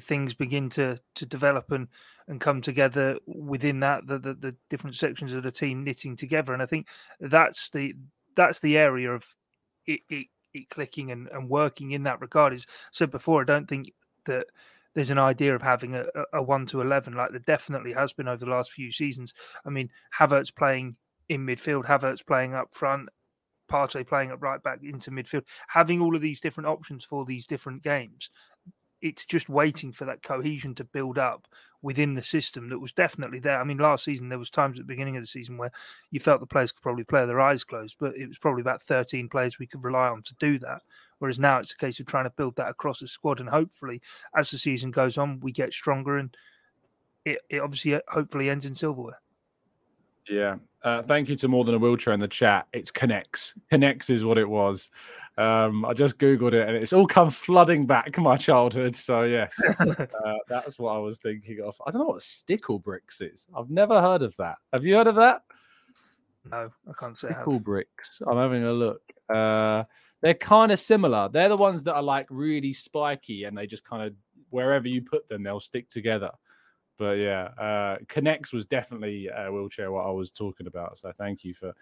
things 0.00 0.34
begin 0.34 0.68
to 0.70 0.98
to 1.16 1.26
develop 1.26 1.70
and 1.72 1.88
and 2.28 2.40
come 2.40 2.60
together 2.60 3.16
within 3.26 3.80
that. 3.80 4.06
The 4.06 4.18
the, 4.18 4.34
the 4.34 4.56
different 4.68 4.96
sections 4.96 5.32
of 5.32 5.42
the 5.42 5.50
team 5.52 5.82
knitting 5.84 6.16
together, 6.16 6.52
and 6.52 6.62
I 6.62 6.66
think 6.66 6.86
that's 7.18 7.70
the 7.70 7.94
that's 8.36 8.60
the 8.60 8.78
area 8.78 9.10
of 9.12 9.36
it, 9.86 10.00
it, 10.08 10.26
it 10.54 10.70
clicking 10.70 11.10
and, 11.10 11.28
and 11.32 11.48
working 11.48 11.90
in 11.90 12.04
that 12.04 12.20
regard. 12.20 12.52
Is 12.52 12.66
said 12.92 13.10
before, 13.10 13.42
I 13.42 13.44
don't 13.44 13.68
think 13.68 13.92
that 14.26 14.46
there's 14.94 15.10
an 15.10 15.18
idea 15.18 15.54
of 15.54 15.62
having 15.62 15.94
a, 15.94 16.04
a- 16.14 16.38
a 16.38 16.42
one 16.42 16.66
to 16.66 16.80
eleven 16.80 17.14
like 17.14 17.30
there 17.30 17.40
definitely 17.40 17.92
has 17.92 18.12
been 18.12 18.28
over 18.28 18.44
the 18.44 18.50
last 18.50 18.72
few 18.72 18.90
seasons. 18.92 19.32
I 19.64 19.70
mean, 19.70 19.90
Havertz 20.18 20.54
playing 20.54 20.96
in 21.28 21.46
midfield, 21.46 21.86
Havertz 21.86 22.26
playing 22.26 22.54
up 22.54 22.74
front, 22.74 23.08
Partey 23.70 24.06
playing 24.06 24.32
up 24.32 24.42
right 24.42 24.60
back 24.62 24.80
into 24.82 25.12
midfield, 25.12 25.44
having 25.68 26.00
all 26.00 26.16
of 26.16 26.22
these 26.22 26.40
different 26.40 26.66
options 26.68 27.04
for 27.04 27.24
these 27.24 27.46
different 27.46 27.82
games. 27.84 28.30
It's 29.02 29.24
just 29.24 29.48
waiting 29.48 29.92
for 29.92 30.04
that 30.04 30.22
cohesion 30.22 30.74
to 30.76 30.84
build 30.84 31.18
up 31.18 31.46
within 31.82 32.14
the 32.14 32.22
system 32.22 32.68
that 32.68 32.78
was 32.78 32.92
definitely 32.92 33.38
there. 33.38 33.58
I 33.58 33.64
mean, 33.64 33.78
last 33.78 34.04
season 34.04 34.28
there 34.28 34.38
was 34.38 34.50
times 34.50 34.78
at 34.78 34.86
the 34.86 34.92
beginning 34.92 35.16
of 35.16 35.22
the 35.22 35.26
season 35.26 35.56
where 35.56 35.72
you 36.10 36.20
felt 36.20 36.40
the 36.40 36.46
players 36.46 36.72
could 36.72 36.82
probably 36.82 37.04
play 37.04 37.24
their 37.24 37.40
eyes 37.40 37.64
closed, 37.64 37.96
but 37.98 38.14
it 38.16 38.28
was 38.28 38.38
probably 38.38 38.60
about 38.60 38.82
13 38.82 39.28
players 39.28 39.58
we 39.58 39.66
could 39.66 39.82
rely 39.82 40.08
on 40.08 40.22
to 40.22 40.34
do 40.34 40.58
that. 40.58 40.82
Whereas 41.18 41.38
now 41.38 41.58
it's 41.58 41.72
a 41.72 41.78
case 41.78 42.00
of 42.00 42.06
trying 42.06 42.24
to 42.24 42.30
build 42.30 42.56
that 42.56 42.68
across 42.68 43.00
the 43.00 43.08
squad, 43.08 43.40
and 43.40 43.48
hopefully, 43.48 44.00
as 44.36 44.50
the 44.50 44.58
season 44.58 44.90
goes 44.90 45.18
on, 45.18 45.40
we 45.40 45.52
get 45.52 45.72
stronger, 45.72 46.18
and 46.18 46.36
it, 47.24 47.40
it 47.48 47.60
obviously 47.60 47.94
uh, 47.94 48.00
hopefully 48.08 48.50
ends 48.50 48.64
in 48.64 48.74
silverware. 48.74 49.20
Yeah. 50.28 50.56
Uh, 50.82 51.02
thank 51.02 51.28
you 51.28 51.36
to 51.36 51.48
More 51.48 51.64
Than 51.64 51.74
a 51.74 51.78
Wheelchair 51.78 52.14
in 52.14 52.20
the 52.20 52.28
chat. 52.28 52.66
It's 52.72 52.90
K'Nex. 52.90 53.52
K'Nex 53.70 54.08
is 54.08 54.24
what 54.24 54.38
it 54.38 54.48
was. 54.48 54.90
Um, 55.36 55.84
I 55.84 55.92
just 55.92 56.18
Googled 56.18 56.52
it 56.52 56.68
and 56.68 56.76
it's 56.76 56.92
all 56.92 57.06
come 57.06 57.30
flooding 57.30 57.86
back 57.86 58.18
my 58.18 58.36
childhood. 58.36 58.96
So, 58.96 59.22
yes, 59.22 59.54
uh, 59.78 60.04
that's 60.48 60.78
what 60.78 60.92
I 60.92 60.98
was 60.98 61.18
thinking 61.18 61.60
of. 61.64 61.80
I 61.86 61.90
don't 61.90 62.00
know 62.00 62.08
what 62.08 62.22
Stickle 62.22 62.78
Bricks 62.78 63.20
is. 63.20 63.46
I've 63.56 63.70
never 63.70 64.00
heard 64.00 64.22
of 64.22 64.34
that. 64.36 64.56
Have 64.72 64.84
you 64.84 64.96
heard 64.96 65.06
of 65.06 65.16
that? 65.16 65.42
No, 66.50 66.70
I 66.88 66.92
can't 66.98 67.16
say. 67.16 67.28
Stickle 67.28 67.60
Bricks. 67.60 68.22
I'm 68.26 68.38
having 68.38 68.64
a 68.64 68.72
look. 68.72 69.02
Uh, 69.32 69.84
they're 70.22 70.34
kind 70.34 70.72
of 70.72 70.80
similar. 70.80 71.28
They're 71.30 71.48
the 71.48 71.56
ones 71.56 71.82
that 71.84 71.94
are 71.94 72.02
like 72.02 72.26
really 72.30 72.72
spiky 72.72 73.44
and 73.44 73.56
they 73.56 73.66
just 73.66 73.84
kind 73.84 74.02
of, 74.02 74.14
wherever 74.50 74.88
you 74.88 75.02
put 75.02 75.28
them, 75.28 75.42
they'll 75.42 75.60
stick 75.60 75.88
together. 75.88 76.30
But 77.00 77.12
yeah, 77.12 77.44
uh, 77.58 77.96
K'Nex 78.08 78.52
was 78.52 78.66
definitely 78.66 79.30
a 79.34 79.50
wheelchair 79.50 79.90
what 79.90 80.04
I 80.04 80.10
was 80.10 80.30
talking 80.30 80.66
about. 80.66 80.98
So 80.98 81.10
thank 81.16 81.44
you 81.44 81.54
for 81.54 81.72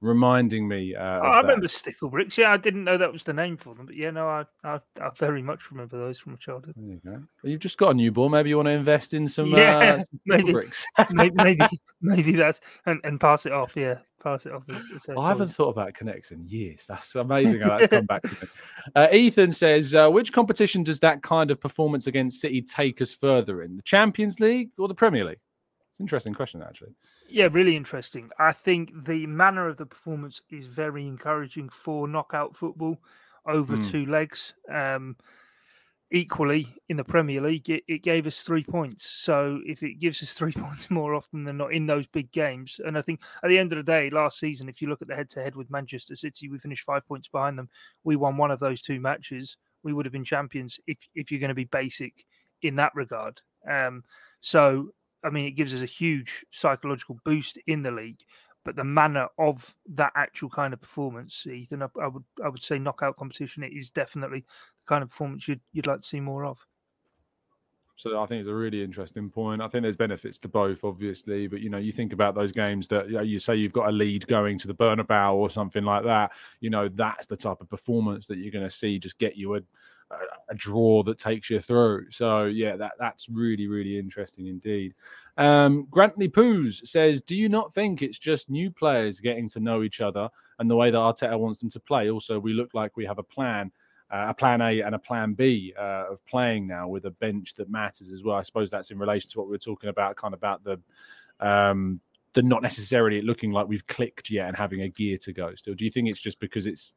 reminding 0.00 0.68
me. 0.68 0.94
Uh, 0.94 1.18
Oh, 1.20 1.30
I 1.30 1.40
remember 1.40 1.66
Stickle 1.66 2.08
Bricks. 2.08 2.38
Yeah, 2.38 2.52
I 2.52 2.58
didn't 2.58 2.84
know 2.84 2.96
that 2.96 3.12
was 3.12 3.24
the 3.24 3.32
name 3.32 3.56
for 3.56 3.74
them, 3.74 3.86
but 3.86 3.96
yeah, 3.96 4.10
no, 4.12 4.28
I 4.28 4.44
I, 4.62 4.78
I 5.00 5.10
very 5.16 5.42
much 5.42 5.72
remember 5.72 5.98
those 5.98 6.20
from 6.20 6.38
childhood. 6.38 6.74
There 6.76 6.94
you 6.94 7.00
go. 7.04 7.10
Well, 7.42 7.50
you've 7.50 7.58
just 7.58 7.76
got 7.76 7.90
a 7.90 7.94
newborn. 7.94 8.30
Maybe 8.30 8.50
you 8.50 8.56
want 8.56 8.66
to 8.66 8.70
invest 8.72 9.14
in 9.14 9.26
some, 9.26 9.46
Yeah, 9.52 9.78
uh, 9.78 9.98
some 9.98 10.06
maybe. 10.26 10.52
Bricks. 10.52 10.86
maybe, 11.10 11.34
maybe 11.34 11.66
maybe 12.00 12.32
that's 12.36 12.60
and, 12.86 13.00
and 13.02 13.20
pass 13.20 13.46
it 13.46 13.52
off. 13.52 13.74
Yeah, 13.74 13.96
pass 14.20 14.46
it 14.46 14.52
off. 14.52 14.64
As, 14.68 14.86
I 15.16 15.28
haven't 15.28 15.48
thought 15.48 15.70
about 15.70 15.94
K'Nex 15.94 16.32
in 16.32 16.46
years. 16.48 16.84
That's 16.86 17.14
amazing 17.14 17.60
how 17.60 17.78
that's 17.78 17.88
come 17.90 18.06
back 18.06 18.22
to 18.22 18.28
me. 18.28 18.48
Uh, 18.96 19.06
Ethan 19.12 19.52
says, 19.52 19.94
uh, 19.94 20.08
which 20.08 20.32
competition 20.32 20.82
does 20.82 20.98
that 21.00 21.22
kind 21.22 21.50
of 21.50 21.60
performance 21.60 22.06
against 22.06 22.40
City 22.40 22.62
take 22.62 23.02
us 23.02 23.14
further 23.14 23.62
in? 23.62 23.76
The 23.76 23.82
Champions 23.82 24.40
League 24.40 24.70
or 24.78 24.88
the 24.88 24.94
Premier 24.94 25.24
League? 25.24 25.40
It's 25.90 26.00
an 26.00 26.04
interesting 26.04 26.32
question, 26.32 26.62
actually. 26.62 26.92
Yeah, 27.28 27.48
really 27.52 27.76
interesting. 27.76 28.30
I 28.38 28.52
think 28.52 29.04
the 29.04 29.26
manner 29.26 29.68
of 29.68 29.76
the 29.76 29.84
performance 29.84 30.40
is 30.50 30.64
very 30.64 31.06
encouraging 31.06 31.68
for 31.68 32.08
knockout 32.08 32.56
football 32.56 32.98
over 33.44 33.76
Mm. 33.76 33.90
two 33.90 34.06
legs. 34.06 34.54
Um, 34.72 35.16
equally, 36.10 36.74
in 36.88 36.96
the 36.96 37.04
Premier 37.04 37.40
League, 37.40 37.68
it, 37.68 37.84
it 37.86 38.02
gave 38.02 38.26
us 38.26 38.40
three 38.40 38.64
points. 38.64 39.10
So 39.10 39.60
if 39.64 39.82
it 39.82 39.98
gives 39.98 40.22
us 40.22 40.32
three 40.34 40.52
points 40.52 40.90
more 40.90 41.14
often 41.14 41.44
than 41.44 41.58
not 41.58 41.72
in 41.72 41.86
those 41.86 42.06
big 42.06 42.30
games, 42.32 42.80
and 42.84 42.96
I 42.96 43.02
think 43.02 43.20
at 43.42 43.48
the 43.48 43.58
end 43.58 43.72
of 43.72 43.76
the 43.76 43.82
day, 43.82 44.10
last 44.10 44.38
season, 44.38 44.68
if 44.68 44.80
you 44.80 44.88
look 44.88 45.02
at 45.02 45.08
the 45.08 45.16
head 45.16 45.30
to 45.30 45.42
head 45.42 45.56
with 45.56 45.70
Manchester 45.70 46.16
City, 46.16 46.48
we 46.48 46.58
finished 46.58 46.84
five 46.84 47.06
points 47.06 47.28
behind 47.28 47.58
them. 47.58 47.68
We 48.04 48.16
won 48.16 48.36
one 48.36 48.50
of 48.50 48.60
those 48.60 48.80
two 48.80 49.00
matches. 49.00 49.56
We 49.82 49.92
would 49.92 50.06
have 50.06 50.12
been 50.12 50.24
champions 50.24 50.80
if 50.86 50.98
if 51.14 51.30
you're 51.30 51.40
going 51.40 51.48
to 51.48 51.54
be 51.54 51.64
basic 51.64 52.24
in 52.62 52.76
that 52.76 52.94
regard. 52.94 53.40
Um, 53.68 54.02
so 54.40 54.90
I 55.24 55.30
mean, 55.30 55.46
it 55.46 55.52
gives 55.52 55.74
us 55.74 55.82
a 55.82 55.86
huge 55.86 56.44
psychological 56.50 57.18
boost 57.24 57.58
in 57.66 57.82
the 57.82 57.90
league. 57.90 58.20
But 58.64 58.76
the 58.76 58.84
manner 58.84 59.28
of 59.38 59.76
that 59.94 60.12
actual 60.14 60.50
kind 60.50 60.74
of 60.74 60.80
performance, 60.80 61.46
Ethan, 61.46 61.82
I, 61.82 61.88
I 62.02 62.08
would 62.08 62.24
I 62.44 62.48
would 62.48 62.62
say 62.62 62.78
knockout 62.78 63.16
competition 63.16 63.62
it 63.62 63.72
is 63.72 63.90
definitely 63.90 64.44
kind 64.88 65.02
of 65.02 65.10
performance 65.10 65.46
you'd 65.46 65.60
you'd 65.72 65.86
like 65.86 66.00
to 66.00 66.06
see 66.06 66.20
more 66.20 66.44
of. 66.44 66.58
So 67.98 68.22
I 68.22 68.26
think 68.26 68.40
it's 68.40 68.48
a 68.48 68.54
really 68.54 68.84
interesting 68.84 69.28
point. 69.28 69.60
I 69.60 69.66
think 69.66 69.82
there's 69.82 69.96
benefits 69.96 70.38
to 70.38 70.48
both, 70.48 70.84
obviously, 70.84 71.48
but 71.48 71.60
you 71.60 71.68
know, 71.68 71.78
you 71.78 71.90
think 71.90 72.12
about 72.12 72.36
those 72.36 72.52
games 72.52 72.86
that 72.88 73.08
you, 73.08 73.14
know, 73.14 73.22
you 73.22 73.40
say 73.40 73.56
you've 73.56 73.72
got 73.72 73.88
a 73.88 73.92
lead 73.92 74.24
going 74.28 74.56
to 74.60 74.68
the 74.68 74.74
Bernabeu 74.74 75.34
or 75.34 75.50
something 75.50 75.82
like 75.82 76.04
that. 76.04 76.30
You 76.60 76.70
know, 76.70 76.88
that's 76.88 77.26
the 77.26 77.36
type 77.36 77.60
of 77.60 77.68
performance 77.68 78.28
that 78.28 78.38
you're 78.38 78.52
going 78.52 78.64
to 78.64 78.70
see 78.70 79.00
just 79.00 79.18
get 79.18 79.36
you 79.36 79.56
a, 79.56 79.58
a, 80.12 80.16
a 80.50 80.54
draw 80.54 81.02
that 81.02 81.18
takes 81.18 81.50
you 81.50 81.58
through. 81.58 82.08
So 82.12 82.44
yeah, 82.44 82.76
that 82.76 82.92
that's 83.00 83.28
really 83.28 83.66
really 83.66 83.98
interesting 83.98 84.46
indeed. 84.46 84.94
Um, 85.36 85.88
Grantley 85.90 86.28
Poos 86.28 86.86
says, 86.86 87.20
"Do 87.20 87.34
you 87.34 87.48
not 87.48 87.74
think 87.74 88.00
it's 88.00 88.18
just 88.18 88.48
new 88.48 88.70
players 88.70 89.18
getting 89.18 89.48
to 89.48 89.60
know 89.60 89.82
each 89.82 90.00
other 90.00 90.28
and 90.60 90.70
the 90.70 90.76
way 90.76 90.92
that 90.92 90.96
Arteta 90.96 91.36
wants 91.36 91.58
them 91.58 91.70
to 91.70 91.80
play? 91.80 92.10
Also, 92.10 92.38
we 92.38 92.52
look 92.52 92.74
like 92.74 92.96
we 92.96 93.06
have 93.06 93.18
a 93.18 93.24
plan." 93.24 93.72
Uh, 94.10 94.26
a 94.28 94.34
plan 94.34 94.60
A 94.60 94.80
and 94.80 94.94
a 94.94 94.98
plan 94.98 95.34
B 95.34 95.74
uh, 95.78 96.04
of 96.10 96.24
playing 96.26 96.66
now 96.66 96.88
with 96.88 97.04
a 97.04 97.10
bench 97.10 97.54
that 97.54 97.70
matters 97.70 98.10
as 98.10 98.22
well. 98.22 98.36
I 98.36 98.42
suppose 98.42 98.70
that's 98.70 98.90
in 98.90 98.98
relation 98.98 99.30
to 99.30 99.38
what 99.38 99.48
we 99.48 99.52
were 99.52 99.58
talking 99.58 99.90
about, 99.90 100.16
kind 100.16 100.34
of 100.34 100.38
about 100.38 100.64
the 100.64 100.80
um, 101.40 102.00
the 102.34 102.42
not 102.42 102.62
necessarily 102.62 103.20
looking 103.22 103.52
like 103.52 103.68
we've 103.68 103.86
clicked 103.86 104.30
yet 104.30 104.48
and 104.48 104.56
having 104.56 104.82
a 104.82 104.88
gear 104.88 105.18
to 105.18 105.32
go. 105.32 105.54
Still, 105.54 105.74
do 105.74 105.84
you 105.84 105.90
think 105.90 106.08
it's 106.08 106.20
just 106.20 106.40
because 106.40 106.66
it's 106.66 106.94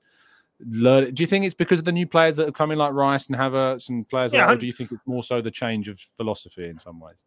learn? 0.68 1.14
Do 1.14 1.24
you 1.24 1.28
think 1.28 1.46
it's 1.46 1.56
because 1.56 1.80
of 1.80 1.86
the 1.86 1.92
new 1.92 2.08
players 2.08 2.38
that 2.38 2.48
are 2.48 2.54
coming 2.54 2.78
like 2.78 2.94
Rice 2.94 3.28
and 3.28 3.36
Havertz 3.36 3.90
and 3.90 4.08
players, 4.08 4.34
yeah, 4.34 4.46
like, 4.46 4.58
or 4.58 4.60
do 4.60 4.68
you 4.68 4.74
think 4.74 4.92
it's 4.92 5.06
more 5.06 5.24
so 5.24 5.42
the 5.42 5.52
change 5.52 5.90
of 5.90 6.00
philosophy 6.18 6.68
in 6.68 6.80
some 6.80 7.00
ways? 7.00 7.18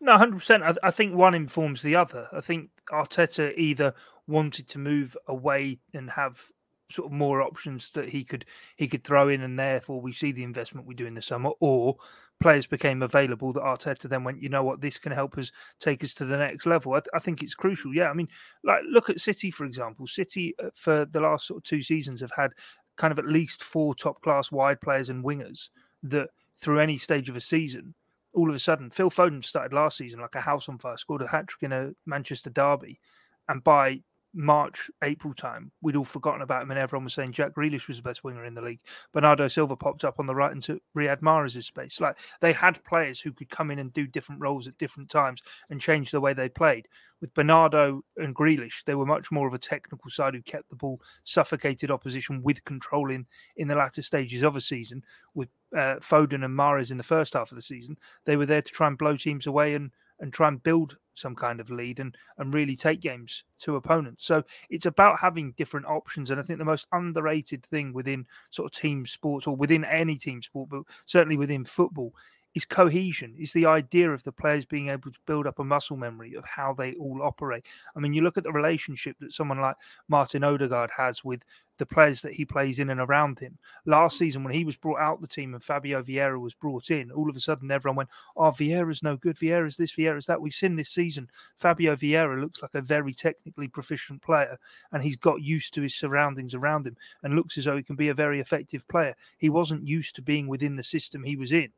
No, 0.00 0.18
hundred 0.18 0.38
percent. 0.38 0.62
I 0.82 0.90
think 0.90 1.14
one 1.14 1.34
informs 1.34 1.80
the 1.80 1.96
other. 1.96 2.28
I 2.32 2.40
think 2.40 2.70
Arteta 2.90 3.56
either 3.56 3.94
wanted 4.26 4.68
to 4.68 4.78
move 4.78 5.16
away 5.26 5.80
and 5.94 6.10
have 6.10 6.50
sort 6.94 7.06
of 7.06 7.12
more 7.12 7.42
options 7.42 7.90
that 7.90 8.08
he 8.08 8.24
could 8.24 8.44
he 8.76 8.88
could 8.88 9.04
throw 9.04 9.28
in, 9.28 9.42
and 9.42 9.58
therefore 9.58 10.00
we 10.00 10.12
see 10.12 10.32
the 10.32 10.44
investment 10.44 10.86
we 10.86 10.94
do 10.94 11.06
in 11.06 11.14
the 11.14 11.22
summer, 11.22 11.50
or 11.60 11.96
players 12.40 12.66
became 12.66 13.02
available 13.02 13.52
that 13.52 13.62
Arteta 13.62 14.08
then 14.08 14.24
went, 14.24 14.42
you 14.42 14.48
know 14.48 14.64
what, 14.64 14.80
this 14.80 14.98
can 14.98 15.12
help 15.12 15.38
us 15.38 15.52
take 15.78 16.02
us 16.02 16.14
to 16.14 16.24
the 16.24 16.36
next 16.36 16.66
level. 16.66 16.94
I, 16.94 17.00
I 17.14 17.18
think 17.18 17.42
it's 17.42 17.54
crucial. 17.54 17.94
Yeah, 17.94 18.10
I 18.10 18.14
mean, 18.14 18.28
like 18.64 18.82
look 18.88 19.10
at 19.10 19.20
City 19.20 19.50
for 19.50 19.64
example. 19.64 20.06
City 20.06 20.54
uh, 20.62 20.70
for 20.74 21.04
the 21.04 21.20
last 21.20 21.46
sort 21.46 21.58
of 21.58 21.64
two 21.64 21.82
seasons 21.82 22.20
have 22.20 22.32
had 22.36 22.52
kind 22.96 23.12
of 23.12 23.18
at 23.18 23.26
least 23.26 23.62
four 23.62 23.94
top 23.94 24.20
class 24.22 24.52
wide 24.52 24.80
players 24.80 25.10
and 25.10 25.24
wingers 25.24 25.70
that 26.02 26.28
through 26.56 26.80
any 26.80 26.98
stage 26.98 27.28
of 27.28 27.36
a 27.36 27.40
season. 27.40 27.94
All 28.32 28.48
of 28.48 28.54
a 28.54 28.58
sudden, 28.58 28.90
Phil 28.90 29.10
Foden 29.10 29.44
started 29.44 29.72
last 29.72 29.96
season 29.96 30.20
like 30.20 30.34
a 30.34 30.40
house 30.40 30.68
on 30.68 30.78
fire, 30.78 30.96
scored 30.96 31.22
a 31.22 31.26
hat 31.28 31.46
trick 31.46 31.62
in 31.62 31.72
a 31.72 31.92
Manchester 32.04 32.50
derby, 32.50 33.00
and 33.48 33.62
by 33.62 34.00
March, 34.34 34.90
April 35.02 35.32
time, 35.32 35.70
we'd 35.80 35.96
all 35.96 36.04
forgotten 36.04 36.42
about 36.42 36.62
him, 36.62 36.70
and 36.70 36.80
everyone 36.80 37.04
was 37.04 37.14
saying 37.14 37.32
Jack 37.32 37.54
Grealish 37.54 37.86
was 37.86 37.98
the 37.98 38.02
best 38.02 38.24
winger 38.24 38.44
in 38.44 38.54
the 38.54 38.60
league. 38.60 38.80
Bernardo 39.12 39.46
Silva 39.46 39.76
popped 39.76 40.04
up 40.04 40.18
on 40.18 40.26
the 40.26 40.34
right 40.34 40.52
into 40.52 40.80
Riyad 40.96 41.20
Mahrez' 41.20 41.62
space. 41.62 42.00
Like 42.00 42.18
they 42.40 42.52
had 42.52 42.82
players 42.84 43.20
who 43.20 43.32
could 43.32 43.48
come 43.48 43.70
in 43.70 43.78
and 43.78 43.92
do 43.92 44.06
different 44.06 44.40
roles 44.40 44.66
at 44.66 44.76
different 44.76 45.08
times 45.08 45.40
and 45.70 45.80
change 45.80 46.10
the 46.10 46.20
way 46.20 46.34
they 46.34 46.48
played. 46.48 46.88
With 47.20 47.32
Bernardo 47.32 48.02
and 48.16 48.34
Grealish, 48.34 48.84
they 48.84 48.94
were 48.94 49.06
much 49.06 49.30
more 49.30 49.46
of 49.46 49.54
a 49.54 49.58
technical 49.58 50.10
side 50.10 50.34
who 50.34 50.42
kept 50.42 50.68
the 50.68 50.76
ball, 50.76 51.00
suffocated 51.22 51.90
opposition 51.90 52.42
with 52.42 52.64
control 52.64 53.10
in, 53.10 53.26
in 53.56 53.68
the 53.68 53.76
latter 53.76 54.02
stages 54.02 54.42
of 54.42 54.56
a 54.56 54.60
season. 54.60 55.04
With 55.32 55.48
uh, 55.72 55.96
Foden 56.00 56.44
and 56.44 56.58
Mahrez 56.58 56.90
in 56.90 56.98
the 56.98 57.02
first 57.02 57.34
half 57.34 57.50
of 57.50 57.56
the 57.56 57.62
season, 57.62 57.96
they 58.26 58.36
were 58.36 58.46
there 58.46 58.62
to 58.62 58.72
try 58.72 58.88
and 58.88 58.98
blow 58.98 59.16
teams 59.16 59.46
away 59.46 59.74
and 59.74 59.92
and 60.20 60.32
try 60.32 60.48
and 60.48 60.62
build 60.62 60.98
some 61.14 61.34
kind 61.34 61.60
of 61.60 61.70
lead 61.70 62.00
and 62.00 62.16
and 62.38 62.52
really 62.52 62.76
take 62.76 63.00
games 63.00 63.44
to 63.60 63.76
opponents. 63.76 64.24
So 64.24 64.42
it's 64.68 64.86
about 64.86 65.20
having 65.20 65.52
different 65.52 65.86
options. 65.86 66.30
And 66.30 66.40
I 66.40 66.42
think 66.42 66.58
the 66.58 66.64
most 66.64 66.86
underrated 66.92 67.64
thing 67.66 67.92
within 67.92 68.26
sort 68.50 68.66
of 68.74 68.80
team 68.80 69.06
sports 69.06 69.46
or 69.46 69.56
within 69.56 69.84
any 69.84 70.16
team 70.16 70.42
sport, 70.42 70.68
but 70.70 70.82
certainly 71.06 71.36
within 71.36 71.64
football, 71.64 72.14
is 72.54 72.64
cohesion, 72.64 73.34
is 73.38 73.52
the 73.52 73.66
idea 73.66 74.10
of 74.10 74.22
the 74.22 74.32
players 74.32 74.64
being 74.64 74.88
able 74.88 75.10
to 75.10 75.18
build 75.26 75.46
up 75.46 75.58
a 75.58 75.64
muscle 75.64 75.96
memory 75.96 76.34
of 76.34 76.44
how 76.44 76.72
they 76.72 76.94
all 76.94 77.20
operate. 77.22 77.64
I 77.96 78.00
mean, 78.00 78.12
you 78.12 78.22
look 78.22 78.38
at 78.38 78.44
the 78.44 78.52
relationship 78.52 79.16
that 79.20 79.32
someone 79.32 79.60
like 79.60 79.76
Martin 80.08 80.44
Odegaard 80.44 80.90
has 80.96 81.24
with 81.24 81.42
the 81.78 81.86
players 81.86 82.22
that 82.22 82.34
he 82.34 82.44
plays 82.44 82.78
in 82.78 82.90
and 82.90 83.00
around 83.00 83.40
him. 83.40 83.58
Last 83.84 84.18
season, 84.18 84.44
when 84.44 84.54
he 84.54 84.64
was 84.64 84.76
brought 84.76 85.00
out 85.00 85.20
the 85.20 85.26
team 85.26 85.54
and 85.54 85.62
Fabio 85.62 86.02
Vieira 86.02 86.40
was 86.40 86.54
brought 86.54 86.90
in, 86.90 87.10
all 87.10 87.28
of 87.28 87.36
a 87.36 87.40
sudden 87.40 87.70
everyone 87.70 87.96
went, 87.96 88.10
Oh, 88.36 88.50
Vieira's 88.50 89.02
no 89.02 89.16
good. 89.16 89.36
Vieira's 89.36 89.76
this, 89.76 89.92
Vieira's 89.94 90.26
that. 90.26 90.40
We've 90.40 90.52
seen 90.52 90.76
this 90.76 90.90
season, 90.90 91.28
Fabio 91.56 91.96
Vieira 91.96 92.40
looks 92.40 92.62
like 92.62 92.74
a 92.74 92.80
very 92.80 93.12
technically 93.12 93.68
proficient 93.68 94.22
player 94.22 94.58
and 94.92 95.02
he's 95.02 95.16
got 95.16 95.42
used 95.42 95.74
to 95.74 95.82
his 95.82 95.94
surroundings 95.94 96.54
around 96.54 96.86
him 96.86 96.96
and 97.22 97.34
looks 97.34 97.58
as 97.58 97.64
though 97.64 97.76
he 97.76 97.82
can 97.82 97.96
be 97.96 98.08
a 98.08 98.14
very 98.14 98.40
effective 98.40 98.86
player. 98.86 99.16
He 99.38 99.48
wasn't 99.48 99.86
used 99.86 100.14
to 100.16 100.22
being 100.22 100.46
within 100.46 100.76
the 100.76 100.84
system 100.84 101.24
he 101.24 101.36
was 101.36 101.50
in. 101.50 101.70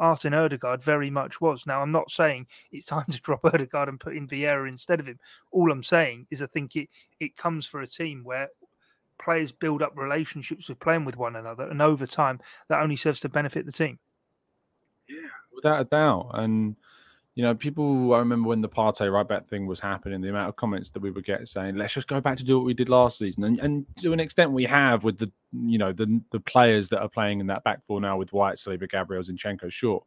Martin 0.00 0.32
Odegaard 0.32 0.82
very 0.82 1.10
much 1.10 1.40
was. 1.40 1.66
Now, 1.66 1.82
I'm 1.82 1.90
not 1.90 2.10
saying 2.10 2.46
it's 2.72 2.86
time 2.94 3.06
to 3.10 3.20
drop 3.20 3.44
Odegaard 3.44 3.88
and 3.88 4.00
put 4.00 4.16
in 4.16 4.26
Vieira 4.26 4.68
instead 4.68 4.98
of 4.98 5.06
him. 5.06 5.18
All 5.52 5.70
I'm 5.70 5.82
saying 5.82 6.26
is 6.30 6.42
I 6.42 6.46
think 6.46 6.74
it, 6.74 6.88
it 7.20 7.36
comes 7.36 7.66
for 7.66 7.80
a 7.80 7.86
team 7.86 8.24
where 8.24 8.48
players 9.22 9.52
build 9.52 9.82
up 9.82 9.92
relationships 9.96 10.68
with 10.68 10.80
playing 10.80 11.04
with 11.04 11.16
one 11.16 11.36
another, 11.36 11.68
and 11.68 11.82
over 11.82 12.06
time, 12.06 12.40
that 12.68 12.80
only 12.82 12.96
serves 12.96 13.20
to 13.20 13.28
benefit 13.28 13.66
the 13.66 13.72
team. 13.72 13.98
Yeah, 15.08 15.28
without 15.54 15.80
a 15.82 15.84
doubt. 15.84 16.30
And 16.34 16.76
you 17.40 17.46
know, 17.46 17.54
people, 17.54 18.12
I 18.12 18.18
remember 18.18 18.50
when 18.50 18.60
the 18.60 18.68
Partey 18.68 19.10
right 19.10 19.26
back 19.26 19.48
thing 19.48 19.66
was 19.66 19.80
happening, 19.80 20.20
the 20.20 20.28
amount 20.28 20.50
of 20.50 20.56
comments 20.56 20.90
that 20.90 21.00
we 21.00 21.10
would 21.10 21.24
get 21.24 21.48
saying, 21.48 21.74
let's 21.74 21.94
just 21.94 22.06
go 22.06 22.20
back 22.20 22.36
to 22.36 22.44
do 22.44 22.58
what 22.58 22.66
we 22.66 22.74
did 22.74 22.90
last 22.90 23.16
season. 23.16 23.44
And, 23.44 23.58
and 23.60 23.86
to 24.02 24.12
an 24.12 24.20
extent, 24.20 24.52
we 24.52 24.64
have 24.64 25.04
with 25.04 25.16
the, 25.16 25.32
you 25.50 25.78
know, 25.78 25.90
the, 25.90 26.20
the 26.32 26.40
players 26.40 26.90
that 26.90 27.00
are 27.00 27.08
playing 27.08 27.40
in 27.40 27.46
that 27.46 27.64
back 27.64 27.80
four 27.86 27.98
now 27.98 28.18
with 28.18 28.34
White, 28.34 28.58
Saliba, 28.58 28.90
Gabriel, 28.90 29.22
Zinchenko, 29.22 29.72
sure. 29.72 30.02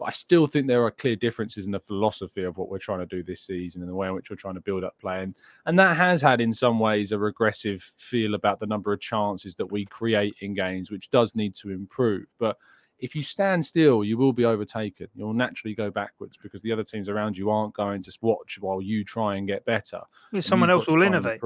But 0.00 0.06
I 0.06 0.10
still 0.10 0.48
think 0.48 0.66
there 0.66 0.82
are 0.82 0.90
clear 0.90 1.14
differences 1.14 1.64
in 1.64 1.70
the 1.70 1.78
philosophy 1.78 2.42
of 2.42 2.58
what 2.58 2.68
we're 2.68 2.78
trying 2.78 2.98
to 2.98 3.06
do 3.06 3.22
this 3.22 3.42
season 3.42 3.80
and 3.80 3.88
the 3.88 3.94
way 3.94 4.08
in 4.08 4.14
which 4.14 4.28
we're 4.28 4.34
trying 4.34 4.54
to 4.54 4.60
build 4.60 4.82
up 4.82 4.98
play. 4.98 5.22
And, 5.22 5.36
and 5.66 5.78
that 5.78 5.96
has 5.96 6.20
had, 6.20 6.40
in 6.40 6.52
some 6.52 6.80
ways, 6.80 7.12
a 7.12 7.18
regressive 7.18 7.88
feel 7.98 8.34
about 8.34 8.58
the 8.58 8.66
number 8.66 8.92
of 8.92 8.98
chances 8.98 9.54
that 9.54 9.70
we 9.70 9.84
create 9.84 10.34
in 10.40 10.54
games, 10.54 10.90
which 10.90 11.08
does 11.12 11.36
need 11.36 11.54
to 11.54 11.70
improve. 11.70 12.26
But 12.40 12.56
if 13.04 13.14
you 13.14 13.22
stand 13.22 13.66
still, 13.66 14.02
you 14.02 14.16
will 14.16 14.32
be 14.32 14.46
overtaken. 14.46 15.08
You'll 15.14 15.34
naturally 15.34 15.74
go 15.74 15.90
backwards 15.90 16.38
because 16.42 16.62
the 16.62 16.72
other 16.72 16.82
teams 16.82 17.10
around 17.10 17.36
you 17.36 17.50
aren't 17.50 17.74
going 17.74 18.02
to 18.02 18.18
watch 18.22 18.56
while 18.58 18.80
you 18.80 19.04
try 19.04 19.36
and 19.36 19.46
get 19.46 19.62
better. 19.66 20.00
Yeah, 20.32 20.40
someone 20.40 20.70
else 20.70 20.86
will 20.86 21.02
innovate. 21.02 21.38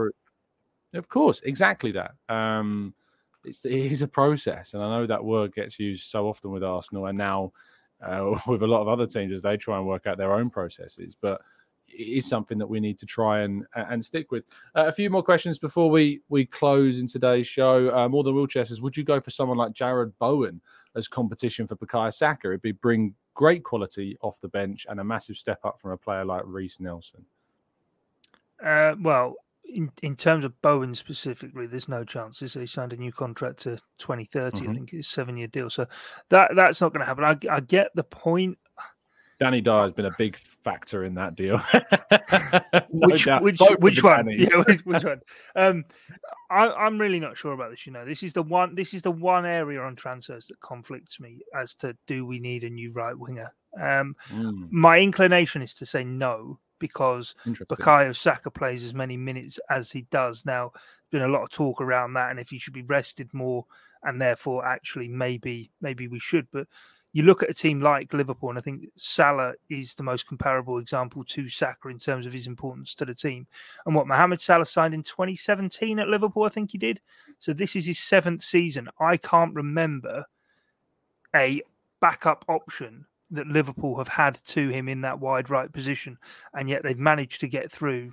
Of 0.94 1.09
course, 1.09 1.42
exactly 1.44 1.90
that. 1.92 2.12
Um, 2.28 2.94
it's 3.44 3.64
it 3.64 3.72
is 3.72 4.02
a 4.02 4.06
process, 4.06 4.74
and 4.74 4.82
I 4.84 4.88
know 4.88 5.06
that 5.09 5.24
word 5.24 5.52
gets 5.52 5.80
used 5.80 6.09
so 6.09 6.28
often 6.28 6.52
with 6.52 6.62
Arsenal, 6.62 7.06
and 7.06 7.18
now 7.18 7.52
uh, 8.00 8.38
with 8.46 8.62
a 8.62 8.66
lot 8.66 8.82
of 8.82 8.86
other 8.86 9.06
teams 9.06 9.32
as 9.32 9.42
they 9.42 9.56
try 9.56 9.78
and 9.78 9.86
work 9.86 10.06
out 10.06 10.16
their 10.16 10.34
own 10.34 10.50
processes. 10.50 11.16
But 11.20 11.40
is 11.97 12.26
something 12.26 12.59
that 12.59 12.66
we 12.66 12.80
need 12.80 12.99
to 12.99 13.07
try 13.07 13.41
and 13.41 13.64
and 13.74 14.05
stick 14.05 14.30
with. 14.30 14.45
Uh, 14.74 14.86
a 14.86 14.93
few 14.93 15.11
more 15.11 15.22
questions 15.22 15.59
before 15.59 15.91
we 15.91 16.20
we 16.28 16.47
close 16.47 16.99
in 16.99 17.07
today's 17.07 17.47
show. 17.47 17.95
Uh, 17.95 18.09
More 18.09 18.24
than 18.24 18.34
wheelchair 18.34 18.64
says, 18.64 18.80
would 18.80 18.97
you 18.97 19.05
go 19.05 19.20
for 19.20 19.30
someone 19.30 19.59
like 19.59 19.72
Jarrod 19.72 20.12
Bowen 20.18 20.61
as 20.95 21.09
competition 21.09 21.66
for 21.66 21.76
Bukayo 21.76 22.12
Saka? 22.12 22.49
It'd 22.49 22.62
be 22.62 22.72
bring 22.72 23.14
great 23.34 23.62
quality 23.62 24.16
off 24.20 24.41
the 24.41 24.49
bench 24.49 24.86
and 24.89 24.99
a 25.01 25.05
massive 25.05 25.36
step 25.36 25.61
up 25.64 25.80
from 25.80 25.93
a 25.93 25.97
player 25.97 26.24
like 26.24 26.43
Reiss 26.45 26.80
Nelson. 26.80 27.24
Uh, 28.64 28.95
well, 29.01 29.36
in, 29.68 29.91
in 30.03 30.16
terms 30.16 30.45
of 30.45 30.61
Bowen 30.62 30.95
specifically, 30.95 31.66
there's 31.66 31.89
no 31.89 32.05
chance. 32.05 32.41
He 32.41 32.66
signed 32.66 32.93
a 32.93 32.97
new 32.97 33.12
contract 33.12 33.61
to 33.61 33.78
2030. 33.99 34.59
Mm-hmm. 34.59 34.70
I 34.70 34.74
think 34.74 34.93
it's 34.93 35.09
a 35.09 35.11
seven 35.11 35.36
year 35.36 35.47
deal. 35.47 35.70
So 35.70 35.86
that 36.30 36.53
that's 36.57 36.80
not 36.80 36.93
going 36.93 37.01
to 37.01 37.07
happen. 37.07 37.24
I, 37.24 37.55
I 37.55 37.61
get 37.61 37.89
the 37.95 38.05
point. 38.05 38.59
Danny 39.41 39.61
Dyer 39.61 39.82
has 39.82 39.93
been 39.93 40.07
a 40.07 40.14
big 40.18 40.36
factor 40.36 41.05
in 41.05 41.14
that 41.14 41.36
deal. 41.36 41.59
which 42.91 43.26
no 43.26 43.39
which 43.41 43.61
which 43.78 44.03
one? 44.03 44.28
Yeah, 44.30 44.62
which, 44.66 44.80
which 44.84 45.05
one? 45.05 45.20
Um, 45.55 45.84
I, 46.51 46.86
am 46.86 46.99
really 46.99 47.20
not 47.20 47.39
sure 47.39 47.53
about 47.53 47.70
this. 47.70 47.86
You 47.86 47.93
know, 47.93 48.05
this 48.05 48.22
is 48.22 48.32
the 48.32 48.43
one. 48.43 48.74
This 48.74 48.95
is 48.95 49.03
the 49.03 49.12
one 49.12 49.47
area 49.47 49.80
on 49.80 49.95
transfers 49.95 50.49
that 50.49 50.61
conflicts 50.61 51.20
me 51.20 51.41
as 51.55 51.74
to 51.76 51.97
do 52.07 52.26
we 52.26 52.41
need 52.41 52.64
a 52.64 52.70
new 52.70 52.93
right 52.93 53.16
winger. 53.16 53.53
Um, 53.80 54.16
mm. 54.30 54.68
My 54.70 54.99
inclination 54.99 55.62
is 55.62 55.74
to 55.74 55.86
say 55.86 56.03
no 56.03 56.59
because 56.80 57.34
Bukayo 57.47 58.16
Saka 58.16 58.51
plays 58.51 58.82
as 58.84 58.95
many 58.95 59.16
minutes 59.16 59.61
as 59.70 59.93
he 59.93 60.03
does 60.11 60.45
now. 60.45 60.72
There's 61.11 61.22
been 61.22 61.30
a 61.30 61.32
lot 61.32 61.45
of 61.45 61.51
talk 61.51 61.80
around 61.80 62.14
that, 62.14 62.30
and 62.30 62.41
if 62.41 62.51
he 62.51 62.59
should 62.59 62.74
be 62.74 62.82
rested 62.82 63.32
more, 63.32 63.66
and 64.03 64.20
therefore 64.20 64.64
actually 64.64 65.09
maybe 65.09 65.70
maybe 65.80 66.09
we 66.09 66.18
should, 66.18 66.49
but 66.53 66.66
you 67.12 67.22
look 67.22 67.42
at 67.42 67.50
a 67.50 67.54
team 67.54 67.80
like 67.80 68.12
Liverpool, 68.12 68.50
and 68.50 68.59
I 68.59 68.62
think 68.62 68.88
Salah 68.96 69.54
is 69.70 69.94
the 69.94 70.02
most 70.02 70.26
comparable 70.26 70.78
example 70.78 71.24
to 71.24 71.48
Saka 71.48 71.88
in 71.88 71.98
terms 71.98 72.26
of 72.26 72.32
his 72.32 72.46
importance 72.46 72.94
to 72.96 73.04
the 73.04 73.14
team. 73.14 73.46
And 73.86 73.94
what 73.94 74.06
Mohamed 74.06 74.40
Salah 74.40 74.66
signed 74.66 74.94
in 74.94 75.02
2017 75.02 75.98
at 75.98 76.09
Liverpool, 76.09 76.44
I 76.44 76.50
think 76.50 76.72
he 76.72 76.78
did. 76.78 77.00
So 77.38 77.52
this 77.52 77.76
is 77.76 77.86
his 77.86 77.98
seventh 77.98 78.42
season. 78.42 78.88
I 79.00 79.16
can't 79.16 79.54
remember 79.54 80.26
a 81.34 81.62
backup 82.00 82.44
option 82.48 83.06
that 83.30 83.46
Liverpool 83.46 83.96
have 83.98 84.09
had 84.09 84.40
to 84.46 84.68
him 84.68 84.88
in 84.88 85.02
that 85.02 85.20
wide 85.20 85.50
right 85.50 85.72
position, 85.72 86.18
and 86.54 86.68
yet 86.68 86.82
they've 86.82 86.98
managed 86.98 87.40
to 87.40 87.48
get 87.48 87.70
through 87.70 88.12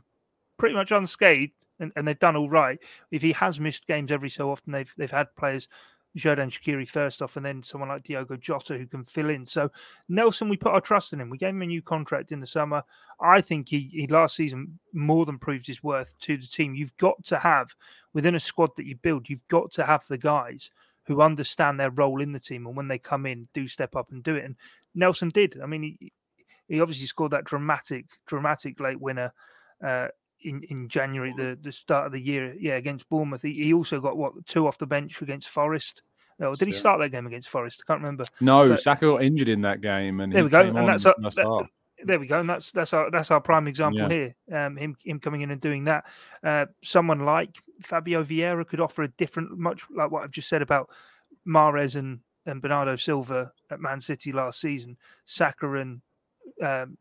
pretty 0.58 0.76
much 0.76 0.92
unscathed, 0.92 1.54
and, 1.80 1.92
and 1.96 2.08
they've 2.08 2.20
done 2.20 2.36
all 2.36 2.50
right. 2.50 2.80
If 3.12 3.22
he 3.22 3.34
has 3.34 3.60
missed 3.60 3.88
games 3.88 4.12
every 4.12 4.30
so 4.30 4.52
often, 4.52 4.72
they've 4.72 4.94
they've 4.98 5.12
had 5.12 5.36
players 5.36 5.68
Xherdan 6.18 6.50
Shaqiri 6.50 6.88
first 6.88 7.22
off, 7.22 7.38
and 7.38 7.46
then 7.46 7.64
someone 7.64 7.90
like 7.90 8.04
Diogo 8.04 8.38
Jota 8.38 8.78
who 8.78 8.86
can 8.86 9.04
fill 9.04 9.30
in. 9.30 9.46
So 9.46 9.72
Nelson, 10.08 10.50
we 10.50 10.58
put 10.58 10.74
our 10.74 10.82
trust 10.82 11.14
in 11.14 11.20
him. 11.20 11.30
We 11.30 11.38
gave 11.38 11.50
him 11.50 11.62
a 11.62 11.66
new 11.66 11.82
contract 11.82 12.32
in 12.32 12.40
the 12.40 12.48
summer. 12.48 12.84
I 13.20 13.42
think 13.42 13.70
he, 13.70 13.90
he 13.92 14.08
last 14.08 14.36
season 14.36 14.80
more 14.94 15.26
than 15.26 15.40
proved 15.40 15.68
his 15.68 15.84
worth 15.84 16.14
to 16.22 16.38
the 16.38 16.48
team. 16.48 16.76
You've 16.76 16.98
got 16.98 17.24
to 17.26 17.40
have 17.40 17.76
within 18.14 18.36
a 18.36 18.40
squad 18.40 18.72
that 18.78 18.86
you 18.86 18.96
build, 18.96 19.30
you've 19.30 19.48
got 19.48 19.72
to 19.74 19.86
have 19.86 20.08
the 20.08 20.18
guys 20.18 20.72
who 21.08 21.22
understand 21.22 21.80
their 21.80 21.92
role 21.92 22.22
in 22.22 22.32
the 22.32 22.40
team 22.40 22.66
and 22.66 22.76
when 22.76 22.88
they 22.88 22.98
come 22.98 23.26
in, 23.26 23.48
do 23.54 23.68
step 23.68 23.96
up 23.96 24.12
and 24.12 24.24
do 24.24 24.36
it. 24.36 24.46
And 24.46 24.56
Nelson 24.96 25.30
did. 25.30 25.60
I 25.62 25.68
mean, 25.68 25.84
he 26.00 26.12
he 26.68 26.82
obviously 26.82 27.06
scored 27.06 27.32
that 27.32 27.44
dramatic, 27.44 28.06
dramatic 28.26 28.80
late 28.80 29.00
winner. 29.00 29.34
Uh, 29.86 30.08
in, 30.46 30.64
in 30.70 30.88
January, 30.88 31.34
the, 31.36 31.58
the 31.62 31.72
start 31.72 32.06
of 32.06 32.12
the 32.12 32.20
year, 32.20 32.56
yeah, 32.60 32.76
against 32.76 33.10
Bournemouth. 33.10 33.42
He, 33.42 33.54
he 33.54 33.74
also 33.74 34.00
got 34.00 34.18
what 34.18 34.46
two 34.46 34.68
off 34.68 34.78
the 34.78 34.86
bench 34.86 35.22
against 35.22 35.50
Forest. 35.50 36.04
Oh, 36.40 36.56
did 36.56 36.68
he 36.68 36.74
start 36.74 37.00
that 37.00 37.10
game 37.10 37.28
against 37.28 37.50
Forest? 37.50 37.84
I 37.84 37.92
can't 37.92 38.02
remember. 38.02 38.26
No, 38.42 38.68
but, 38.68 38.82
Saka 38.82 39.06
got 39.06 39.24
injured 39.24 39.48
in 39.48 39.62
that 39.62 39.82
game, 39.82 40.20
and 40.20 40.34
there 40.34 40.44
we 40.44 40.50
go. 40.50 40.62
And 40.62 40.88
that's 40.88 41.06
our, 41.06 41.16
that, 41.20 41.68
there 42.04 42.20
we 42.20 42.28
go. 42.28 42.40
And 42.40 42.50
that's 42.50 42.72
that's 42.72 42.94
our 42.94 43.10
that's 43.10 43.32
our 43.32 43.40
prime 43.42 43.68
example 43.68 44.02
yeah. 44.02 44.10
here. 44.10 44.36
Um, 44.52 44.76
him 44.78 44.96
him 45.04 45.20
coming 45.20 45.42
in 45.42 45.52
and 45.52 45.62
doing 45.62 45.86
that. 45.86 46.06
Uh, 46.44 46.66
someone 46.84 47.26
like 47.26 47.58
Fabio 47.82 48.24
Vieira 48.24 48.68
could 48.68 48.82
offer 48.82 49.04
a 49.04 49.08
different, 49.08 49.58
much 49.58 49.84
like 49.96 50.12
what 50.12 50.24
I've 50.24 50.32
just 50.32 50.50
said 50.50 50.62
about 50.62 50.90
Mahrez 51.48 51.96
and 51.96 52.20
and 52.46 52.62
Bernardo 52.62 52.96
Silva 52.96 53.52
at 53.72 53.80
Man 53.80 54.00
City 54.00 54.32
last 54.32 54.60
season. 54.60 54.98
Saka 55.24 55.72
and 55.74 56.02
um, 56.62 56.98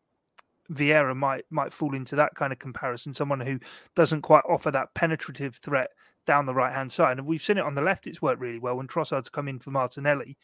Vieira 0.72 1.14
might 1.14 1.44
might 1.50 1.72
fall 1.72 1.94
into 1.94 2.16
that 2.16 2.34
kind 2.34 2.52
of 2.52 2.58
comparison. 2.58 3.14
Someone 3.14 3.40
who 3.40 3.58
doesn't 3.94 4.22
quite 4.22 4.44
offer 4.48 4.70
that 4.70 4.94
penetrative 4.94 5.56
threat 5.56 5.90
down 6.26 6.46
the 6.46 6.54
right 6.54 6.74
hand 6.74 6.90
side, 6.90 7.18
and 7.18 7.26
we've 7.26 7.42
seen 7.42 7.58
it 7.58 7.64
on 7.64 7.74
the 7.74 7.82
left. 7.82 8.06
It's 8.06 8.22
worked 8.22 8.40
really 8.40 8.58
well 8.58 8.76
when 8.76 8.86
Trossard's 8.86 9.30
come 9.30 9.48
in 9.48 9.58
for 9.58 9.70
Martinelli. 9.70 10.36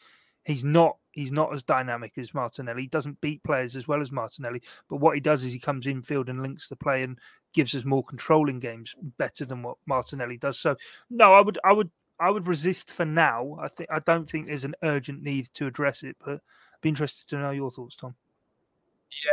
He's 0.43 0.63
not 0.63 0.97
he's 1.11 1.31
not 1.31 1.53
as 1.53 1.63
dynamic 1.63 2.17
as 2.17 2.33
Martinelli. 2.33 2.83
He 2.83 2.87
doesn't 2.87 3.21
beat 3.21 3.43
players 3.43 3.75
as 3.75 3.87
well 3.87 4.01
as 4.01 4.11
Martinelli, 4.11 4.61
but 4.89 4.97
what 4.97 5.15
he 5.15 5.21
does 5.21 5.43
is 5.43 5.53
he 5.53 5.59
comes 5.59 5.85
in 5.85 6.01
field 6.01 6.29
and 6.29 6.41
links 6.41 6.67
the 6.67 6.75
play 6.75 7.03
and 7.03 7.19
gives 7.53 7.75
us 7.75 7.85
more 7.85 8.03
controlling 8.03 8.59
games 8.59 8.95
better 9.17 9.45
than 9.45 9.61
what 9.61 9.77
Martinelli 9.85 10.37
does. 10.37 10.57
So 10.57 10.75
no, 11.09 11.33
I 11.33 11.41
would 11.41 11.59
I 11.63 11.73
would 11.73 11.91
I 12.19 12.29
would 12.29 12.47
resist 12.47 12.91
for 12.91 13.05
now. 13.05 13.57
I 13.61 13.67
think 13.67 13.89
I 13.91 13.99
don't 13.99 14.29
think 14.29 14.47
there's 14.47 14.65
an 14.65 14.75
urgent 14.83 15.21
need 15.21 15.49
to 15.55 15.67
address 15.67 16.03
it, 16.03 16.15
but 16.23 16.35
I'd 16.35 16.81
be 16.81 16.89
interested 16.89 17.27
to 17.29 17.37
know 17.37 17.51
your 17.51 17.71
thoughts, 17.71 17.95
Tom. 17.95 18.15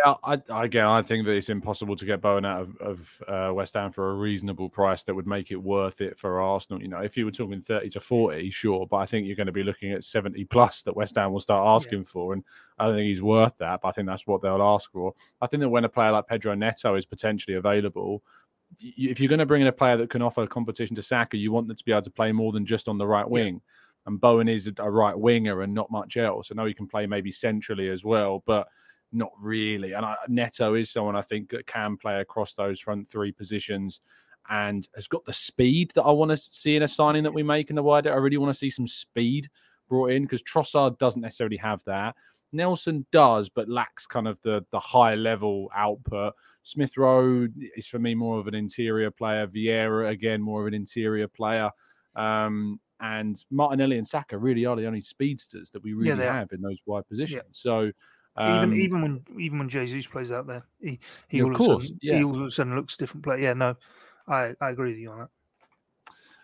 Yeah, 0.05 0.15
I, 0.25 0.65
again, 0.65 0.87
I 0.87 1.03
think 1.03 1.25
that 1.25 1.37
it's 1.37 1.49
impossible 1.49 1.95
to 1.97 2.05
get 2.05 2.21
Bowen 2.21 2.45
out 2.45 2.63
of, 2.63 2.77
of 2.79 3.23
uh, 3.29 3.55
West 3.55 3.75
Ham 3.75 3.93
for 3.93 4.11
a 4.11 4.15
reasonable 4.15 4.69
price 4.69 5.05
that 5.05 5.15
would 5.15 5.27
make 5.27 5.53
it 5.53 5.57
worth 5.57 6.01
it 6.01 6.19
for 6.19 6.41
Arsenal. 6.41 6.83
You 6.83 6.89
know, 6.89 6.99
if 6.99 7.17
you 7.17 7.25
were 7.25 7.31
talking 7.31 7.63
thirty 7.63 7.89
to 7.91 8.01
forty, 8.01 8.51
sure, 8.51 8.87
but 8.87 8.97
I 8.97 9.07
think 9.07 9.27
you're 9.27 9.37
going 9.37 9.47
to 9.47 9.53
be 9.53 9.63
looking 9.63 9.93
at 9.93 10.05
seventy 10.05 10.45
plus 10.45 10.83
that 10.83 10.97
West 10.97 11.15
Ham 11.15 11.33
will 11.33 11.41
start 11.41 11.67
asking 11.67 12.01
yeah. 12.01 12.09
for, 12.09 12.33
and 12.33 12.43
I 12.79 12.87
don't 12.87 12.97
think 12.97 13.09
he's 13.09 13.23
worth 13.23 13.57
that. 13.59 13.81
But 13.81 13.89
I 13.89 13.93
think 13.93 14.09
that's 14.09 14.27
what 14.27 14.43
they'll 14.43 14.61
ask 14.61 14.91
for. 14.91 15.15
I 15.41 15.47
think 15.47 15.61
that 15.61 15.69
when 15.69 15.85
a 15.85 15.89
player 15.89 16.11
like 16.11 16.27
Pedro 16.27 16.55
Neto 16.55 16.97
is 16.97 17.07
potentially 17.07 17.57
available, 17.57 18.23
if 18.81 19.21
you're 19.21 19.29
going 19.29 19.39
to 19.39 19.47
bring 19.47 19.63
in 19.63 19.69
a 19.69 19.73
player 19.73 19.97
that 19.97 20.11
can 20.11 20.23
offer 20.23 20.47
competition 20.47 20.97
to 20.97 21.03
Saka, 21.03 21.37
you 21.37 21.53
want 21.53 21.69
them 21.69 21.77
to 21.77 21.85
be 21.85 21.93
able 21.93 22.03
to 22.03 22.11
play 22.11 22.33
more 22.33 22.53
than 22.53 22.67
just 22.67 22.89
on 22.89 22.99
the 22.99 23.07
right 23.07 23.29
wing. 23.29 23.55
Yeah. 23.55 23.61
And 24.07 24.21
Bowen 24.21 24.49
is 24.49 24.71
a 24.79 24.91
right 24.91 25.19
winger 25.19 25.63
and 25.63 25.73
not 25.73 25.91
much 25.91 26.17
else. 26.17 26.51
I 26.51 26.55
know 26.55 26.65
he 26.65 26.75
can 26.75 26.89
play 26.89 27.07
maybe 27.07 27.31
centrally 27.31 27.91
as 27.91 28.05
well, 28.05 28.43
but 28.47 28.67
not 29.13 29.33
really. 29.41 29.93
And 29.93 30.05
I, 30.05 30.15
Neto 30.29 30.75
is 30.75 30.91
someone 30.91 31.17
I 31.17 31.23
think 31.23 31.51
that 31.51 31.67
can 31.67 31.97
play 31.97 32.21
across 32.21 32.55
those 32.55 32.81
front 32.81 33.09
three 33.09 33.33
positions 33.33 34.01
and 34.51 34.89
has 34.95 35.07
got 35.07 35.25
the 35.25 35.33
speed 35.33 35.93
that 35.95 36.03
I 36.03 36.11
want 36.11 36.31
to 36.31 36.37
see 36.37 36.77
in 36.77 36.83
a 36.83 36.89
signing 36.89 37.23
that 37.25 37.35
we 37.35 37.43
make 37.43 37.71
in 37.71 37.77
the 37.77 37.83
wider. 37.83 38.13
I 38.13 38.17
really 38.17 38.39
want 38.39 38.53
to 38.53 38.59
see 38.59 38.71
some 38.71 38.87
speed 38.87 39.49
brought 39.89 40.11
in 40.11 40.23
because 40.23 40.43
Trossard 40.43 40.99
doesn't 40.99 41.21
necessarily 41.21 41.57
have 41.57 41.83
that. 41.85 42.15
Nelson 42.53 43.05
does, 43.13 43.51
but 43.51 43.69
lacks 43.69 44.07
kind 44.07 44.27
of 44.27 44.41
the 44.43 44.65
the 44.73 44.81
high 44.81 45.15
level 45.15 45.71
output. 45.75 46.35
Smith 46.63 46.97
Rowe 46.97 47.47
is 47.77 47.87
for 47.87 47.99
me 47.99 48.15
more 48.15 48.39
of 48.39 48.47
an 48.47 48.55
interior 48.55 49.11
player. 49.11 49.47
Vieira 49.47 50.11
again 50.11 50.41
more 50.41 50.63
of 50.63 50.67
an 50.67 50.75
interior 50.75 51.29
player. 51.29 51.71
Um, 52.17 52.81
and 53.01 53.45
Martinelli 53.51 53.99
and 53.99 54.09
Saka 54.09 54.37
really 54.37 54.65
are 54.65 54.77
the 54.77 54.87
only 54.87 55.03
speedsters 55.03 55.71
that 55.71 55.83
we 55.83 55.93
really 55.93 56.19
yeah, 56.21 56.39
have 56.39 56.53
in 56.53 56.61
those 56.61 56.79
wide 56.87 57.07
positions. 57.07 57.43
Yeah. 57.45 57.51
So 57.53 57.93
um, 58.39 58.73
even 58.73 58.81
even 58.81 59.03
when 59.03 59.25
even 59.39 59.59
when 59.59 59.69
Jesus 59.69 60.07
plays 60.07 60.33
out 60.33 60.47
there, 60.47 60.65
he 60.81 60.99
he 61.29 61.43
all 61.43 61.51
of, 61.51 61.57
course, 61.57 61.85
sudden, 61.85 61.99
yeah. 62.03 62.19
he 62.19 62.25
all 62.25 62.41
of 62.41 62.47
a 62.47 62.51
sudden 62.51 62.77
looks 62.77 62.97
different 62.97 63.25
player. 63.25 63.39
Yeah, 63.39 63.53
no, 63.55 63.77
I 64.27 64.55
I 64.61 64.71
agree 64.71 64.91
with 64.91 64.99
you 64.99 65.11
on 65.11 65.29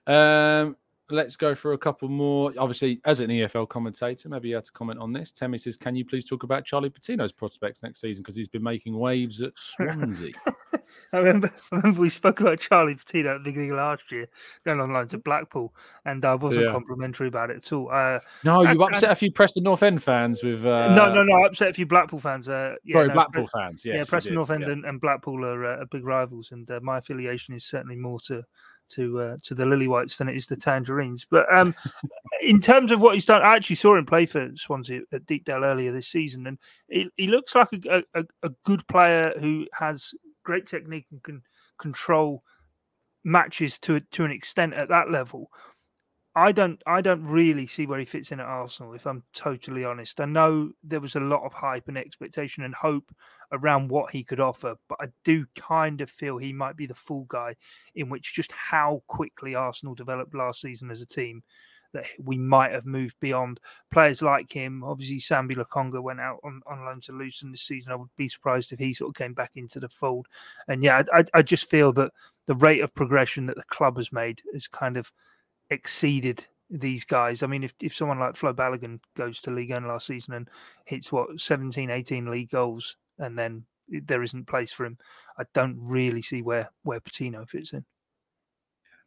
that. 0.07 0.13
Um, 0.13 0.77
let's 1.11 1.37
go 1.37 1.55
for 1.55 1.73
a 1.73 1.79
couple 1.79 2.09
more. 2.09 2.53
Obviously, 2.59 3.01
as 3.05 3.21
an 3.21 3.29
EFL 3.29 3.69
commentator, 3.69 4.29
maybe 4.29 4.49
you 4.49 4.55
had 4.55 4.65
to 4.65 4.73
comment 4.73 4.99
on 5.01 5.13
this. 5.13 5.31
Temi 5.31 5.59
says, 5.59 5.77
"Can 5.77 5.95
you 5.95 6.05
please 6.05 6.25
talk 6.25 6.43
about 6.43 6.65
Charlie 6.65 6.91
Patino's 6.91 7.33
prospects 7.33 7.83
next 7.83 8.01
season 8.01 8.23
because 8.23 8.37
he's 8.37 8.49
been 8.49 8.63
making 8.63 8.99
waves 8.99 9.43
at 9.43 9.53
Swansea." 9.57 10.33
I 11.13 11.19
remember, 11.19 11.51
I 11.73 11.77
remember 11.77 12.01
we 12.01 12.09
spoke 12.09 12.41
about 12.41 12.61
Charlie 12.61 12.95
Patino 12.95 13.37
at 13.37 13.39
the 13.39 13.45
beginning 13.45 13.71
of 13.71 13.77
last 13.77 14.11
year, 14.11 14.29
going 14.65 14.81
on 14.81 14.93
loan 14.93 15.07
to 15.09 15.19
Blackpool, 15.19 15.75
and 16.05 16.25
I 16.25 16.35
wasn't 16.35 16.67
yeah. 16.67 16.73
complimentary 16.73 17.29
about 17.29 17.51
it 17.51 17.59
at 17.59 17.73
all. 17.73 17.91
Uh, 17.91 18.19
no, 18.45 18.63
you 18.63 18.83
upset 18.83 19.11
a 19.11 19.15
few 19.15 19.31
Preston 19.31 19.63
North 19.63 19.83
End 19.83 20.03
fans 20.03 20.43
with. 20.43 20.65
Uh... 20.65 20.95
No, 20.95 21.13
no, 21.13 21.23
no, 21.23 21.43
I 21.43 21.47
upset 21.47 21.69
a 21.69 21.73
few 21.73 21.87
Blackpool 21.87 22.21
fans. 22.21 22.49
Uh, 22.49 22.77
yeah, 22.85 22.95
Sorry, 22.95 23.09
no, 23.09 23.15
Blackpool 23.15 23.47
fans. 23.47 23.85
Yes, 23.85 23.95
yeah, 23.97 24.05
Preston 24.05 24.35
North 24.35 24.51
End 24.51 24.63
yeah. 24.63 24.73
and, 24.73 24.85
and, 24.85 25.01
Blackpool 25.01 25.45
are, 25.45 25.65
uh, 25.65 25.85
big 25.91 26.05
rivals, 26.05 26.51
and 26.53 26.69
uh, 26.71 26.81
my 26.83 26.99
affiliation 26.99 27.55
is 27.55 27.65
certainly 27.65 27.97
more 27.97 28.19
to 28.27 28.43
to 28.91 29.21
uh, 29.21 29.37
to 29.43 29.55
the 29.55 29.67
Lily 29.67 29.89
Whites 29.89 30.17
than 30.17 30.29
it 30.29 30.37
is 30.37 30.47
the 30.47 30.57
Tangerines. 30.57 31.27
But 31.29 31.47
um, 31.55 31.75
in 32.43 32.61
terms 32.61 32.91
of 32.91 33.01
what 33.01 33.15
he's 33.15 33.27
done, 33.27 33.43
I 33.43 33.57
actually 33.57 33.77
saw 33.77 33.97
him 33.97 34.07
play 34.07 34.27
for 34.27 34.51
Swansea 34.55 35.03
at 35.13 35.27
Deepdale 35.27 35.65
earlier 35.65 35.93
this 35.93 36.09
season, 36.09 36.47
and 36.47 36.59
he, 36.89 37.09
he 37.17 37.27
looks 37.29 37.55
like 37.55 37.69
a, 37.89 38.03
a, 38.15 38.25
a, 38.43 38.51
good 38.65 38.87
player 38.89 39.35
who 39.39 39.67
has 39.79 40.15
great 40.45 40.67
technique 40.67 41.07
and 41.11 41.23
can 41.23 41.43
control 41.79 42.43
matches 43.25 43.79
to 43.81 44.01
to 44.01 44.25
an 44.25 44.31
extent 44.31 44.75
at 44.75 44.89
that 44.89 45.11
level. 45.11 45.51
I 46.37 46.51
don't 46.51 46.83
I 46.85 47.01
don't 47.01 47.23
really 47.23 47.67
see 47.67 47.87
where 47.87 47.99
he 48.01 48.05
fits 48.05 48.33
in 48.33 48.41
at 48.41 48.47
Arsenal, 48.47 48.95
if 48.95 49.07
I'm 49.07 49.23
totally 49.33 49.85
honest. 49.85 50.21
I 50.21 50.25
know 50.25 50.73
there 50.83 51.01
was 51.01 51.15
a 51.15 51.21
lot 51.21 51.45
of 51.45 51.53
hype 51.53 51.87
and 51.87 51.97
expectation 51.97 52.65
and 52.65 52.75
hope 52.75 53.15
around 53.53 53.89
what 53.89 54.11
he 54.11 54.25
could 54.25 54.41
offer, 54.41 54.75
but 54.89 54.99
I 55.01 55.07
do 55.25 55.47
kind 55.55 56.01
of 56.01 56.11
feel 56.11 56.39
he 56.39 56.53
might 56.53 56.77
be 56.77 56.87
the 56.87 56.95
full 56.95 57.27
guy 57.29 57.55
in 57.95 58.09
which 58.09 58.35
just 58.35 58.51
how 58.51 59.03
quickly 59.07 59.55
Arsenal 59.55 59.95
developed 59.95 60.35
last 60.35 60.61
season 60.61 60.91
as 60.91 61.01
a 61.01 61.07
team 61.07 61.45
that 61.93 62.07
we 62.19 62.37
might 62.37 62.73
have 62.73 62.85
moved 62.85 63.15
beyond 63.21 63.61
players 63.93 64.21
like 64.21 64.53
him. 64.53 64.83
Obviously, 64.83 65.21
Sambi 65.21 65.55
Lokonga 65.55 66.03
went 66.03 66.19
out 66.19 66.41
on, 66.43 66.61
on 66.67 66.85
loan 66.85 67.01
to 67.03 67.13
Luton 67.13 67.53
this 67.53 67.63
season. 67.63 67.93
I 67.93 67.97
would 67.97 68.09
be 68.17 68.29
surprised 68.29 68.73
if 68.73 68.81
he 68.81 68.93
sort 68.93 69.11
of 69.11 69.15
came 69.15 69.33
back 69.33 69.53
into 69.55 69.79
the 69.79 69.89
fold. 69.89 70.27
And 70.67 70.83
yeah, 70.83 71.05
I, 71.13 71.25
I 71.33 71.43
just 71.43 71.71
feel 71.71 71.93
that 71.93 72.11
the 72.47 72.57
rate 72.57 72.81
of 72.81 72.93
progression 72.93 73.47
that 73.47 73.57
the 73.57 73.65
club 73.65 73.97
has 73.97 74.13
made 74.13 74.43
is 74.53 74.67
kind 74.67 74.97
of 74.97 75.13
exceeded 75.71 76.47
these 76.71 77.05
guys. 77.05 77.43
I 77.43 77.47
mean, 77.47 77.65
if, 77.65 77.75
if 77.81 77.95
someone 77.95 78.19
like 78.19 78.37
Flo 78.37 78.53
Balogun 78.53 79.01
goes 79.17 79.41
to 79.43 79.51
League 79.51 79.71
One 79.71 79.87
last 79.87 80.07
season 80.07 80.35
and 80.35 80.49
hits 80.85 81.13
what 81.13 81.41
17, 81.41 81.91
18 81.91 82.31
league 82.31 82.51
goals, 82.51 82.97
and 83.19 83.39
then 83.39 83.65
there 83.89 84.23
isn't 84.23 84.47
place 84.47 84.73
for 84.73 84.85
him, 84.85 84.99
I 85.39 85.45
don't 85.53 85.79
really 85.81 86.23
see 86.23 86.43
where 86.43 86.71
where 86.83 87.01
Patino 87.01 87.45
fits 87.45 87.73
in. 87.73 87.85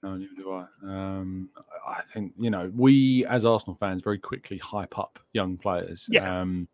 No, 0.03 0.15
neither 0.15 0.35
do 0.35 0.51
I. 0.51 0.65
Um, 0.83 1.49
I 1.87 2.01
think 2.13 2.33
you 2.37 2.49
know 2.49 2.71
we 2.75 3.25
as 3.25 3.45
Arsenal 3.45 3.75
fans 3.75 4.03
very 4.03 4.19
quickly 4.19 4.57
hype 4.57 4.97
up 4.97 5.19
young 5.33 5.57
players. 5.57 6.07
Yeah. 6.09 6.41
Um, 6.41 6.67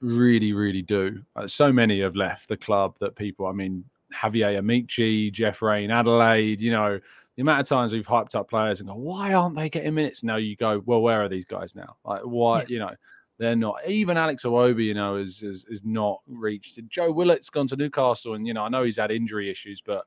really, 0.00 0.52
really 0.52 0.82
do. 0.82 1.22
Uh, 1.34 1.46
so 1.46 1.72
many 1.72 2.00
have 2.00 2.16
left 2.16 2.48
the 2.48 2.56
club 2.56 2.96
that 3.00 3.16
people. 3.16 3.46
I 3.46 3.52
mean, 3.52 3.84
Xavier 4.20 4.60
Amaechi, 4.60 5.32
Jeff 5.32 5.62
Reine, 5.62 5.90
Adelaide. 5.90 6.60
You 6.60 6.72
know, 6.72 7.00
the 7.36 7.42
amount 7.42 7.60
of 7.60 7.68
times 7.68 7.92
we've 7.92 8.06
hyped 8.06 8.34
up 8.34 8.48
players 8.48 8.80
and 8.80 8.88
go, 8.88 8.94
why 8.94 9.34
aren't 9.34 9.56
they 9.56 9.68
getting 9.68 9.94
minutes? 9.94 10.22
Now 10.22 10.36
you 10.36 10.56
go, 10.56 10.82
well, 10.86 11.02
where 11.02 11.22
are 11.22 11.28
these 11.28 11.44
guys 11.44 11.74
now? 11.74 11.96
Like, 12.04 12.22
why? 12.22 12.60
Yeah. 12.60 12.66
You 12.68 12.78
know, 12.80 12.90
they're 13.38 13.56
not. 13.56 13.76
Even 13.86 14.16
Alex 14.16 14.44
Iwobi, 14.44 14.84
you 14.84 14.94
know, 14.94 15.16
is, 15.16 15.42
is 15.42 15.66
is 15.68 15.84
not 15.84 16.20
reached. 16.26 16.78
Joe 16.88 17.10
Willock's 17.10 17.50
gone 17.50 17.66
to 17.68 17.76
Newcastle, 17.76 18.34
and 18.34 18.46
you 18.46 18.54
know, 18.54 18.62
I 18.62 18.68
know 18.68 18.84
he's 18.84 18.96
had 18.96 19.10
injury 19.10 19.50
issues, 19.50 19.82
but 19.84 20.06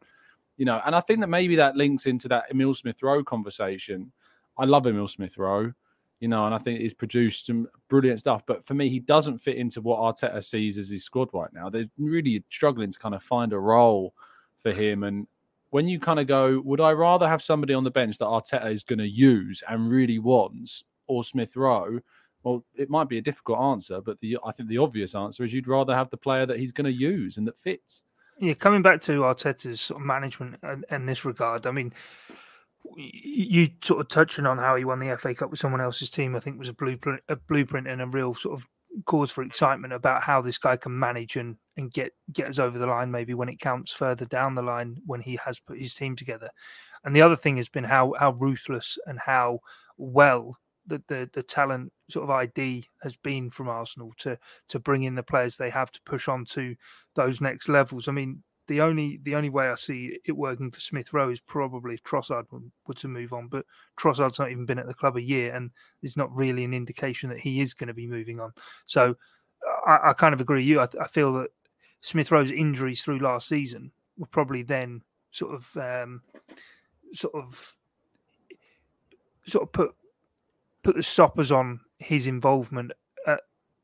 you 0.58 0.66
know, 0.66 0.82
and 0.86 0.96
I 0.96 1.00
think 1.02 1.20
that 1.22 1.28
maybe 1.28 1.56
that 1.56 1.76
links 1.76 2.06
into 2.06 2.28
that 2.30 2.46
Emil 2.52 2.74
Smith 2.74 3.02
Rowe 3.04 3.24
conversation. 3.24 4.12
I 4.58 4.66
love 4.66 4.88
Emil 4.88 5.08
Smith 5.08 5.38
Rowe 5.38 5.72
you 6.20 6.28
know, 6.28 6.46
and 6.46 6.54
I 6.54 6.58
think 6.58 6.80
he's 6.80 6.94
produced 6.94 7.46
some 7.46 7.68
brilliant 7.90 8.20
stuff. 8.20 8.44
But 8.46 8.66
for 8.66 8.74
me, 8.74 8.90
he 8.90 9.00
doesn't 9.00 9.38
fit 9.38 9.58
into 9.58 9.82
what 9.82 10.00
Arteta 10.00 10.44
sees 10.44 10.78
as 10.78 10.90
his 10.90 11.04
squad 11.04 11.30
right 11.34 11.52
now. 11.54 11.70
They're 11.70 11.86
really 11.98 12.44
struggling 12.50 12.92
to 12.92 13.00
kind 13.00 13.16
of 13.16 13.24
find 13.24 13.54
a 13.54 13.60
role 13.60 14.14
for 14.58 14.72
him. 14.72 15.04
And 15.04 15.28
when 15.70 15.88
you 15.88 16.00
kind 16.00 16.20
of 16.20 16.28
go, 16.28 16.62
would 16.66 16.82
I 16.82 16.92
rather 16.92 17.28
have 17.28 17.42
somebody 17.42 17.74
on 17.74 17.84
the 17.84 17.92
bench 17.92 18.18
that 18.18 18.26
Arteta 18.26 18.72
is 18.72 18.84
going 18.84 19.00
to 19.00 19.08
use 19.08 19.64
and 19.70 19.92
really 19.92 20.20
wants, 20.20 20.84
or 21.08 21.24
Smith 21.24 21.56
Rowe? 21.56 22.00
Well, 22.44 22.64
it 22.76 22.90
might 22.90 23.10
be 23.10 23.18
a 23.18 23.22
difficult 23.22 23.60
answer, 23.60 24.02
but 24.02 24.20
the 24.22 24.38
I 24.46 24.52
think 24.54 24.70
the 24.70 24.78
obvious 24.78 25.14
answer 25.14 25.44
is 25.44 25.54
you'd 25.54 25.68
rather 25.68 25.94
have 25.94 26.10
the 26.10 26.18
player 26.18 26.46
that 26.46 26.58
he's 26.58 26.72
going 26.72 26.86
to 26.86 26.98
use 26.98 27.38
and 27.38 27.46
that 27.48 27.58
fits. 27.58 28.04
Yeah, 28.40 28.54
coming 28.54 28.82
back 28.82 29.02
to 29.02 29.20
Arteta's 29.22 29.92
management 30.00 30.56
in 30.90 31.06
this 31.06 31.26
regard, 31.26 31.68
I 31.68 31.72
mean, 31.72 31.92
you 32.96 33.70
sort 33.84 34.02
of 34.02 34.10
touching 34.10 34.46
on 34.46 34.58
how 34.58 34.76
he 34.76 34.86
won 34.86 35.00
the 35.00 35.18
FA 35.18 35.34
Cup 35.34 35.52
with 35.52 35.60
someone 35.60 35.82
else's 35.82 36.10
team, 36.10 36.36
I 36.36 36.40
think 36.40 36.60
was 36.60 36.70
a 36.70 36.74
blueprint, 36.74 37.22
a 37.30 37.36
blueprint 37.36 37.88
and 37.88 38.02
a 38.02 38.08
real 38.08 38.36
sort 38.36 38.60
of 38.60 38.68
cause 39.06 39.32
for 39.32 39.44
excitement 39.44 39.94
about 39.94 40.24
how 40.24 40.42
this 40.42 40.58
guy 40.58 40.76
can 40.76 40.98
manage 40.98 41.36
and 41.36 41.58
and 41.78 41.92
get 41.92 42.12
get 42.34 42.48
us 42.48 42.60
over 42.60 42.78
the 42.80 42.88
line 42.88 43.12
maybe 43.12 43.34
when 43.34 43.50
it 43.50 43.60
counts 43.60 43.94
further 43.94 44.26
down 44.26 44.56
the 44.56 44.62
line 44.62 44.98
when 45.06 45.22
he 45.22 45.38
has 45.46 45.60
put 45.60 45.80
his 45.80 45.94
team 45.94 46.16
together. 46.16 46.50
And 47.04 47.16
the 47.16 47.22
other 47.22 47.38
thing 47.38 47.58
has 47.58 47.70
been 47.70 47.86
how 47.86 48.14
how 48.20 48.32
ruthless 48.32 48.98
and 49.06 49.20
how 49.20 49.60
well 49.98 50.58
the, 50.86 51.02
the 51.08 51.30
the 51.34 51.44
talent 51.44 51.94
sort 52.10 52.24
of 52.24 52.30
ID 52.30 52.86
has 53.04 53.16
been 53.16 53.50
from 53.50 53.70
Arsenal 53.70 54.14
to 54.20 54.38
to 54.70 54.80
bring 54.80 55.04
in 55.04 55.16
the 55.16 55.24
players 55.24 55.56
they 55.56 55.70
have 55.70 55.92
to 55.92 56.02
push 56.06 56.28
on 56.28 56.46
to 56.46 56.76
those 57.16 57.40
next 57.40 57.70
levels. 57.70 58.08
I 58.08 58.12
mean, 58.12 58.44
the 58.70 58.82
only 58.82 59.20
the 59.24 59.36
only 59.36 59.50
way 59.50 59.68
I 59.68 59.76
see 59.76 60.20
it 60.24 60.32
working 60.32 60.72
for 60.72 60.80
Smith 60.80 61.12
Rowe 61.12 61.32
is 61.32 61.40
probably 61.40 61.96
if 61.96 62.04
Trossard 62.04 62.46
were 62.88 62.94
to 62.94 63.08
move 63.08 63.34
on. 63.34 63.48
But 63.48 63.66
Trossard's 63.98 64.40
not 64.40 64.52
even 64.52 64.66
been 64.66 64.80
at 64.80 64.88
the 64.88 64.94
club 64.94 65.18
a 65.18 65.22
year, 65.22 65.54
and 65.54 65.72
there's 66.02 66.16
not 66.16 66.34
really 66.34 66.64
an 66.64 66.74
indication 66.74 67.30
that 67.30 67.40
he 67.40 67.62
is 67.62 67.74
going 67.74 67.88
to 67.88 67.94
be 67.94 68.08
moving 68.08 68.40
on. 68.40 68.54
So 68.86 69.18
I, 69.86 70.10
I 70.10 70.14
kind 70.14 70.34
of 70.34 70.40
agree. 70.40 70.64
You, 70.64 70.80
I, 70.80 70.88
I, 71.02 71.08
feel 71.08 71.34
that 71.34 71.50
Smith 72.02 72.32
Rowe's 72.32 72.52
injuries 72.52 73.02
through 73.02 73.20
last 73.20 73.48
season 73.48 73.92
were 74.18 74.28
probably 74.28 74.62
then 74.62 75.02
sort 75.32 75.56
of 75.56 75.76
um, 75.78 76.22
sort 77.12 77.34
of 77.34 77.76
sort 79.48 79.64
of 79.64 79.72
put 79.72 79.96
put 80.84 80.96
the 80.96 81.04
stoppers 81.04 81.52
on 81.52 81.80
his 81.98 82.28
involvement 82.28 82.92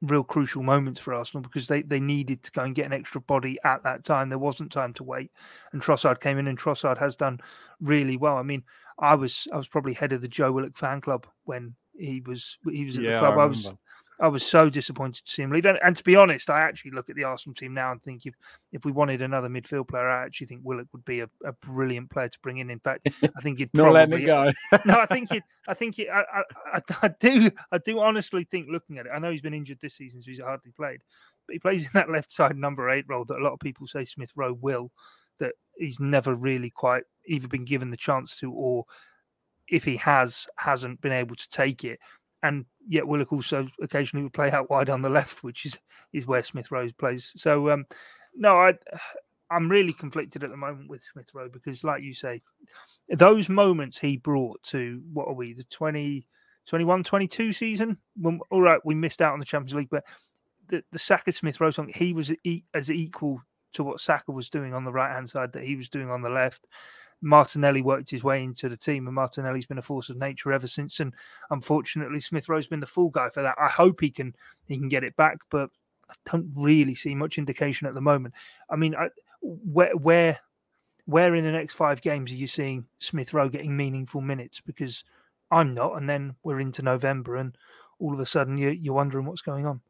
real 0.06 0.24
crucial 0.24 0.64
moments 0.64 1.01
for 1.01 1.14
Arsenal 1.14 1.41
because 1.41 1.68
they, 1.68 1.82
they 1.82 1.99
needed 1.99 2.43
to 2.43 2.51
go 2.51 2.64
and 2.64 2.76
get 2.76 2.86
an 2.86 2.93
extra 2.93 3.22
body 3.22 3.58
at 3.64 3.84
that 3.84 4.03
time. 4.03 4.30
There 4.30 4.38
wasn't 4.38 4.72
time 4.72 4.93
to 4.93 5.03
wait, 5.03 5.32
and 5.72 5.82
Trossard 5.82 6.20
came 6.20 6.38
in, 6.38 6.47
and 6.47 6.58
Trossard 6.58 6.97
has 6.97 7.16
done 7.16 7.39
really 7.82 8.18
well. 8.18 8.38
I 8.38 8.43
mean, 8.43 8.64
I 8.99 9.16
was 9.16 9.47
I 9.51 9.58
was 9.58 9.68
probably 9.68 9.93
head 9.93 10.14
of 10.14 10.22
the 10.22 10.28
Joe 10.28 10.51
Willock 10.51 10.78
fan 10.78 11.01
club 11.01 11.28
when 11.43 11.76
he 11.97 12.22
was 12.26 12.58
he 12.70 12.86
was 12.86 12.97
at 12.97 13.03
yeah, 13.03 13.14
the 13.14 13.20
club. 13.20 13.38
I, 13.38 13.43
I 13.43 13.45
was 13.45 13.74
I 14.20 14.28
was 14.28 14.45
so 14.45 14.70
disappointed 14.70 15.26
to 15.26 15.32
see 15.32 15.41
him 15.41 15.51
leave. 15.51 15.66
And, 15.66 15.78
and, 15.84 15.95
to 15.95 16.03
be 16.03 16.16
honest, 16.16 16.49
I 16.49 16.61
actually 16.61 16.91
look 16.91 17.09
at 17.09 17.16
the 17.16 17.26
Arsenal 17.26 17.53
team 17.53 17.74
now 17.74 17.91
and 17.91 18.01
think 18.01 18.26
if 18.26 18.34
if 18.72 18.86
we 18.86 18.91
wanted 18.91 19.22
another 19.22 19.49
midfield 19.49 19.89
player, 19.89 20.07
I 20.07 20.24
actually 20.26 20.47
think 20.47 20.61
Willock 20.63 20.88
would 20.93 21.03
be 21.05 21.20
a, 21.22 21.30
a 21.43 21.51
brilliant 21.53 22.09
player 22.09 22.30
to 22.30 22.39
bring 22.39 22.59
in. 22.59 22.70
In 22.70 22.80
fact, 22.80 23.07
I 23.22 23.41
think 23.41 23.59
he'd 23.59 23.70
not 23.74 23.84
probably, 23.84 23.99
letting 23.99 24.24
it 24.24 24.26
go. 24.26 24.51
no, 24.86 24.99
I 24.99 25.05
think 25.05 25.32
it. 25.32 25.43
I 25.68 25.74
think 25.74 25.99
it. 25.99 26.07
I, 26.09 26.24
I, 26.74 26.82
I, 27.03 27.07
do. 27.20 27.51
I 27.72 27.78
do 27.80 27.99
honestly 27.99 28.45
think 28.45 28.68
looking 28.70 28.97
at 28.97 29.05
it. 29.05 29.11
I 29.13 29.20
know 29.20 29.32
he's 29.32 29.41
been 29.41 29.53
injured 29.53 29.80
this 29.82 29.95
season, 29.95 30.22
so 30.22 30.32
he's 30.32 30.39
hardly 30.39 30.72
played, 30.72 31.01
but 31.47 31.53
he 31.53 31.59
plays 31.59 31.86
in 31.86 31.91
that 31.93 32.09
left 32.09 32.32
side 32.32 32.55
number 32.55 32.89
eight 32.89 33.05
role 33.07 33.26
that 33.26 33.39
a 33.39 33.43
lot 33.43 33.53
of 33.53 33.59
people 33.59 33.88
say 33.88 34.05
Smith 34.05 34.32
Rowe 34.36 34.53
will. 34.53 34.91
That 35.39 35.53
he's 35.78 35.99
never 35.99 36.34
really 36.34 36.70
quite 36.70 37.03
either 37.28 37.49
been 37.49 37.66
given 37.66 37.91
the 37.91 37.97
chance 37.97 38.38
to, 38.38 38.49
or 38.51 38.86
if 39.68 39.84
he 39.84 39.97
has, 39.97 40.47
hasn't 40.57 41.01
been 41.01 41.11
able 41.11 41.36
to 41.36 41.49
take 41.49 41.84
it 41.84 41.99
and 42.46 42.66
yet 42.88 43.08
Willock 43.08 43.34
also 43.34 43.68
occasionally 43.82 44.24
would 44.24 44.34
play 44.34 44.52
out 44.52 44.70
wide 44.70 44.89
on 44.89 45.02
the 45.02 45.10
left, 45.10 45.43
which 45.43 45.66
is 45.66 45.80
is 46.14 46.28
where 46.28 46.43
Smith 46.43 46.72
Rowe 46.72 46.89
plays. 46.98 47.34
So 47.36 47.70
um, 47.72 47.86
no, 48.36 48.58
I 48.58 48.74
I'm 49.52 49.70
really 49.70 49.93
conflicted 49.93 50.43
at 50.43 50.50
the 50.50 50.58
moment 50.58 50.89
with 50.89 51.04
Smith 51.04 51.30
Rowe 51.34 51.50
because, 51.50 51.84
like 51.84 52.04
you 52.04 52.14
say, 52.14 52.41
those 53.10 53.50
moments 53.50 53.98
he 53.98 54.18
brought 54.18 54.62
to 54.64 55.02
what 55.14 55.28
are 55.28 55.34
we 55.34 55.54
the 55.54 55.64
20, 55.66 56.28
21, 56.66 57.04
22 57.04 57.54
season 57.54 57.98
when 58.18 58.39
all 58.50 58.62
right 58.62 58.80
we 58.84 58.96
missed 58.96 59.22
out 59.22 59.34
on 59.34 59.39
the 59.39 59.46
Champions 59.46 59.76
League, 59.76 59.89
but 59.89 60.04
the 60.70 60.84
the 60.91 61.00
Saka 61.00 61.32
Smith 61.32 61.60
Rowe 61.60 61.72
song 61.72 61.91
he 61.93 62.14
was 62.14 62.32
as 62.74 62.91
equal 62.91 63.41
to 63.74 63.84
what 63.84 64.00
Saka 64.00 64.32
was 64.32 64.50
doing 64.50 64.74
on 64.74 64.86
the 64.86 64.91
right 64.91 65.14
hand 65.14 65.30
side 65.30 65.54
that 65.54 65.64
he 65.64 65.76
was 65.76 65.89
doing 65.89 66.10
on 66.10 66.22
the 66.22 66.30
left. 66.30 66.66
Martinelli 67.26 67.82
worked 67.82 68.12
his 68.12 68.24
way 68.24 68.44
into 68.44 68.70
the 68.70 68.78
team, 68.78 69.08
and 69.08 69.16
Martinelli's 69.16 69.66
been 69.66 69.80
a 69.80 69.82
force 69.82 70.10
of 70.10 70.18
nature 70.18 70.54
ever 70.54 70.68
since. 70.68 71.00
And 71.00 71.12
unfortunately, 71.50 72.20
Smith 72.20 72.48
Rowe's 72.48 72.68
been 72.68 72.80
the 72.80 72.86
full 72.86 73.10
guy 73.10 73.30
for 73.30 73.42
that. 73.42 73.56
I 73.60 73.68
hope 73.68 74.00
he 74.00 74.12
can 74.12 74.36
he 74.68 74.78
can 74.78 74.88
get 74.88 75.04
it 75.04 75.16
back, 75.16 75.40
but 75.50 75.72
I 76.08 76.14
don't 76.32 76.52
really 76.56 76.94
see 76.94 77.16
much 77.16 77.40
indication 77.40 77.88
at 77.88 77.96
the 77.96 78.02
moment. 78.02 78.36
I 78.70 78.76
mean, 78.76 78.96
I, 78.96 79.10
where 79.42 79.96
where 79.96 80.40
where 81.06 81.34
in 81.34 81.44
the 81.44 81.52
next 81.52 81.74
five 81.74 82.00
games 82.02 82.32
are 82.32 82.36
you 82.36 82.48
seeing 82.48 82.86
Smith 83.00 83.34
Rowe 83.34 83.50
getting 83.50 83.76
meaningful 83.76 84.22
minutes? 84.22 84.62
Because 84.62 85.04
I'm 85.50 85.74
not, 85.74 85.96
and 85.96 86.08
then 86.08 86.36
we're 86.44 86.60
into 86.60 86.84
November, 86.84 87.38
and 87.38 87.58
all 87.98 88.14
of 88.14 88.20
a 88.20 88.26
sudden 88.26 88.58
you, 88.58 88.70
you're 88.70 88.94
wondering 88.94 89.26
what's 89.26 89.42
going 89.42 89.66
on. 89.66 89.82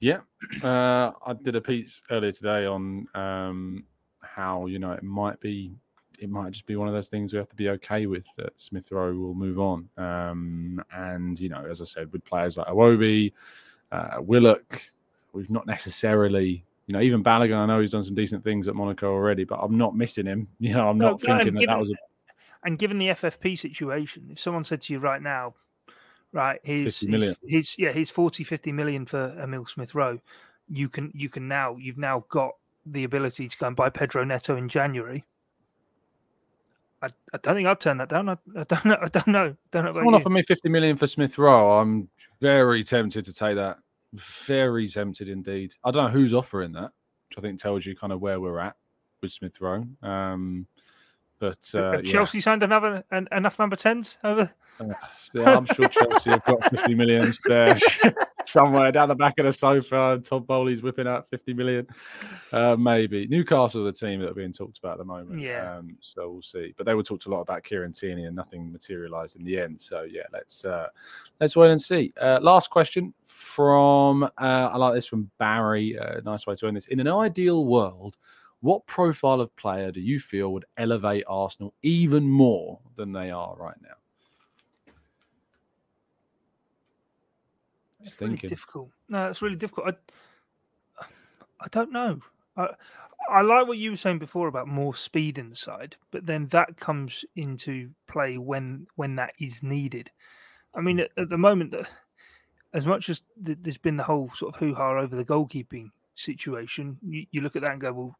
Yeah, 0.00 0.20
uh, 0.64 1.12
I 1.24 1.34
did 1.42 1.54
a 1.54 1.60
piece 1.60 2.02
earlier 2.10 2.32
today 2.32 2.66
on 2.66 3.06
um, 3.14 3.84
how 4.20 4.66
you 4.66 4.80
know 4.80 4.92
it 4.92 5.04
might 5.04 5.40
be 5.40 5.76
it 6.18 6.30
might 6.30 6.52
just 6.52 6.66
be 6.66 6.76
one 6.76 6.88
of 6.88 6.94
those 6.94 7.08
things 7.08 7.32
we 7.32 7.38
have 7.38 7.48
to 7.48 7.56
be 7.56 7.68
okay 7.70 8.06
with 8.06 8.24
that 8.36 8.52
Smith 8.56 8.90
Rowe 8.90 9.14
will 9.14 9.34
move 9.34 9.58
on. 9.58 9.88
Um, 9.96 10.82
and 10.92 11.38
you 11.38 11.48
know, 11.48 11.64
as 11.68 11.80
I 11.80 11.84
said, 11.84 12.12
with 12.12 12.24
players 12.24 12.56
like 12.56 12.66
Iwobi, 12.66 13.32
uh, 13.92 14.16
Willock, 14.20 14.82
we've 15.32 15.50
not 15.50 15.66
necessarily, 15.66 16.64
you 16.86 16.92
know, 16.92 17.00
even 17.00 17.22
Balogun. 17.22 17.56
I 17.56 17.66
know 17.66 17.80
he's 17.80 17.92
done 17.92 18.02
some 18.02 18.14
decent 18.14 18.42
things 18.44 18.68
at 18.68 18.74
Monaco 18.74 19.12
already, 19.12 19.44
but 19.44 19.56
I'm 19.56 19.78
not 19.78 19.96
missing 19.96 20.26
him. 20.26 20.48
You 20.58 20.74
know, 20.74 20.88
I'm 20.88 20.98
no, 20.98 21.10
not 21.10 21.20
thinking 21.20 21.54
that 21.54 21.60
given, 21.60 21.66
that 21.66 21.78
was. 21.78 21.90
A... 21.90 21.94
And 22.64 22.78
given 22.78 22.98
the 22.98 23.08
FFP 23.08 23.58
situation, 23.58 24.28
if 24.32 24.38
someone 24.38 24.64
said 24.64 24.82
to 24.82 24.92
you 24.92 24.98
right 24.98 25.22
now, 25.22 25.54
right, 26.32 26.60
he's, 26.64 26.98
he's, 27.00 27.36
he's 27.46 27.78
yeah, 27.78 27.92
he's 27.92 28.10
40, 28.10 28.42
50 28.44 28.72
million 28.72 29.06
for 29.06 29.38
Emil 29.40 29.66
Smith 29.66 29.94
Rowe, 29.94 30.18
you 30.68 30.88
can 30.88 31.12
you 31.14 31.28
can 31.28 31.48
now 31.48 31.76
you've 31.76 31.96
now 31.96 32.24
got 32.28 32.52
the 32.84 33.04
ability 33.04 33.48
to 33.48 33.58
go 33.58 33.66
and 33.68 33.76
buy 33.76 33.88
Pedro 33.88 34.24
Neto 34.24 34.56
in 34.56 34.68
January 34.68 35.24
I, 37.02 37.08
I 37.32 37.38
don't 37.38 37.54
think 37.54 37.68
I'd 37.68 37.80
turn 37.80 37.98
that 37.98 38.08
down. 38.08 38.28
I, 38.28 38.36
I 38.56 38.64
don't 38.64 38.84
know. 38.84 38.98
I 39.00 39.08
don't 39.08 39.28
know. 39.28 39.56
Don't 39.70 39.84
know. 39.84 39.94
Someone 39.94 40.14
offer 40.14 40.30
me 40.30 40.42
fifty 40.42 40.68
million 40.68 40.96
for 40.96 41.06
Smith 41.06 41.38
Rowe. 41.38 41.78
I'm 41.78 42.08
very 42.40 42.82
tempted 42.82 43.24
to 43.24 43.32
take 43.32 43.56
that. 43.56 43.78
Very 44.12 44.88
tempted 44.88 45.28
indeed. 45.28 45.74
I 45.84 45.90
don't 45.90 46.06
know 46.06 46.10
who's 46.10 46.34
offering 46.34 46.72
that, 46.72 46.90
which 47.28 47.38
I 47.38 47.40
think 47.40 47.60
tells 47.60 47.86
you 47.86 47.94
kind 47.94 48.12
of 48.12 48.20
where 48.20 48.40
we're 48.40 48.58
at 48.58 48.76
with 49.20 49.32
Smith 49.32 49.60
Rowe. 49.60 49.86
Um, 50.02 50.66
but 51.38 51.72
uh, 51.74 52.02
Chelsea 52.02 52.38
yeah. 52.38 52.42
signed 52.42 52.62
another 52.62 53.04
an, 53.10 53.28
enough 53.30 53.58
number 53.58 53.76
tens 53.76 54.18
over. 54.24 54.50
Uh, 54.80 54.86
yeah, 55.34 55.56
I'm 55.56 55.66
sure 55.66 55.88
Chelsea 55.88 56.30
have 56.30 56.44
got 56.44 56.64
50 56.70 56.94
million 56.94 57.32
there 57.44 57.76
somewhere 58.48 58.90
down 58.92 59.08
the 59.08 59.14
back 59.14 59.34
of 59.38 59.46
the 59.46 59.52
sofa. 59.52 60.20
Todd 60.24 60.46
Boehly's 60.46 60.82
whipping 60.82 61.06
out 61.06 61.28
50 61.30 61.54
million. 61.54 61.86
Uh, 62.52 62.76
maybe 62.76 63.26
Newcastle, 63.28 63.84
the 63.84 63.92
team 63.92 64.20
that 64.20 64.30
are 64.30 64.34
being 64.34 64.52
talked 64.52 64.78
about 64.78 64.92
at 64.92 64.98
the 64.98 65.04
moment. 65.04 65.40
Yeah. 65.40 65.76
Um, 65.76 65.96
so 66.00 66.30
we'll 66.30 66.42
see. 66.42 66.74
But 66.76 66.86
they 66.86 66.94
were 66.94 67.02
talked 67.02 67.26
a 67.26 67.30
lot 67.30 67.40
about 67.40 67.64
Kieran 67.64 67.92
Tierney, 67.92 68.24
and 68.24 68.34
nothing 68.34 68.72
materialised 68.72 69.36
in 69.36 69.44
the 69.44 69.58
end. 69.58 69.80
So 69.80 70.02
yeah, 70.02 70.22
let's 70.32 70.64
uh, 70.64 70.88
let's 71.40 71.56
wait 71.56 71.70
and 71.70 71.80
see. 71.80 72.12
Uh, 72.20 72.38
last 72.42 72.70
question 72.70 73.12
from 73.26 74.24
uh, 74.24 74.28
I 74.38 74.76
like 74.76 74.94
this 74.94 75.06
from 75.06 75.30
Barry. 75.38 75.98
Uh, 75.98 76.20
nice 76.24 76.46
way 76.46 76.54
to 76.56 76.66
end 76.66 76.76
this. 76.76 76.86
In 76.86 77.00
an 77.00 77.08
ideal 77.08 77.66
world 77.66 78.16
what 78.60 78.86
profile 78.86 79.40
of 79.40 79.54
player 79.56 79.92
do 79.92 80.00
you 80.00 80.18
feel 80.18 80.52
would 80.52 80.64
elevate 80.76 81.24
Arsenal 81.28 81.74
even 81.82 82.24
more 82.24 82.80
than 82.96 83.12
they 83.12 83.30
are 83.30 83.54
right 83.56 83.76
now? 83.82 83.94
It's 88.08 88.16
Just 88.16 88.20
really 88.20 88.36
difficult. 88.36 88.90
No, 89.08 89.28
it's 89.28 89.42
really 89.42 89.56
difficult. 89.56 89.96
I, 91.00 91.04
I 91.60 91.66
don't 91.70 91.92
know. 91.92 92.20
I, 92.56 92.68
I 93.30 93.42
like 93.42 93.66
what 93.66 93.78
you 93.78 93.90
were 93.90 93.96
saying 93.96 94.18
before 94.18 94.48
about 94.48 94.68
more 94.68 94.94
speed 94.94 95.38
inside, 95.38 95.96
but 96.10 96.26
then 96.26 96.46
that 96.48 96.78
comes 96.78 97.24
into 97.36 97.90
play 98.06 98.38
when 98.38 98.86
when 98.96 99.16
that 99.16 99.34
is 99.38 99.62
needed. 99.62 100.10
I 100.74 100.80
mean, 100.80 100.96
hmm. 100.98 101.02
at, 101.02 101.10
at 101.16 101.28
the 101.28 101.38
moment, 101.38 101.74
uh, 101.74 101.84
as 102.72 102.86
much 102.86 103.08
as 103.08 103.22
there's 103.36 103.78
been 103.78 103.96
the 103.96 104.02
whole 104.02 104.30
sort 104.34 104.54
of 104.54 104.60
hoo 104.60 104.74
ha 104.74 104.98
over 104.98 105.16
the 105.16 105.24
goalkeeping 105.24 105.90
situation, 106.14 106.98
you, 107.06 107.26
you, 107.30 107.40
look 107.40 107.56
at 107.56 107.62
that 107.62 107.72
and 107.72 107.80
go, 107.80 107.92
well, 107.92 108.16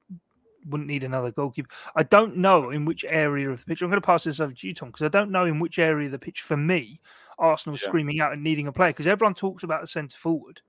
wouldn't 0.66 0.89
need 0.89 1.05
another 1.05 1.30
goalkeeper. 1.30 1.68
I 1.97 2.03
don't 2.03 2.36
know 2.36 2.70
in 2.70 2.84
which 2.84 3.05
area 3.07 3.51
of 3.51 3.61
the 3.61 3.66
pitch. 3.66 3.82
I'm 3.82 3.91
going 3.91 4.01
to 4.01 4.07
pass 4.07 4.24
this 4.24 4.41
over 4.41 4.53
to 4.53 4.66
you, 4.66 4.74
Tom, 4.74 4.89
because 4.89 5.05
I 5.05 5.09
don't 5.09 5.30
know 5.30 5.45
in 5.45 5.59
which 5.59 5.78
area 5.78 6.07
of 6.07 6.12
the 6.12 6.18
pitch 6.18 6.43
for 6.43 6.57
me 6.57 7.01
Arsenal 7.39 7.78
yeah. 7.80 7.86
screaming 7.86 8.20
out 8.20 8.32
and 8.32 8.43
needing 8.43 8.66
a 8.66 8.72
player 8.72 8.91
because 8.91 9.07
everyone 9.07 9.34
talks 9.34 9.62
about 9.62 9.80
the 9.80 9.86
centre 9.86 10.18
forward, 10.18 10.61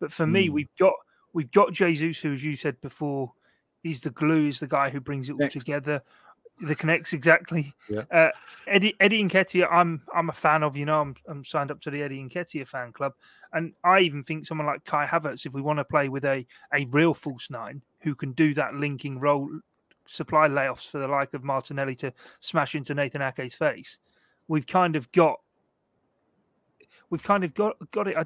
but 0.00 0.12
for 0.12 0.26
mm. 0.26 0.32
me, 0.32 0.46
hmm. 0.46 0.54
we've 0.54 0.76
got 0.78 0.94
we've 1.32 1.50
got 1.50 1.72
Jesus, 1.72 2.18
who, 2.18 2.32
as 2.32 2.44
you 2.44 2.56
said 2.56 2.80
before, 2.80 3.32
he's 3.82 4.00
the 4.00 4.10
glue, 4.10 4.48
is 4.48 4.60
the 4.60 4.66
guy 4.66 4.90
who 4.90 5.00
brings 5.00 5.28
it 5.28 5.32
all 5.32 5.38
Next. 5.38 5.54
together. 5.54 6.02
The 6.60 6.74
K'Nex 6.74 7.12
exactly. 7.12 7.72
Yeah. 7.88 8.02
Uh, 8.10 8.30
Eddie 8.66 8.96
Eddie 8.98 9.22
Nketiah, 9.22 9.68
I'm 9.70 10.02
I'm 10.12 10.28
a 10.28 10.32
fan 10.32 10.64
of. 10.64 10.76
You 10.76 10.86
know, 10.86 11.00
I'm 11.00 11.14
I'm 11.28 11.44
signed 11.44 11.70
up 11.70 11.80
to 11.82 11.90
the 11.90 12.02
Eddie 12.02 12.20
Nketiah 12.28 12.66
fan 12.66 12.92
club, 12.92 13.12
and 13.52 13.72
I 13.84 14.00
even 14.00 14.24
think 14.24 14.44
someone 14.44 14.66
like 14.66 14.84
Kai 14.84 15.06
Havertz, 15.06 15.46
if 15.46 15.52
we 15.52 15.62
want 15.62 15.78
to 15.78 15.84
play 15.84 16.08
with 16.08 16.24
a 16.24 16.44
a 16.74 16.84
real 16.86 17.14
false 17.14 17.48
nine 17.48 17.82
who 18.00 18.16
can 18.16 18.32
do 18.32 18.54
that 18.54 18.74
linking 18.74 19.20
role, 19.20 19.48
supply 20.06 20.48
layoffs 20.48 20.88
for 20.88 20.98
the 20.98 21.06
like 21.06 21.32
of 21.32 21.44
Martinelli 21.44 21.94
to 21.96 22.12
smash 22.40 22.74
into 22.74 22.92
Nathan 22.92 23.22
Ake's 23.22 23.54
face, 23.54 23.98
we've 24.48 24.66
kind 24.66 24.96
of 24.96 25.12
got 25.12 25.38
we've 27.10 27.22
kind 27.22 27.44
of 27.44 27.54
got 27.54 27.76
got 27.90 28.08
it. 28.08 28.16
I, 28.16 28.24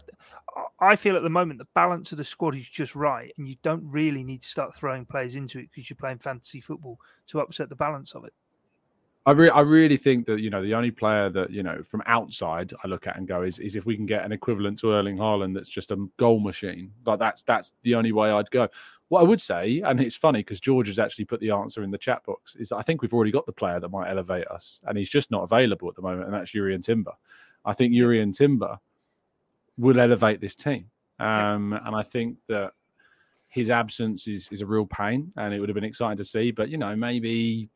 I, 0.81 0.97
feel 0.97 1.17
at 1.17 1.23
the 1.23 1.31
moment 1.31 1.59
the 1.59 1.67
balance 1.75 2.13
of 2.13 2.19
the 2.19 2.25
squad 2.25 2.57
is 2.57 2.69
just 2.69 2.95
right, 2.95 3.33
and 3.39 3.49
you 3.49 3.57
don't 3.63 3.85
really 3.85 4.25
need 4.25 4.43
to 4.43 4.49
start 4.49 4.75
throwing 4.75 5.05
players 5.05 5.35
into 5.35 5.59
it 5.59 5.69
because 5.73 5.89
you're 5.89 5.97
playing 5.97 6.19
fantasy 6.19 6.61
football 6.61 6.99
to 7.29 7.41
upset 7.41 7.69
the 7.69 7.77
balance 7.77 8.15
of 8.15 8.25
it. 8.25 8.33
I, 9.25 9.31
re- 9.31 9.51
I 9.51 9.61
really 9.61 9.97
think 9.97 10.27
that 10.27 10.41
you 10.41 10.51
know 10.51 10.63
the 10.63 10.75
only 10.75 10.91
player 10.91 11.31
that 11.31 11.51
you 11.51 11.63
know 11.63 11.83
from 11.85 12.03
outside 12.07 12.73
I 12.83 12.89
look 12.89 13.07
at 13.07 13.17
and 13.17 13.29
go 13.29 13.43
is 13.43 13.61
is 13.61 13.77
if 13.77 13.87
we 13.87 13.95
can 13.95 14.07
get 14.07 14.25
an 14.25 14.33
equivalent 14.33 14.81
to 14.81 14.93
Erling 14.93 15.17
Haaland 15.17 15.55
that's 15.55 15.69
just 15.69 15.93
a 15.93 16.09
goal 16.19 16.41
machine. 16.41 16.91
Like 17.07 17.21
that's 17.21 17.43
that's 17.45 17.73
the 17.83 17.95
only 17.95 18.13
way 18.13 18.31
I'd 18.31 18.51
go. 18.51 18.69
What 19.09 19.21
I 19.21 19.25
would 19.25 19.41
say, 19.41 19.83
and 19.85 20.01
it's 20.01 20.17
funny 20.17 20.41
because 20.41 20.59
George 20.59 20.89
has 20.89 20.99
actually 20.99 21.27
put 21.27 21.39
the 21.41 21.51
answer 21.51 21.85
in 21.85 21.91
the 21.91 21.99
chat 21.99 22.25
box, 22.25 22.57
is 22.57 22.73
I 22.73 22.83
think 22.83 23.03
we've 23.03 23.13
already 23.13 23.31
got 23.31 23.47
the 23.47 23.53
player 23.53 23.79
that 23.79 23.91
might 23.91 24.11
elevate 24.11 24.47
us, 24.49 24.81
and 24.85 24.97
he's 24.97 25.11
just 25.11 25.31
not 25.31 25.43
available 25.43 25.89
at 25.89 25.95
the 25.95 26.03
moment, 26.03 26.25
and 26.25 26.35
that's 26.35 26.51
Jurrien 26.51 26.83
Timber. 26.83 27.13
I 27.65 27.73
think 27.73 27.93
Jurrien 27.93 28.37
Timber 28.37 28.79
will 29.79 29.99
elevate 29.99 30.41
this 30.41 30.57
team, 30.57 30.91
um, 31.19 31.73
and 31.73 31.95
I 31.95 32.03
think 32.03 32.39
that 32.49 32.73
his 33.49 33.71
absence 33.71 34.27
is 34.27 34.49
is 34.51 34.61
a 34.61 34.67
real 34.67 34.87
pain, 34.87 35.33
and 35.37 35.55
it 35.55 35.61
would 35.61 35.69
have 35.69 35.75
been 35.75 35.85
exciting 35.85 36.19
to 36.19 36.25
see. 36.25 36.51
But 36.51 36.69
you 36.69 36.79
know, 36.79 36.95
maybe 36.97 37.71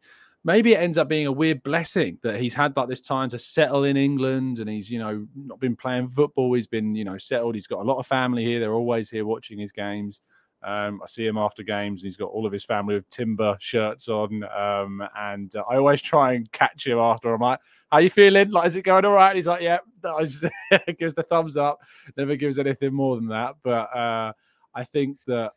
maybe 0.47 0.73
it 0.75 0.81
ends 0.81 0.97
up 0.97 1.09
being 1.09 1.27
a 1.27 1.33
weird 1.33 1.61
blessing 1.65 2.19
that 2.23 2.41
he's 2.41 2.55
had 2.55 2.77
like 2.77 2.89
this 2.89 3.01
time 3.01 3.29
to 3.29 3.39
settle 3.39 3.83
in 3.83 3.97
England 3.97 4.61
and 4.61 4.71
he's, 4.71 4.89
you 4.89 5.01
know, 5.01 5.27
not 5.35 5.59
been 5.59 5.75
playing 5.75 6.09
football. 6.09 6.55
He's 6.55 6.69
been, 6.69 6.95
you 6.95 7.05
know, 7.05 7.19
settled. 7.19 7.57
He's 7.57 7.67
got 7.67 7.81
a 7.81 7.83
lot 7.83 7.99
of 7.99 8.07
family 8.07 8.45
here. 8.45 8.61
They're 8.61 8.73
always 8.73 9.11
here 9.11 9.27
watching 9.27 9.59
his 9.59 9.73
games. 9.73 10.21
Um, 10.67 11.01
I 11.01 11.07
see 11.07 11.25
him 11.25 11.39
after 11.39 11.63
games. 11.63 12.03
And 12.03 12.07
he's 12.07 12.17
got 12.17 12.31
all 12.31 12.45
of 12.45 12.53
his 12.53 12.65
family 12.65 12.97
with 12.97 13.09
timber 13.09 13.57
shirts 13.61 14.09
on. 14.09 14.43
Um, 14.45 15.03
and 15.17 15.55
uh, 15.55 15.63
I 15.71 15.77
always 15.77 16.03
try 16.03 16.33
and 16.33 16.51
catch 16.51 16.87
him 16.87 16.99
after. 16.99 17.33
I'm 17.33 17.41
like, 17.41 17.61
how 17.93 17.99
you 17.99 18.11
feeling? 18.11 18.51
Like, 18.51 18.67
is 18.67 18.75
it 18.75 18.83
going 18.83 19.05
all 19.05 19.13
right? 19.13 19.37
he's 19.37 19.47
like, 19.47 19.63
yeah. 19.63 19.79
I 20.05 20.25
just 20.25 20.45
gives 20.99 21.15
the 21.15 21.23
thumbs 21.23 21.57
up. 21.57 21.81
Never 22.17 22.35
gives 22.35 22.59
anything 22.59 22.93
more 22.93 23.17
than 23.17 23.29
that. 23.29 23.55
But 23.63 23.97
uh, 23.97 24.33
I 24.75 24.85
think 24.85 25.19
that 25.29 25.53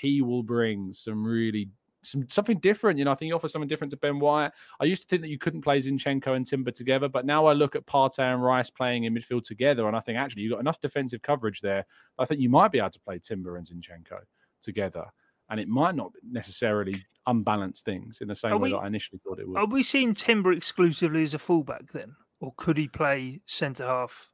he 0.00 0.22
will 0.22 0.44
bring 0.44 0.92
some 0.92 1.24
really 1.26 1.68
some 2.04 2.28
something 2.28 2.58
different. 2.58 2.98
You 2.98 3.04
know, 3.04 3.12
I 3.12 3.14
think 3.14 3.28
he 3.28 3.32
offers 3.32 3.52
something 3.52 3.68
different 3.68 3.90
to 3.92 3.96
Ben 3.96 4.20
White. 4.20 4.52
I 4.80 4.84
used 4.84 5.02
to 5.02 5.08
think 5.08 5.22
that 5.22 5.28
you 5.28 5.38
couldn't 5.38 5.62
play 5.62 5.80
Zinchenko 5.80 6.36
and 6.36 6.46
Timber 6.46 6.70
together, 6.70 7.08
but 7.08 7.26
now 7.26 7.46
I 7.46 7.52
look 7.52 7.76
at 7.76 7.86
Partey 7.86 8.20
and 8.20 8.42
Rice 8.42 8.70
playing 8.70 9.04
in 9.04 9.14
midfield 9.14 9.44
together, 9.44 9.86
and 9.86 9.96
I 9.96 10.00
think 10.00 10.18
actually 10.18 10.42
you've 10.42 10.52
got 10.52 10.60
enough 10.60 10.80
defensive 10.80 11.22
coverage 11.22 11.60
there. 11.60 11.84
I 12.18 12.24
think 12.24 12.40
you 12.40 12.48
might 12.48 12.72
be 12.72 12.78
able 12.78 12.90
to 12.90 13.00
play 13.00 13.18
Timber 13.18 13.56
and 13.56 13.66
Zinchenko 13.66 14.20
together, 14.62 15.04
and 15.50 15.60
it 15.60 15.68
might 15.68 15.94
not 15.94 16.12
necessarily 16.22 17.04
unbalance 17.26 17.82
things 17.82 18.20
in 18.20 18.28
the 18.28 18.34
same 18.34 18.52
Are 18.52 18.58
way 18.58 18.68
we- 18.68 18.72
that 18.72 18.78
I 18.78 18.86
initially 18.86 19.20
thought 19.24 19.38
it 19.38 19.48
would. 19.48 19.58
Are 19.58 19.66
we 19.66 19.82
seeing 19.82 20.14
Timber 20.14 20.52
exclusively 20.52 21.22
as 21.22 21.34
a 21.34 21.38
fullback 21.38 21.92
then, 21.92 22.16
or 22.40 22.52
could 22.56 22.76
he 22.78 22.88
play 22.88 23.40
centre 23.46 23.86
half 23.86 24.28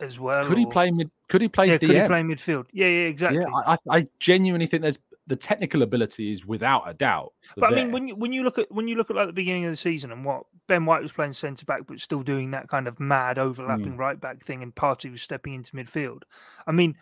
as 0.00 0.18
well? 0.18 0.44
could 0.46 0.58
he 0.58 0.66
play 0.66 0.90
mid? 0.90 1.10
Could 1.28 1.40
he 1.42 1.48
play 1.48 1.68
Yeah, 1.68 1.76
DM? 1.78 1.80
could 1.80 2.02
he 2.02 2.06
play 2.06 2.22
midfield? 2.22 2.66
Yeah, 2.72 2.86
yeah, 2.88 3.06
exactly. 3.06 3.40
Yeah, 3.40 3.46
I, 3.66 3.76
I 3.90 4.08
genuinely 4.20 4.66
think 4.66 4.82
there's 4.82 4.98
the 5.28 5.36
technical 5.36 5.82
ability 5.82 6.30
is 6.30 6.46
without 6.46 6.88
a 6.88 6.94
doubt. 6.94 7.32
But 7.56 7.72
I 7.72 7.74
mean, 7.74 7.90
when 7.90 8.06
you 8.08 8.14
when 8.14 8.32
you 8.32 8.44
look 8.44 8.58
at 8.58 8.70
when 8.70 8.86
you 8.88 8.94
look 8.96 9.10
at 9.10 9.16
like 9.16 9.26
the 9.26 9.32
beginning 9.32 9.64
of 9.64 9.72
the 9.72 9.76
season 9.76 10.12
and 10.12 10.24
what 10.24 10.44
Ben 10.68 10.84
White 10.84 11.02
was 11.02 11.12
playing 11.12 11.32
centre 11.32 11.64
back, 11.66 11.82
but 11.86 11.98
still 12.00 12.22
doing 12.22 12.50
that 12.52 12.68
kind 12.68 12.86
of 12.86 13.00
mad 13.00 13.38
overlapping 13.38 13.94
Mm. 13.94 13.98
right 13.98 14.20
back 14.20 14.44
thing, 14.44 14.62
and 14.62 14.74
Partey 14.74 15.10
was 15.10 15.22
stepping 15.22 15.54
into 15.54 15.72
midfield. 15.72 16.22
I 16.66 16.72
mean, 16.72 16.96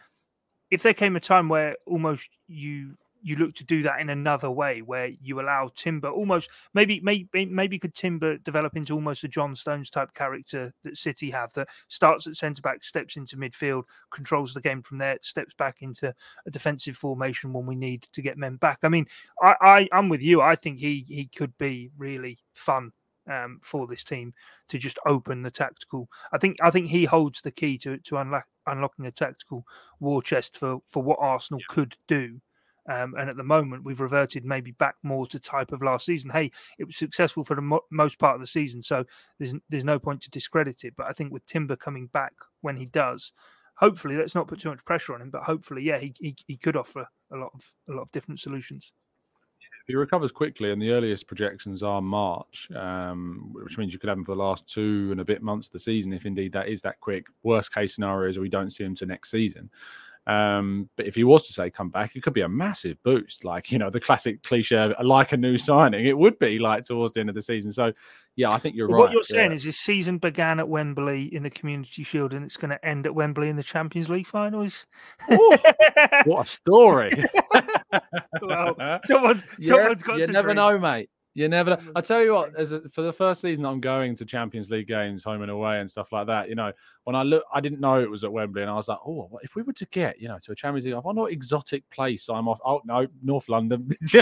if 0.75 0.83
there 0.83 0.93
came 0.93 1.15
a 1.15 1.21
time 1.21 1.49
where 1.49 1.77
almost 1.87 2.29
you 2.49 2.97
you 3.23 3.37
look 3.37 3.55
to 3.55 3.65
do 3.65 3.81
that 3.83 4.01
in 4.01 4.11
another 4.11 4.51
way, 4.51 4.83
where 4.83 5.07
you 5.23 5.41
allow 5.41 5.71
Timber 5.75 6.11
almost 6.11 6.51
maybe 6.75 7.01
maybe 7.01 7.47
maybe 7.47 7.79
could 7.79 7.95
Timber 7.95 8.39
develop 8.39 8.77
into 8.77 8.93
almost 8.93 9.23
a 9.23 9.29
John 9.29 9.55
Stones 9.55 9.89
type 9.89 10.13
character 10.15 10.75
that 10.83 10.99
City 10.99 11.31
have 11.31 11.53
that 11.55 11.69
starts 11.87 12.27
at 12.27 12.35
centre 12.35 12.61
back, 12.61 12.83
steps 12.83 13.17
into 13.17 13.37
midfield, 13.37 13.85
controls 14.11 14.53
the 14.53 14.61
game 14.61 14.83
from 14.83 14.99
there, 14.99 15.17
steps 15.23 15.55
back 15.55 15.77
into 15.81 16.13
a 16.45 16.51
defensive 16.51 16.97
formation 16.97 17.53
when 17.53 17.67
we 17.67 17.77
need 17.77 18.03
to 18.13 18.21
get 18.21 18.37
men 18.37 18.57
back. 18.57 18.81
I 18.83 18.89
mean, 18.89 19.07
I, 19.41 19.55
I 19.61 19.89
I'm 19.93 20.09
with 20.09 20.23
you. 20.23 20.43
I 20.43 20.57
think 20.57 20.81
he 20.81 21.05
he 21.09 21.27
could 21.27 21.57
be 21.57 21.91
really 21.97 22.41
fun 22.53 22.93
um, 23.31 23.61
for 23.63 23.87
this 23.87 24.05
team 24.05 24.33
to 24.69 24.79
just 24.79 24.99
open 25.07 25.43
the 25.43 25.51
tactical. 25.51 26.09
I 26.33 26.39
think 26.39 26.57
I 26.63 26.71
think 26.71 26.89
he 26.89 27.05
holds 27.05 27.41
the 27.41 27.51
key 27.51 27.79
to 27.79 27.99
to 27.99 28.17
unlock 28.19 28.47
unlocking 28.67 29.07
a 29.07 29.13
tactical 29.13 29.65
war 30.01 30.23
chest 30.23 30.57
for 30.57 30.79
for 30.89 31.03
what 31.03 31.19
Arsenal 31.21 31.61
could 31.69 31.97
do. 32.09 32.41
Um, 32.87 33.15
and 33.19 33.31
at 33.31 33.37
the 33.37 33.43
moment, 33.43 33.85
we've 33.85 34.01
reverted 34.01 34.45
maybe 34.45 34.73
back 34.73 34.97
more 35.03 35.27
to 35.29 35.41
type 35.41 35.73
of 35.73 35.83
last 35.83 36.05
season. 36.05 36.31
Hey, 36.31 36.51
it 36.79 36.85
was 36.85 36.97
successful 36.97 37.43
for 37.43 37.57
the 37.57 37.63
mo- 37.63 37.85
most 37.91 38.19
part 38.19 38.35
of 38.35 38.43
the 38.43 38.47
season, 38.47 38.83
so 38.83 39.05
there's 39.39 39.55
there's 39.71 39.87
no 39.87 39.99
point 39.99 40.21
to 40.23 40.31
discredit 40.31 40.85
it. 40.85 40.95
But 40.97 41.07
I 41.07 41.13
think 41.13 41.33
with 41.33 41.47
Timber 41.47 41.77
coming 41.77 42.09
back 42.09 42.35
when 42.61 42.77
he 42.77 42.85
does, 42.87 43.33
hopefully, 43.77 44.17
let's 44.17 44.35
not 44.35 44.49
put 44.49 44.61
too 44.61 44.69
much 44.69 44.85
pressure 44.85 45.15
on 45.15 45.23
him. 45.23 45.31
But 45.31 45.45
hopefully, 45.45 45.83
yeah, 45.83 45.99
he 45.99 46.13
he, 46.21 46.37
he 46.47 46.57
could 46.59 46.77
offer 46.77 47.07
a 47.33 47.37
lot 47.37 47.53
of 47.55 47.63
a 47.89 47.93
lot 47.93 48.03
of 48.03 48.13
different 48.13 48.41
solutions. 48.41 48.93
He 49.87 49.95
recovers 49.95 50.33
quickly, 50.33 50.73
and 50.73 50.81
the 50.81 50.91
earliest 50.93 51.27
projections 51.27 51.83
are 51.83 52.01
March, 52.01 52.71
um, 52.75 53.51
which 53.53 53.77
means 53.77 53.93
you 53.93 53.99
could 53.99 54.09
have 54.09 54.17
him 54.17 54.25
for 54.25 54.35
the 54.35 54.43
last 54.43 54.67
two 54.67 55.09
and 55.11 55.21
a 55.21 55.25
bit 55.25 55.43
months 55.43 55.67
of 55.67 55.73
the 55.75 55.79
season, 55.79 56.13
if 56.13 56.25
indeed 56.25 56.53
that 56.53 56.69
is 56.69 56.81
that 56.83 57.01
quick. 57.01 57.27
Worst 57.43 57.73
case 57.75 57.95
scenario 57.95 58.31
is 58.31 58.39
we 58.39 58.49
don't 58.49 58.71
see 58.71 58.85
him 58.85 58.95
to 58.97 59.07
next 59.07 59.31
season. 59.31 59.69
Um, 60.27 60.89
but 60.97 61.07
if 61.07 61.15
he 61.15 61.25
was 61.25 61.47
to 61.47 61.53
say 61.53 61.71
come 61.71 61.91
back, 61.91 62.17
it 62.17 62.23
could 62.23 62.33
be 62.33 62.41
a 62.41 62.49
massive 62.49 62.97
boost, 63.03 63.45
like 63.45 63.71
you 63.71 63.79
know 63.79 63.91
the 63.91 64.01
classic 64.01 64.43
cliche, 64.43 64.95
like 65.03 65.33
a 65.33 65.37
new 65.37 65.59
signing. 65.59 66.07
It 66.07 66.17
would 66.17 66.39
be 66.39 66.59
like 66.59 66.85
towards 66.85 67.13
the 67.13 67.21
end 67.21 67.29
of 67.29 67.35
the 67.35 67.43
season. 67.43 67.73
So, 67.73 67.93
yeah, 68.35 68.51
I 68.51 68.59
think 68.59 68.75
you're 68.75 68.89
right. 68.89 68.99
What 68.99 69.13
you're 69.13 69.23
saying 69.23 69.51
yeah. 69.51 69.57
is 69.57 69.65
this 69.65 69.79
season 69.79 70.17
began 70.19 70.59
at 70.61 70.69
Wembley 70.69 71.35
in 71.35 71.43
the 71.43 71.51
Community 71.51 72.03
Shield 72.03 72.33
and 72.33 72.45
it's 72.45 72.57
going 72.57 72.71
to 72.71 72.83
end 72.85 73.05
at 73.05 73.15
Wembley 73.15 73.51
in 73.51 73.57
the 73.57 73.63
Champions 73.63 74.09
League 74.09 74.27
finals. 74.27 74.87
what 75.29 76.47
a 76.47 76.47
story! 76.47 77.11
well, 78.43 79.01
someone's, 79.05 79.45
Yeah, 79.59 79.75
someone's 79.75 80.03
got 80.03 80.19
you 80.19 80.27
to 80.27 80.33
never 80.33 80.55
dream. 80.55 80.57
know, 80.57 80.79
mate. 80.79 81.11
You 81.35 81.49
never. 81.49 81.71
Know. 81.71 81.79
I 81.97 82.01
tell 82.01 82.23
you 82.23 82.33
what, 82.33 82.55
as 82.57 82.73
a, 82.73 82.89
for 82.89 83.03
the 83.03 83.13
first 83.13 83.41
season, 83.41 83.67
I'm 83.67 83.81
going 83.81 84.15
to 84.17 84.25
Champions 84.25 84.71
League 84.71 84.87
games, 84.87 85.25
home 85.25 85.43
and 85.43 85.51
away, 85.51 85.81
and 85.81 85.91
stuff 85.91 86.13
like 86.13 86.29
that. 86.29 86.49
You 86.49 86.55
know, 86.55 86.73
when 87.03 87.17
I 87.17 87.25
look, 87.25 87.45
I 87.53 87.61
didn't 87.61 87.81
know 87.81 88.01
it 88.01 88.09
was 88.09 88.23
at 88.23 88.33
Wembley, 88.33 88.63
and 88.63 88.71
I 88.71 88.75
was 88.75 88.87
like, 88.87 88.99
oh, 89.05 89.29
if 89.43 89.57
we 89.57 89.63
were 89.63 89.73
to 89.73 89.87
get, 89.87 90.21
you 90.21 90.29
know, 90.29 90.39
to 90.45 90.53
a 90.53 90.55
Champions 90.55 90.87
League, 90.87 90.95
I 90.95 91.01
what 91.01 91.33
exotic 91.33 91.89
place 91.91 92.29
I'm 92.29 92.49
off. 92.49 92.61
Oh 92.65 92.81
no, 92.85 93.09
North 93.23 93.49
London. 93.49 93.91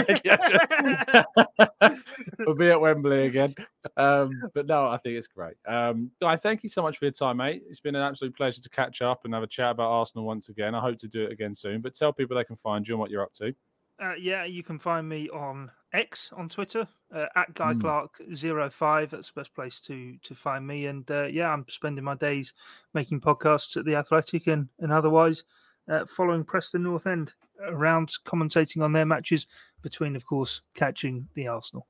We'll 2.39 2.55
be 2.55 2.69
at 2.69 2.79
Wembley 2.79 3.27
again. 3.27 3.55
Um, 3.97 4.41
but 4.53 4.65
no, 4.65 4.87
I 4.87 4.97
think 4.97 5.17
it's 5.17 5.27
great. 5.27 5.55
Um, 5.67 6.11
Guy, 6.21 6.35
thank 6.35 6.63
you 6.63 6.69
so 6.69 6.81
much 6.81 6.97
for 6.97 7.05
your 7.05 7.11
time, 7.11 7.37
mate. 7.37 7.63
It's 7.69 7.79
been 7.79 7.95
an 7.95 8.01
absolute 8.01 8.35
pleasure 8.35 8.61
to 8.61 8.69
catch 8.69 9.01
up 9.01 9.25
and 9.25 9.33
have 9.33 9.43
a 9.43 9.47
chat 9.47 9.71
about 9.71 9.89
Arsenal 9.89 10.25
once 10.25 10.49
again. 10.49 10.75
I 10.75 10.81
hope 10.81 10.99
to 10.99 11.07
do 11.07 11.23
it 11.23 11.31
again 11.31 11.55
soon. 11.55 11.81
But 11.81 11.95
tell 11.95 12.13
people 12.13 12.35
they 12.35 12.43
can 12.43 12.55
find 12.55 12.87
you 12.87 12.95
and 12.95 12.99
what 12.99 13.11
you're 13.11 13.23
up 13.23 13.33
to. 13.33 13.53
Uh, 14.01 14.15
yeah, 14.15 14.43
you 14.45 14.63
can 14.63 14.79
find 14.79 15.07
me 15.07 15.29
on 15.29 15.71
X 15.93 16.31
on 16.35 16.49
Twitter 16.49 16.87
uh, 17.13 17.25
at 17.35 17.53
Guy 17.53 17.73
Mm. 17.73 17.81
Clark 17.81 18.21
05 18.71 19.11
That's 19.11 19.31
the 19.31 19.41
best 19.41 19.53
place 19.53 19.79
to 19.81 20.17
to 20.23 20.35
find 20.35 20.65
me. 20.65 20.87
And 20.87 21.09
uh, 21.11 21.25
yeah, 21.25 21.49
I'm 21.49 21.65
spending 21.69 22.03
my 22.03 22.15
days 22.15 22.53
making 22.93 23.21
podcasts 23.21 23.77
at 23.77 23.85
the 23.85 23.95
Athletic 23.95 24.47
and 24.47 24.67
and 24.79 24.91
otherwise 24.91 25.43
uh, 25.87 26.05
following 26.05 26.43
Preston 26.43 26.83
North 26.83 27.07
End 27.07 27.33
around, 27.61 28.13
commentating 28.25 28.83
on 28.83 28.93
their 28.93 29.05
matches 29.05 29.47
between, 29.81 30.15
of 30.15 30.25
course, 30.25 30.61
catching 30.73 31.27
the 31.35 31.47
Arsenal. 31.47 31.87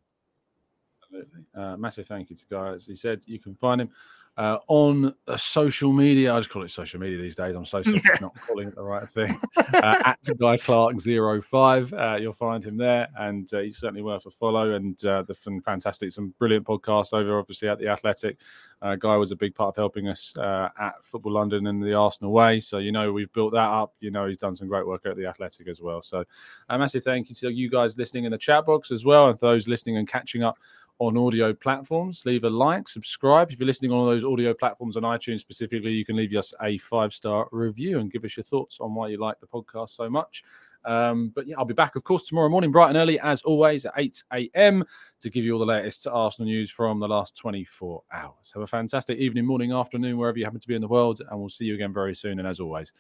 Absolutely. 1.02 1.46
Uh, 1.56 1.78
massive 1.78 2.08
thank 2.08 2.30
you 2.30 2.36
to 2.36 2.46
Guy. 2.50 2.74
As 2.74 2.86
he 2.86 2.96
said, 2.96 3.22
you 3.26 3.40
can 3.40 3.56
find 3.56 3.82
him 3.82 3.90
uh, 4.38 4.58
on 4.68 5.14
uh, 5.28 5.38
social 5.38 5.94
media. 5.94 6.34
I 6.34 6.40
just 6.40 6.50
call 6.50 6.64
it 6.64 6.72
social 6.72 7.00
media 7.00 7.22
these 7.22 7.36
days. 7.36 7.56
I'm 7.56 7.66
so 7.66 7.84
sick 7.84 8.04
of 8.14 8.22
not 8.22 8.34
calling 8.40 8.68
it 8.68 8.76
the 8.76 8.84
right 8.84 9.08
thing. 9.08 9.40
Uh, 9.58 10.02
at 10.06 10.20
Guy 10.40 10.58
Clarke 10.58 11.00
05. 11.00 11.94
Uh, 11.94 12.18
you'll 12.20 12.34
find 12.34 12.64
him 12.64 12.78
there, 12.78 13.08
and 13.18 13.52
uh, 13.54 13.60
he's 13.60 13.78
certainly 13.78 14.02
worth 14.02 14.26
a 14.26 14.32
follow. 14.32 14.74
And 14.74 15.04
uh, 15.06 15.24
the 15.24 15.36
fantastic, 15.64 16.12
some 16.12 16.34
brilliant 16.40 16.66
podcasts 16.66 17.14
over, 17.14 17.38
obviously, 17.38 17.70
at 17.70 17.80
the 17.80 17.88
Athletic. 17.88 18.38
Uh, 18.82 18.96
Guy 18.96 19.16
was 19.16 19.32
a 19.32 19.36
big 19.36 19.56
part 19.56 19.70
of 19.70 19.76
helping 19.76 20.08
us 20.10 20.36
uh, 20.38 20.70
at 20.80 20.96
Football 21.04 21.34
London 21.34 21.68
and 21.68 21.82
the 21.82 21.94
Arsenal 21.94 22.32
way. 22.32 22.60
So, 22.60 22.80
you 22.80 22.92
know, 22.92 23.14
we've 23.14 23.32
built 23.34 23.54
that 23.54 23.60
up. 23.60 23.94
You 24.00 24.12
know, 24.12 24.28
he's 24.28 24.38
done 24.38 24.56
some 24.56 24.68
great 24.68 24.86
work 24.86 25.06
at 25.06 25.16
the 25.16 25.26
Athletic 25.26 25.68
as 25.68 25.80
well. 25.80 26.02
So, 26.02 26.24
a 26.70 26.78
massive 26.78 27.04
thank 27.04 27.30
you 27.30 27.36
to 27.36 27.50
you 27.50 27.70
guys 27.70 27.98
listening 27.98 28.26
in 28.26 28.32
the 28.32 28.38
chat 28.38 28.66
box 28.66 28.92
as 28.92 29.06
well, 29.06 29.30
and 29.30 29.40
those 29.40 29.68
listening 29.68 29.98
and 29.98 30.08
catching 30.08 30.44
up 30.44 30.58
on 31.00 31.18
audio 31.18 31.54
platforms. 31.54 32.24
Leave 32.26 32.44
a 32.44 32.50
like, 32.50 32.88
subscribe. 32.88 33.52
If 33.52 33.60
you're 33.60 33.68
listening 33.68 33.92
on 33.92 33.98
all 33.98 34.06
those 34.06 34.24
audio 34.24 34.54
platforms 34.54 34.96
on 34.96 35.04
iTunes 35.04 35.40
specifically, 35.40 35.92
you 35.92 36.06
can 36.06 36.16
leave 36.16 36.34
us 36.34 36.54
a 36.62 36.78
five 36.78 37.14
star 37.14 37.48
review 37.52 38.00
and 38.00 38.12
give 38.12 38.24
us 38.24 38.38
your 38.38 38.44
thoughts 38.44 38.80
on 38.80 38.94
why 38.94 39.10
you 39.10 39.18
like 39.18 39.40
the 39.40 39.48
podcast 39.48 39.92
so 39.92 40.10
much. 40.10 40.44
Um, 40.86 41.32
but 41.34 41.48
yeah, 41.48 41.56
I'll 41.58 41.66
be 41.66 41.74
back, 41.74 41.96
of 41.96 42.04
course, 42.04 42.28
tomorrow 42.28 42.50
morning, 42.50 42.72
bright 42.72 42.90
and 42.90 42.98
early, 42.98 43.20
as 43.20 43.42
always, 43.44 43.86
at 43.86 43.94
8 43.98 44.24
a.m. 44.34 44.84
to 45.22 45.30
give 45.30 45.46
you 45.46 45.54
all 45.54 45.60
the 45.60 45.66
latest 45.66 46.08
Arsenal 46.08 46.48
news 46.48 46.70
from 46.70 47.00
the 47.00 47.08
last 47.08 47.38
24 47.38 48.04
hours. 48.12 48.52
Have 48.54 48.64
a 48.64 48.68
fantastic 48.68 49.18
evening, 49.18 49.46
morning, 49.46 49.72
afternoon, 49.72 50.18
wherever 50.18 50.38
you 50.38 50.44
happen 50.44 50.60
to 50.60 50.68
be 50.68 50.76
in 50.76 50.82
the 50.82 50.88
world, 50.88 51.22
and 51.30 51.40
we'll 51.40 51.50
see 51.50 51.66
you 51.66 51.76
again 51.76 51.94
very 51.94 52.16
soon. 52.16 52.40
And 52.40 52.48
as 52.48 52.60
always, 52.60 52.92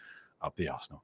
up 0.41 0.55
the 0.55 0.69
Arsenal. 0.69 1.03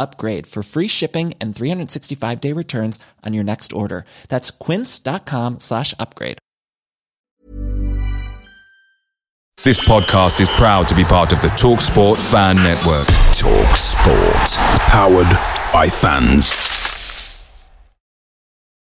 upgrade 0.00 0.46
for 0.46 0.62
free 0.62 0.88
shipping 0.88 1.34
and 1.40 1.54
365 1.54 2.40
day 2.40 2.52
returns 2.52 2.98
on 3.24 3.34
your 3.34 3.44
next 3.44 3.72
order. 3.72 4.04
That's 4.28 4.50
quince.com 4.50 5.60
slash 5.60 5.94
upgrade. 5.98 6.38
This 9.62 9.78
podcast 9.86 10.40
is 10.40 10.48
proud 10.48 10.88
to 10.88 10.94
be 10.94 11.04
part 11.04 11.34
of 11.34 11.42
the 11.42 11.48
TalkSport 11.48 12.16
Fan 12.30 12.56
Network. 12.56 13.06
Talk 13.36 13.76
Sport. 13.76 14.56
Powered 14.88 15.28
by 15.70 15.86
fans. 15.86 16.69